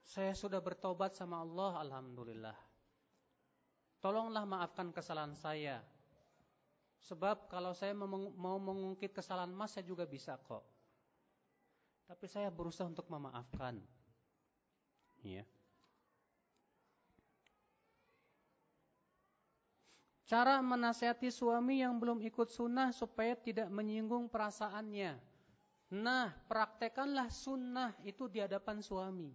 [0.06, 2.56] saya sudah bertobat sama Allah, Alhamdulillah.
[4.00, 5.82] Tolonglah maafkan kesalahan saya.
[7.02, 10.62] Sebab kalau saya mau mengungkit kesalahan mas, saya juga bisa kok.
[12.06, 13.82] Tapi saya berusaha untuk memaafkan.
[15.26, 15.42] Ya.
[20.26, 25.22] Cara menasihati suami yang belum ikut sunnah supaya tidak menyinggung perasaannya.
[25.94, 29.30] Nah, praktekanlah sunnah itu di hadapan suami.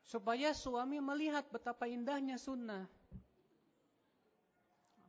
[0.00, 2.88] Supaya suami melihat betapa indahnya sunnah.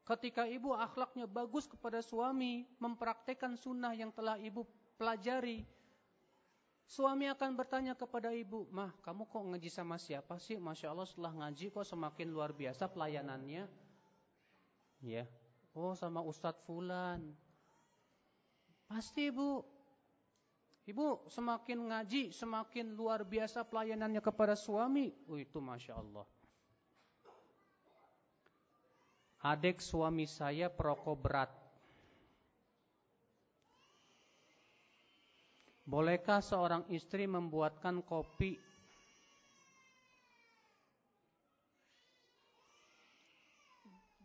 [0.04, 4.68] Ketika ibu akhlaknya bagus kepada suami, mempraktekkan sunnah yang telah ibu
[5.00, 5.64] pelajari,
[6.92, 10.60] suami akan bertanya kepada ibu, mah kamu kok ngaji sama siapa sih?
[10.60, 13.64] Masya Allah setelah ngaji kok semakin luar biasa pelayanannya.
[15.00, 15.24] Ya,
[15.72, 17.32] oh sama Ustadz Fulan.
[18.92, 19.64] Pasti ibu,
[20.84, 25.16] ibu semakin ngaji, semakin luar biasa pelayanannya kepada suami.
[25.32, 26.28] Oh itu Masya Allah.
[29.48, 31.61] Adik suami saya perokok berat.
[35.92, 38.56] Bolehkah seorang istri membuatkan kopi?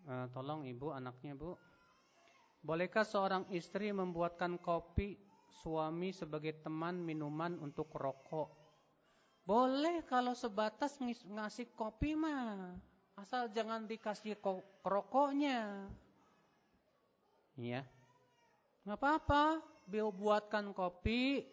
[0.06, 1.58] Uh, Tolong ibu anaknya bu.
[2.62, 5.18] Bolehkah seorang istri membuatkan kopi
[5.58, 8.46] suami sebagai teman minuman untuk rokok?
[9.42, 12.78] Boleh kalau sebatas ngasih kopi mah.
[13.18, 14.38] Asal jangan dikasih
[14.86, 15.90] rokoknya.
[17.58, 17.82] Iya.
[18.86, 19.74] Nggak apa-apa.
[19.86, 21.46] Buatkan kopi,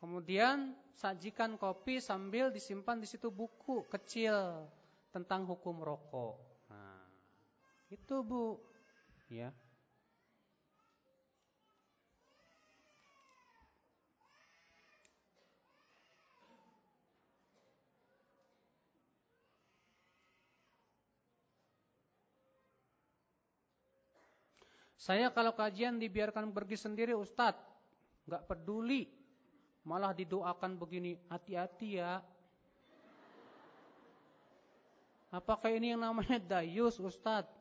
[0.00, 4.64] kemudian sajikan kopi sambil disimpan di situ buku kecil
[5.12, 6.40] tentang hukum rokok.
[6.72, 7.04] Nah,
[7.92, 8.56] itu Bu.
[9.28, 9.52] Ya.
[25.00, 27.56] Saya kalau kajian dibiarkan pergi sendiri Ustadz,
[28.28, 29.08] nggak peduli,
[29.84, 32.20] malah didoakan begini, hati-hati ya.
[35.30, 37.54] Apakah ini yang namanya dayus Ustadz?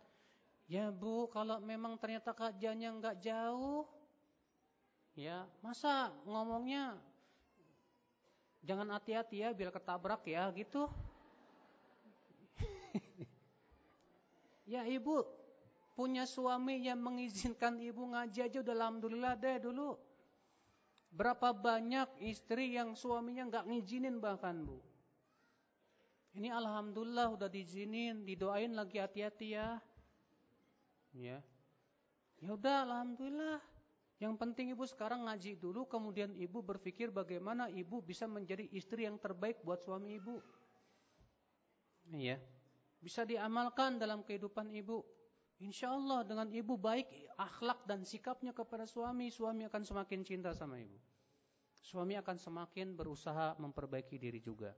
[0.70, 3.90] Ya Bu, kalau memang ternyata kajiannya nggak jauh,
[5.18, 6.94] ya masa ngomongnya
[8.62, 10.86] jangan hati-hati ya, biar ketabrak ya gitu.
[14.78, 15.26] ya Ibu,
[15.98, 19.98] punya suami yang mengizinkan ibu ngaji aja udah alhamdulillah deh dulu.
[21.10, 24.78] Berapa banyak istri yang suaminya nggak ngizinin bahkan bu.
[26.38, 29.82] Ini alhamdulillah udah diizinin, didoain lagi hati-hati ya.
[31.18, 31.42] Ya.
[32.40, 33.60] Ya udah alhamdulillah.
[34.20, 39.16] Yang penting ibu sekarang ngaji dulu kemudian ibu berpikir bagaimana ibu bisa menjadi istri yang
[39.16, 40.44] terbaik buat suami ibu.
[42.12, 42.38] Iya.
[43.00, 45.02] Bisa diamalkan dalam kehidupan ibu.
[45.60, 50.80] Insya Allah dengan ibu baik akhlak dan sikapnya kepada suami, suami akan semakin cinta sama
[50.80, 50.96] ibu.
[51.84, 54.72] Suami akan semakin berusaha memperbaiki diri juga.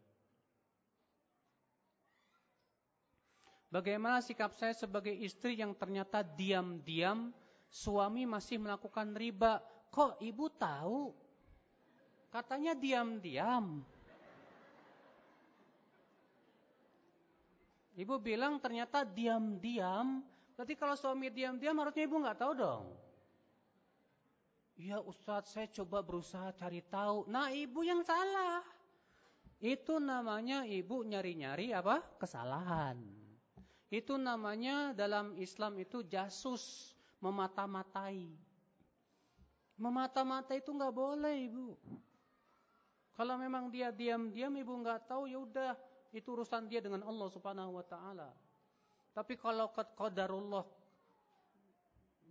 [3.69, 7.31] Bagaimana sikap saya sebagai istri yang ternyata diam-diam
[7.69, 9.61] suami masih melakukan riba?
[9.93, 11.13] Kok ibu tahu?
[12.33, 13.85] Katanya diam-diam.
[17.95, 20.30] Ibu bilang ternyata diam-diam
[20.61, 22.85] Berarti kalau suami diam-diam harusnya ibu nggak tahu dong.
[24.77, 27.25] Ya Ustadz saya coba berusaha cari tahu.
[27.25, 28.61] Nah ibu yang salah.
[29.57, 32.05] Itu namanya ibu nyari-nyari apa?
[32.21, 33.01] Kesalahan.
[33.89, 36.93] Itu namanya dalam Islam itu jasus.
[37.25, 38.29] Memata-matai.
[39.81, 41.73] Memata-mata itu nggak boleh ibu.
[43.17, 45.73] Kalau memang dia diam-diam ibu nggak tahu ya udah
[46.13, 48.29] itu urusan dia dengan Allah Subhanahu wa taala.
[49.11, 50.63] Tapi kalau qadarullah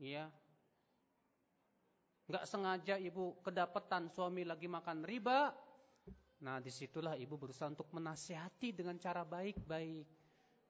[0.00, 0.32] ya
[2.30, 5.50] nggak sengaja ibu kedapatan suami lagi makan riba,
[6.40, 10.06] nah di situlah ibu berusaha untuk menasihati dengan cara baik-baik.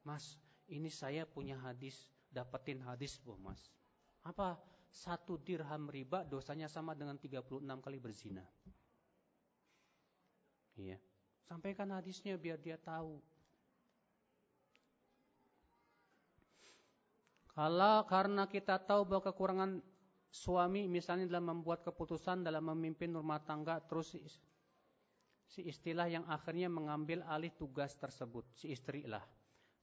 [0.03, 0.41] Mas,
[0.73, 3.61] ini saya punya hadis, dapetin hadis bu mas.
[4.25, 4.57] Apa?
[4.91, 8.43] Satu dirham riba dosanya sama dengan 36 kali berzina.
[10.81, 10.99] Iya.
[11.45, 13.21] Sampaikan hadisnya biar dia tahu.
[17.61, 19.85] Kalau karena kita tahu bahwa kekurangan
[20.33, 24.17] suami misalnya dalam membuat keputusan dalam memimpin rumah tangga terus
[25.45, 29.21] si istilah yang akhirnya mengambil alih tugas tersebut si istri lah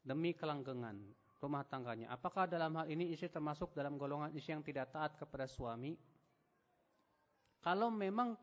[0.02, 0.98] demi kelanggengan
[1.38, 2.10] rumah tangganya.
[2.10, 5.94] Apakah dalam hal ini istri termasuk dalam golongan istri yang tidak taat kepada suami?
[7.62, 8.34] Kalau memang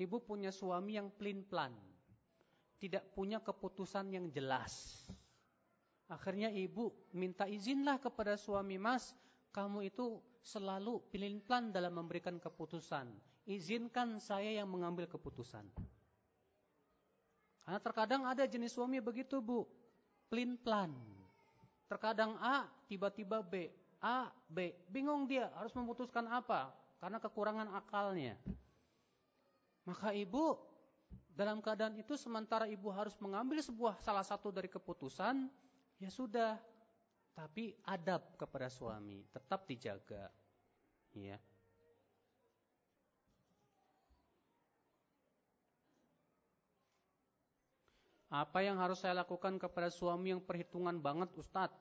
[0.00, 1.76] ibu punya suami yang pelin-pelan,
[2.80, 5.04] tidak punya keputusan yang jelas.
[6.08, 9.16] Akhirnya ibu minta izinlah kepada suami, "Mas,
[9.54, 13.08] kamu itu selalu pelin-pelan dalam memberikan keputusan.
[13.48, 15.64] Izinkan saya yang mengambil keputusan."
[17.64, 19.64] Karena terkadang ada jenis suami begitu, Bu.
[20.28, 20.92] Pelin-pelan.
[21.88, 23.72] Terkadang A, tiba-tiba B.
[24.04, 24.76] A, B.
[24.92, 26.76] Bingung dia harus memutuskan apa.
[27.00, 28.36] Karena kekurangan akalnya.
[29.88, 30.60] Maka ibu
[31.32, 35.48] dalam keadaan itu sementara ibu harus mengambil sebuah salah satu dari keputusan.
[35.98, 36.58] Ya sudah.
[37.34, 39.26] Tapi adab kepada suami.
[39.34, 40.30] Tetap dijaga.
[41.14, 41.38] Ya.
[48.34, 51.78] Apa yang harus saya lakukan kepada suami yang perhitungan banget Ustadz?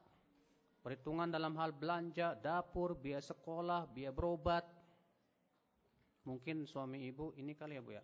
[0.86, 4.62] Perhitungan dalam hal belanja, dapur, biaya sekolah, biaya berobat.
[6.30, 8.04] Mungkin suami ibu ini kali ya Bu ya.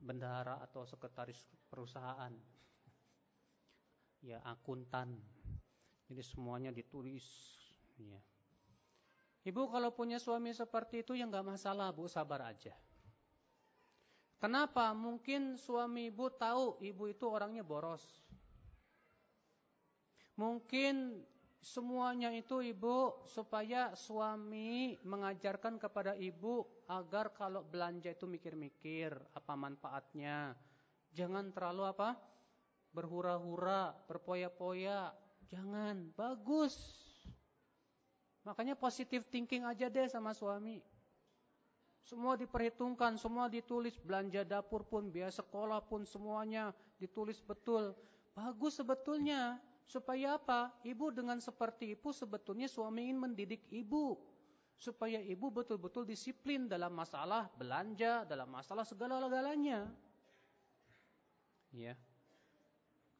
[0.00, 2.32] Bendahara atau sekretaris perusahaan.
[4.20, 5.16] Ya akuntan.
[6.10, 7.24] Jadi semuanya ditulis.
[7.96, 8.20] Ya.
[9.40, 12.76] Ibu kalau punya suami seperti itu ya nggak masalah Bu, sabar aja.
[14.40, 14.92] Kenapa?
[14.96, 18.04] Mungkin suami ibu tahu ibu itu orangnya boros.
[20.40, 21.20] Mungkin
[21.60, 30.56] semuanya itu ibu supaya suami mengajarkan kepada ibu agar kalau belanja itu mikir-mikir apa manfaatnya.
[31.12, 32.16] Jangan terlalu apa?
[32.90, 35.14] Berhura-hura, berpoya-poya.
[35.50, 36.74] Jangan, bagus.
[38.46, 40.80] Makanya positive thinking aja deh sama suami.
[42.00, 47.94] Semua diperhitungkan, semua ditulis, belanja dapur pun, biaya sekolah pun semuanya ditulis betul.
[48.34, 49.60] Bagus sebetulnya.
[49.90, 50.70] Supaya apa?
[50.86, 54.14] Ibu dengan seperti itu sebetulnya suami ingin mendidik ibu.
[54.78, 59.90] Supaya ibu betul-betul disiplin dalam masalah belanja, dalam masalah segala-galanya.
[61.74, 61.98] Ya.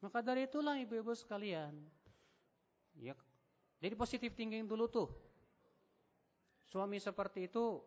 [0.01, 1.77] Maka dari itulah ibu-ibu sekalian.
[2.97, 3.13] Ya.
[3.77, 5.09] Jadi positif thinking dulu tuh.
[6.69, 7.81] Suami seperti itu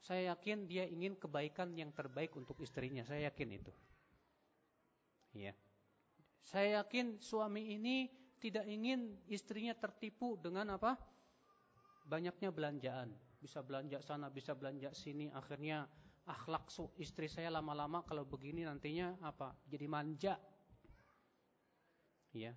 [0.00, 3.04] saya yakin dia ingin kebaikan yang terbaik untuk istrinya.
[3.04, 3.72] Saya yakin itu.
[5.36, 5.52] Ya.
[6.40, 8.08] Saya yakin suami ini
[8.40, 10.96] tidak ingin istrinya tertipu dengan apa?
[12.08, 13.12] Banyaknya belanjaan.
[13.36, 15.28] Bisa belanja sana, bisa belanja sini.
[15.28, 15.84] Akhirnya
[16.24, 19.52] akhlak istri saya lama-lama kalau begini nantinya apa?
[19.68, 20.40] Jadi manja.
[22.38, 22.54] Ya.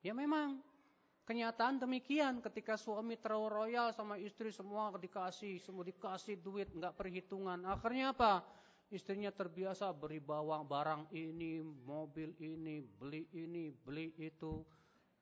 [0.00, 0.64] Ya memang
[1.26, 7.66] Kenyataan demikian ketika suami terlalu royal sama istri semua dikasih, semua dikasih duit, nggak perhitungan.
[7.66, 8.46] Akhirnya apa?
[8.94, 14.62] Istrinya terbiasa beri bawang barang ini, mobil ini, beli ini, beli itu.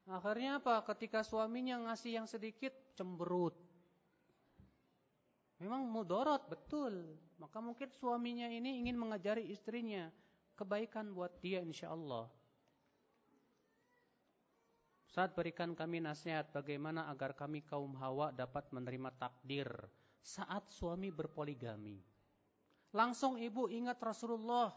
[0.05, 0.85] Akhirnya apa?
[0.85, 3.57] Ketika suaminya ngasih yang sedikit, cemberut.
[5.57, 7.17] Memang mudorot, betul.
[7.41, 10.13] Maka mungkin suaminya ini ingin mengajari istrinya
[10.53, 12.29] kebaikan buat dia insya Allah.
[15.15, 19.71] Saat berikan kami nasihat bagaimana agar kami kaum hawa dapat menerima takdir
[20.19, 22.03] saat suami berpoligami.
[22.91, 24.75] Langsung ibu ingat Rasulullah.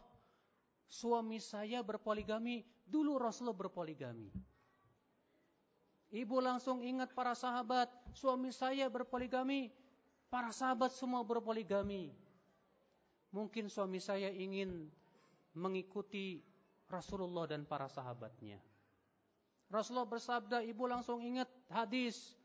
[0.85, 4.29] Suami saya berpoligami, dulu Rasulullah berpoligami.
[6.13, 9.73] Ibu langsung ingat para sahabat, suami saya berpoligami,
[10.29, 12.13] para sahabat semua berpoligami.
[13.33, 14.85] Mungkin suami saya ingin
[15.57, 16.45] mengikuti
[16.85, 18.76] Rasulullah dan para sahabatnya.
[19.67, 22.35] Rasulullah bersabda, ibu langsung ingat hadis.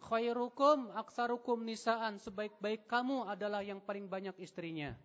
[0.00, 2.16] Khairukum aksarukum nisaan.
[2.16, 4.96] Sebaik-baik kamu adalah yang paling banyak istrinya.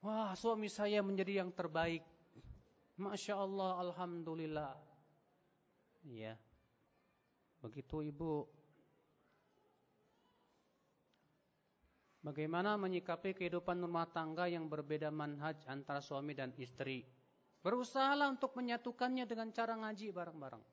[0.00, 2.06] Wah, suami saya menjadi yang terbaik.
[3.00, 4.72] Masya Allah, Alhamdulillah.
[6.06, 6.38] Ya.
[7.60, 8.48] Begitu ibu.
[12.20, 17.08] Bagaimana menyikapi kehidupan rumah tangga yang berbeda manhaj antara suami dan istri?
[17.60, 20.64] Berusahalah untuk menyatukannya dengan cara ngaji bareng-bareng.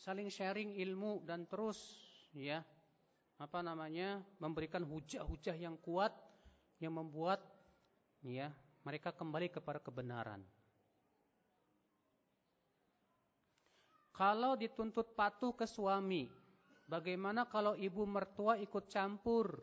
[0.00, 2.00] Saling sharing ilmu dan terus
[2.32, 2.64] ya
[3.36, 6.10] apa namanya memberikan hujah-hujah yang kuat
[6.80, 7.44] yang membuat
[8.24, 8.48] ya
[8.86, 10.40] mereka kembali kepada kebenaran.
[14.16, 16.26] Kalau dituntut patuh ke suami,
[16.90, 19.62] bagaimana kalau ibu mertua ikut campur?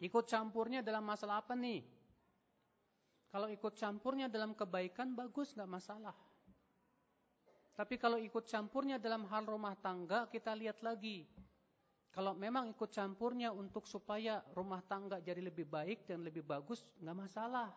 [0.00, 1.84] Ikut campurnya dalam masalah apa nih?
[3.34, 6.14] Kalau ikut campurnya dalam kebaikan bagus nggak masalah.
[7.74, 11.26] Tapi kalau ikut campurnya dalam hal rumah tangga, kita lihat lagi.
[12.14, 17.18] Kalau memang ikut campurnya untuk supaya rumah tangga jadi lebih baik dan lebih bagus, nggak
[17.26, 17.74] masalah.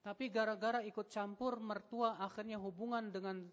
[0.00, 3.44] Tapi gara-gara ikut campur mertua akhirnya hubungan dengan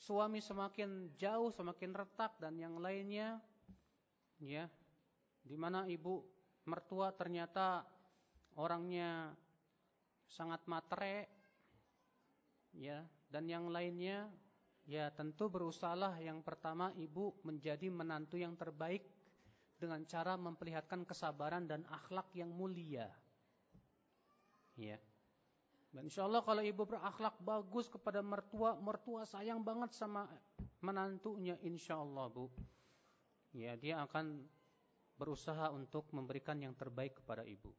[0.00, 3.36] suami semakin jauh, semakin retak dan yang lainnya,
[4.40, 4.64] ya,
[5.44, 6.24] di mana ibu
[6.64, 7.97] mertua ternyata
[8.58, 9.32] orangnya
[10.26, 11.30] sangat matre,
[12.74, 14.26] ya, dan yang lainnya
[14.88, 19.04] ya tentu berusahalah yang pertama ibu menjadi menantu yang terbaik
[19.78, 23.06] dengan cara memperlihatkan kesabaran dan akhlak yang mulia.
[24.74, 24.98] Ya.
[25.88, 30.28] Dan insya Allah kalau ibu berakhlak bagus kepada mertua, mertua sayang banget sama
[30.84, 32.50] menantunya insya Allah bu.
[33.54, 34.44] Ya dia akan
[35.16, 37.72] berusaha untuk memberikan yang terbaik kepada ibu.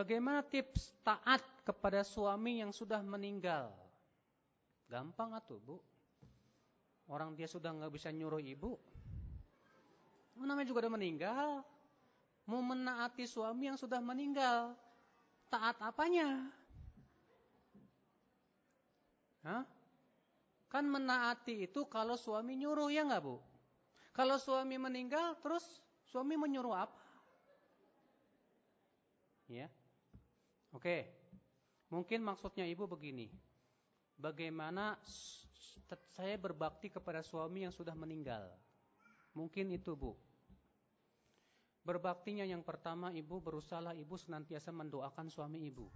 [0.00, 3.68] Bagaimana tips taat kepada suami yang sudah meninggal?
[4.88, 5.76] Gampang atuh, Bu.
[7.04, 8.80] Orang dia sudah nggak bisa nyuruh ibu.
[10.40, 11.60] Namanya juga udah meninggal.
[12.48, 14.72] Mau menaati suami yang sudah meninggal.
[15.52, 16.48] Taat apanya?
[19.44, 19.68] Hah?
[20.72, 23.36] Kan menaati itu kalau suami nyuruh ya nggak bu?
[24.16, 27.04] Kalau suami meninggal terus suami menyuruh apa?
[29.44, 29.68] Ya.
[30.74, 31.06] Oke.
[31.90, 33.26] Mungkin maksudnya ibu begini.
[34.14, 34.94] Bagaimana
[36.14, 38.46] saya berbakti kepada suami yang sudah meninggal?
[39.34, 40.14] Mungkin itu, Bu.
[41.80, 45.88] Berbaktinya yang pertama ibu berusaha ibu senantiasa mendoakan suami ibu.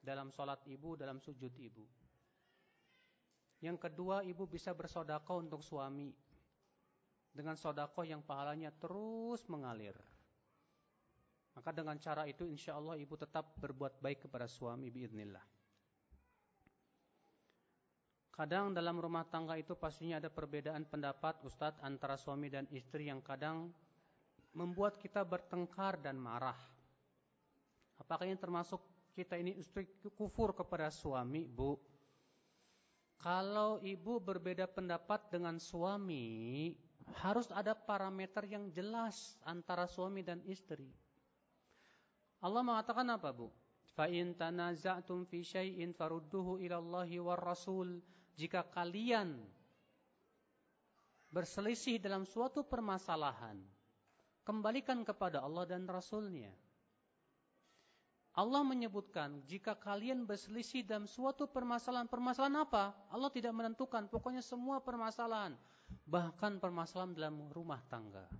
[0.00, 1.84] Dalam sholat ibu, dalam sujud ibu.
[3.60, 6.14] Yang kedua ibu bisa bersodakoh untuk suami.
[7.30, 9.94] Dengan sodakoh yang pahalanya terus mengalir.
[11.54, 15.42] Maka dengan cara itu insya Allah ibu tetap berbuat baik kepada suami biidnillah.
[18.30, 23.20] Kadang dalam rumah tangga itu pastinya ada perbedaan pendapat Ustadz antara suami dan istri yang
[23.20, 23.68] kadang
[24.56, 26.56] membuat kita bertengkar dan marah.
[28.00, 28.80] Apakah ini termasuk
[29.12, 29.84] kita ini istri
[30.16, 31.76] kufur kepada suami, Bu?
[33.20, 36.72] Kalau ibu berbeda pendapat dengan suami,
[37.20, 40.88] harus ada parameter yang jelas antara suami dan istri.
[42.40, 43.52] Allah mengatakan apa, Bu?
[43.92, 48.00] Fa in tanaza'tum fi syai'in farudduhu ila Allahi war Rasul.
[48.38, 49.36] Jika kalian
[51.28, 53.60] berselisih dalam suatu permasalahan,
[54.42, 56.50] kembalikan kepada Allah dan Rasulnya.
[58.30, 62.94] Allah menyebutkan jika kalian berselisih dalam suatu permasalahan, permasalahan apa?
[63.10, 65.58] Allah tidak menentukan, pokoknya semua permasalahan,
[66.06, 68.30] bahkan permasalahan dalam rumah tangga.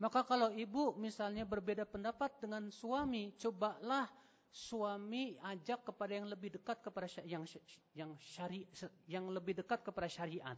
[0.00, 4.08] Maka kalau ibu misalnya berbeda pendapat dengan suami, cobalah
[4.48, 7.44] suami ajak kepada yang lebih dekat kepada yang
[7.92, 8.64] yang syari
[9.04, 10.56] yang lebih dekat kepada syariat.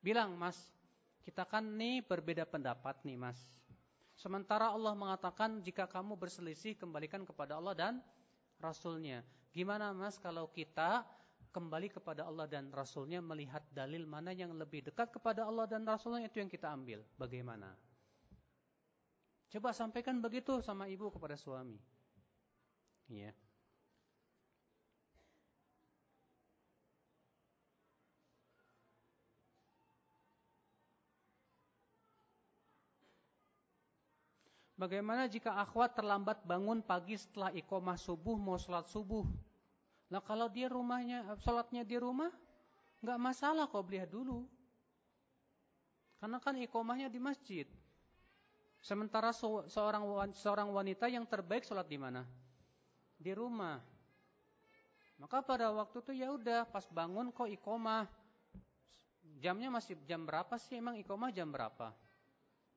[0.00, 0.56] Bilang, "Mas,
[1.28, 3.38] kita kan nih berbeda pendapat nih, Mas."
[4.16, 7.94] Sementara Allah mengatakan jika kamu berselisih kembalikan kepada Allah dan
[8.56, 9.20] Rasulnya.
[9.52, 11.04] Gimana Mas kalau kita
[11.52, 16.32] kembali kepada Allah dan Rasulnya melihat dalil mana yang lebih dekat kepada Allah dan Rasulnya
[16.32, 17.04] itu yang kita ambil.
[17.20, 17.76] Bagaimana?
[19.46, 21.78] Coba sampaikan begitu sama ibu kepada suami.
[23.06, 23.30] Ya.
[34.76, 39.24] Bagaimana jika akhwat terlambat bangun pagi setelah iqomah subuh mau sholat subuh?
[40.12, 42.28] Nah kalau dia rumahnya, sholatnya di rumah,
[43.00, 44.40] nggak masalah kok beliau dulu.
[46.20, 47.64] Karena kan iqomahnya di masjid.
[48.86, 52.22] Sementara seorang seorang wanita yang terbaik sholat di mana?
[53.18, 53.82] Di rumah.
[55.18, 58.06] Maka pada waktu itu ya udah pas bangun kok ikomah.
[59.42, 61.90] Jamnya masih jam berapa sih emang ikomah jam berapa?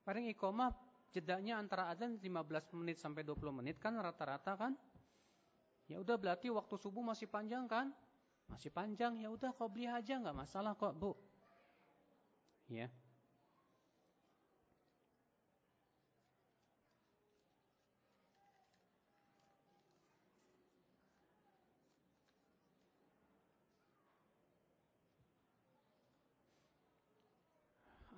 [0.01, 0.73] Paling ikomah
[1.13, 4.73] jedanya antara adzan 15 menit sampai 20 menit kan rata-rata kan?
[5.85, 7.93] Ya udah berarti waktu subuh masih panjang kan?
[8.49, 11.13] Masih panjang ya udah kau beli aja nggak masalah kok bu.
[12.65, 12.89] Ya.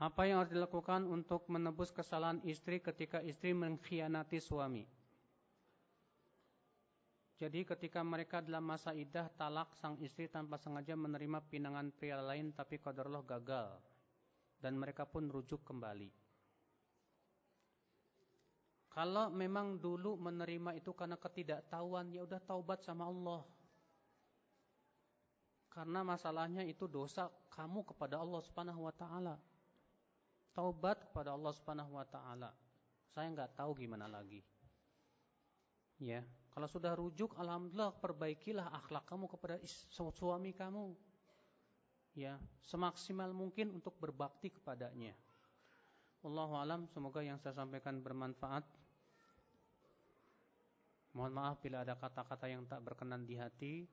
[0.01, 4.81] Apa yang harus dilakukan untuk menebus kesalahan istri ketika istri mengkhianati suami?
[7.37, 12.49] Jadi ketika mereka dalam masa idah talak sang istri tanpa sengaja menerima pinangan pria lain
[12.49, 13.77] tapi qadarullah gagal.
[14.61, 16.13] dan mereka pun rujuk kembali.
[18.93, 23.41] Kalau memang dulu menerima itu karena ketidaktahuan, ya udah taubat sama Allah.
[25.65, 29.41] Karena masalahnya itu dosa kamu kepada Allah Subhanahu wa taala.
[30.51, 32.51] Taubat kepada Allah Subhanahu wa taala.
[33.11, 34.43] Saya nggak tahu gimana lagi.
[36.01, 39.55] Ya, kalau sudah rujuk alhamdulillah perbaikilah akhlak kamu kepada
[39.91, 40.91] suami kamu.
[42.11, 42.35] Ya,
[42.67, 45.15] semaksimal mungkin untuk berbakti kepadanya.
[46.21, 48.67] Wallahu alam, semoga yang saya sampaikan bermanfaat.
[51.15, 53.87] Mohon maaf bila ada kata-kata yang tak berkenan di hati.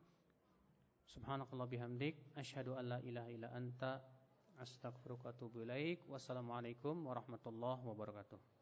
[1.08, 4.02] Subhanakallah bihamdik, asyhadu la ilaha illa anta,
[5.62, 6.02] ilaik.
[6.10, 8.57] Wassalamualaikum warahmatullahi wabarakatuh.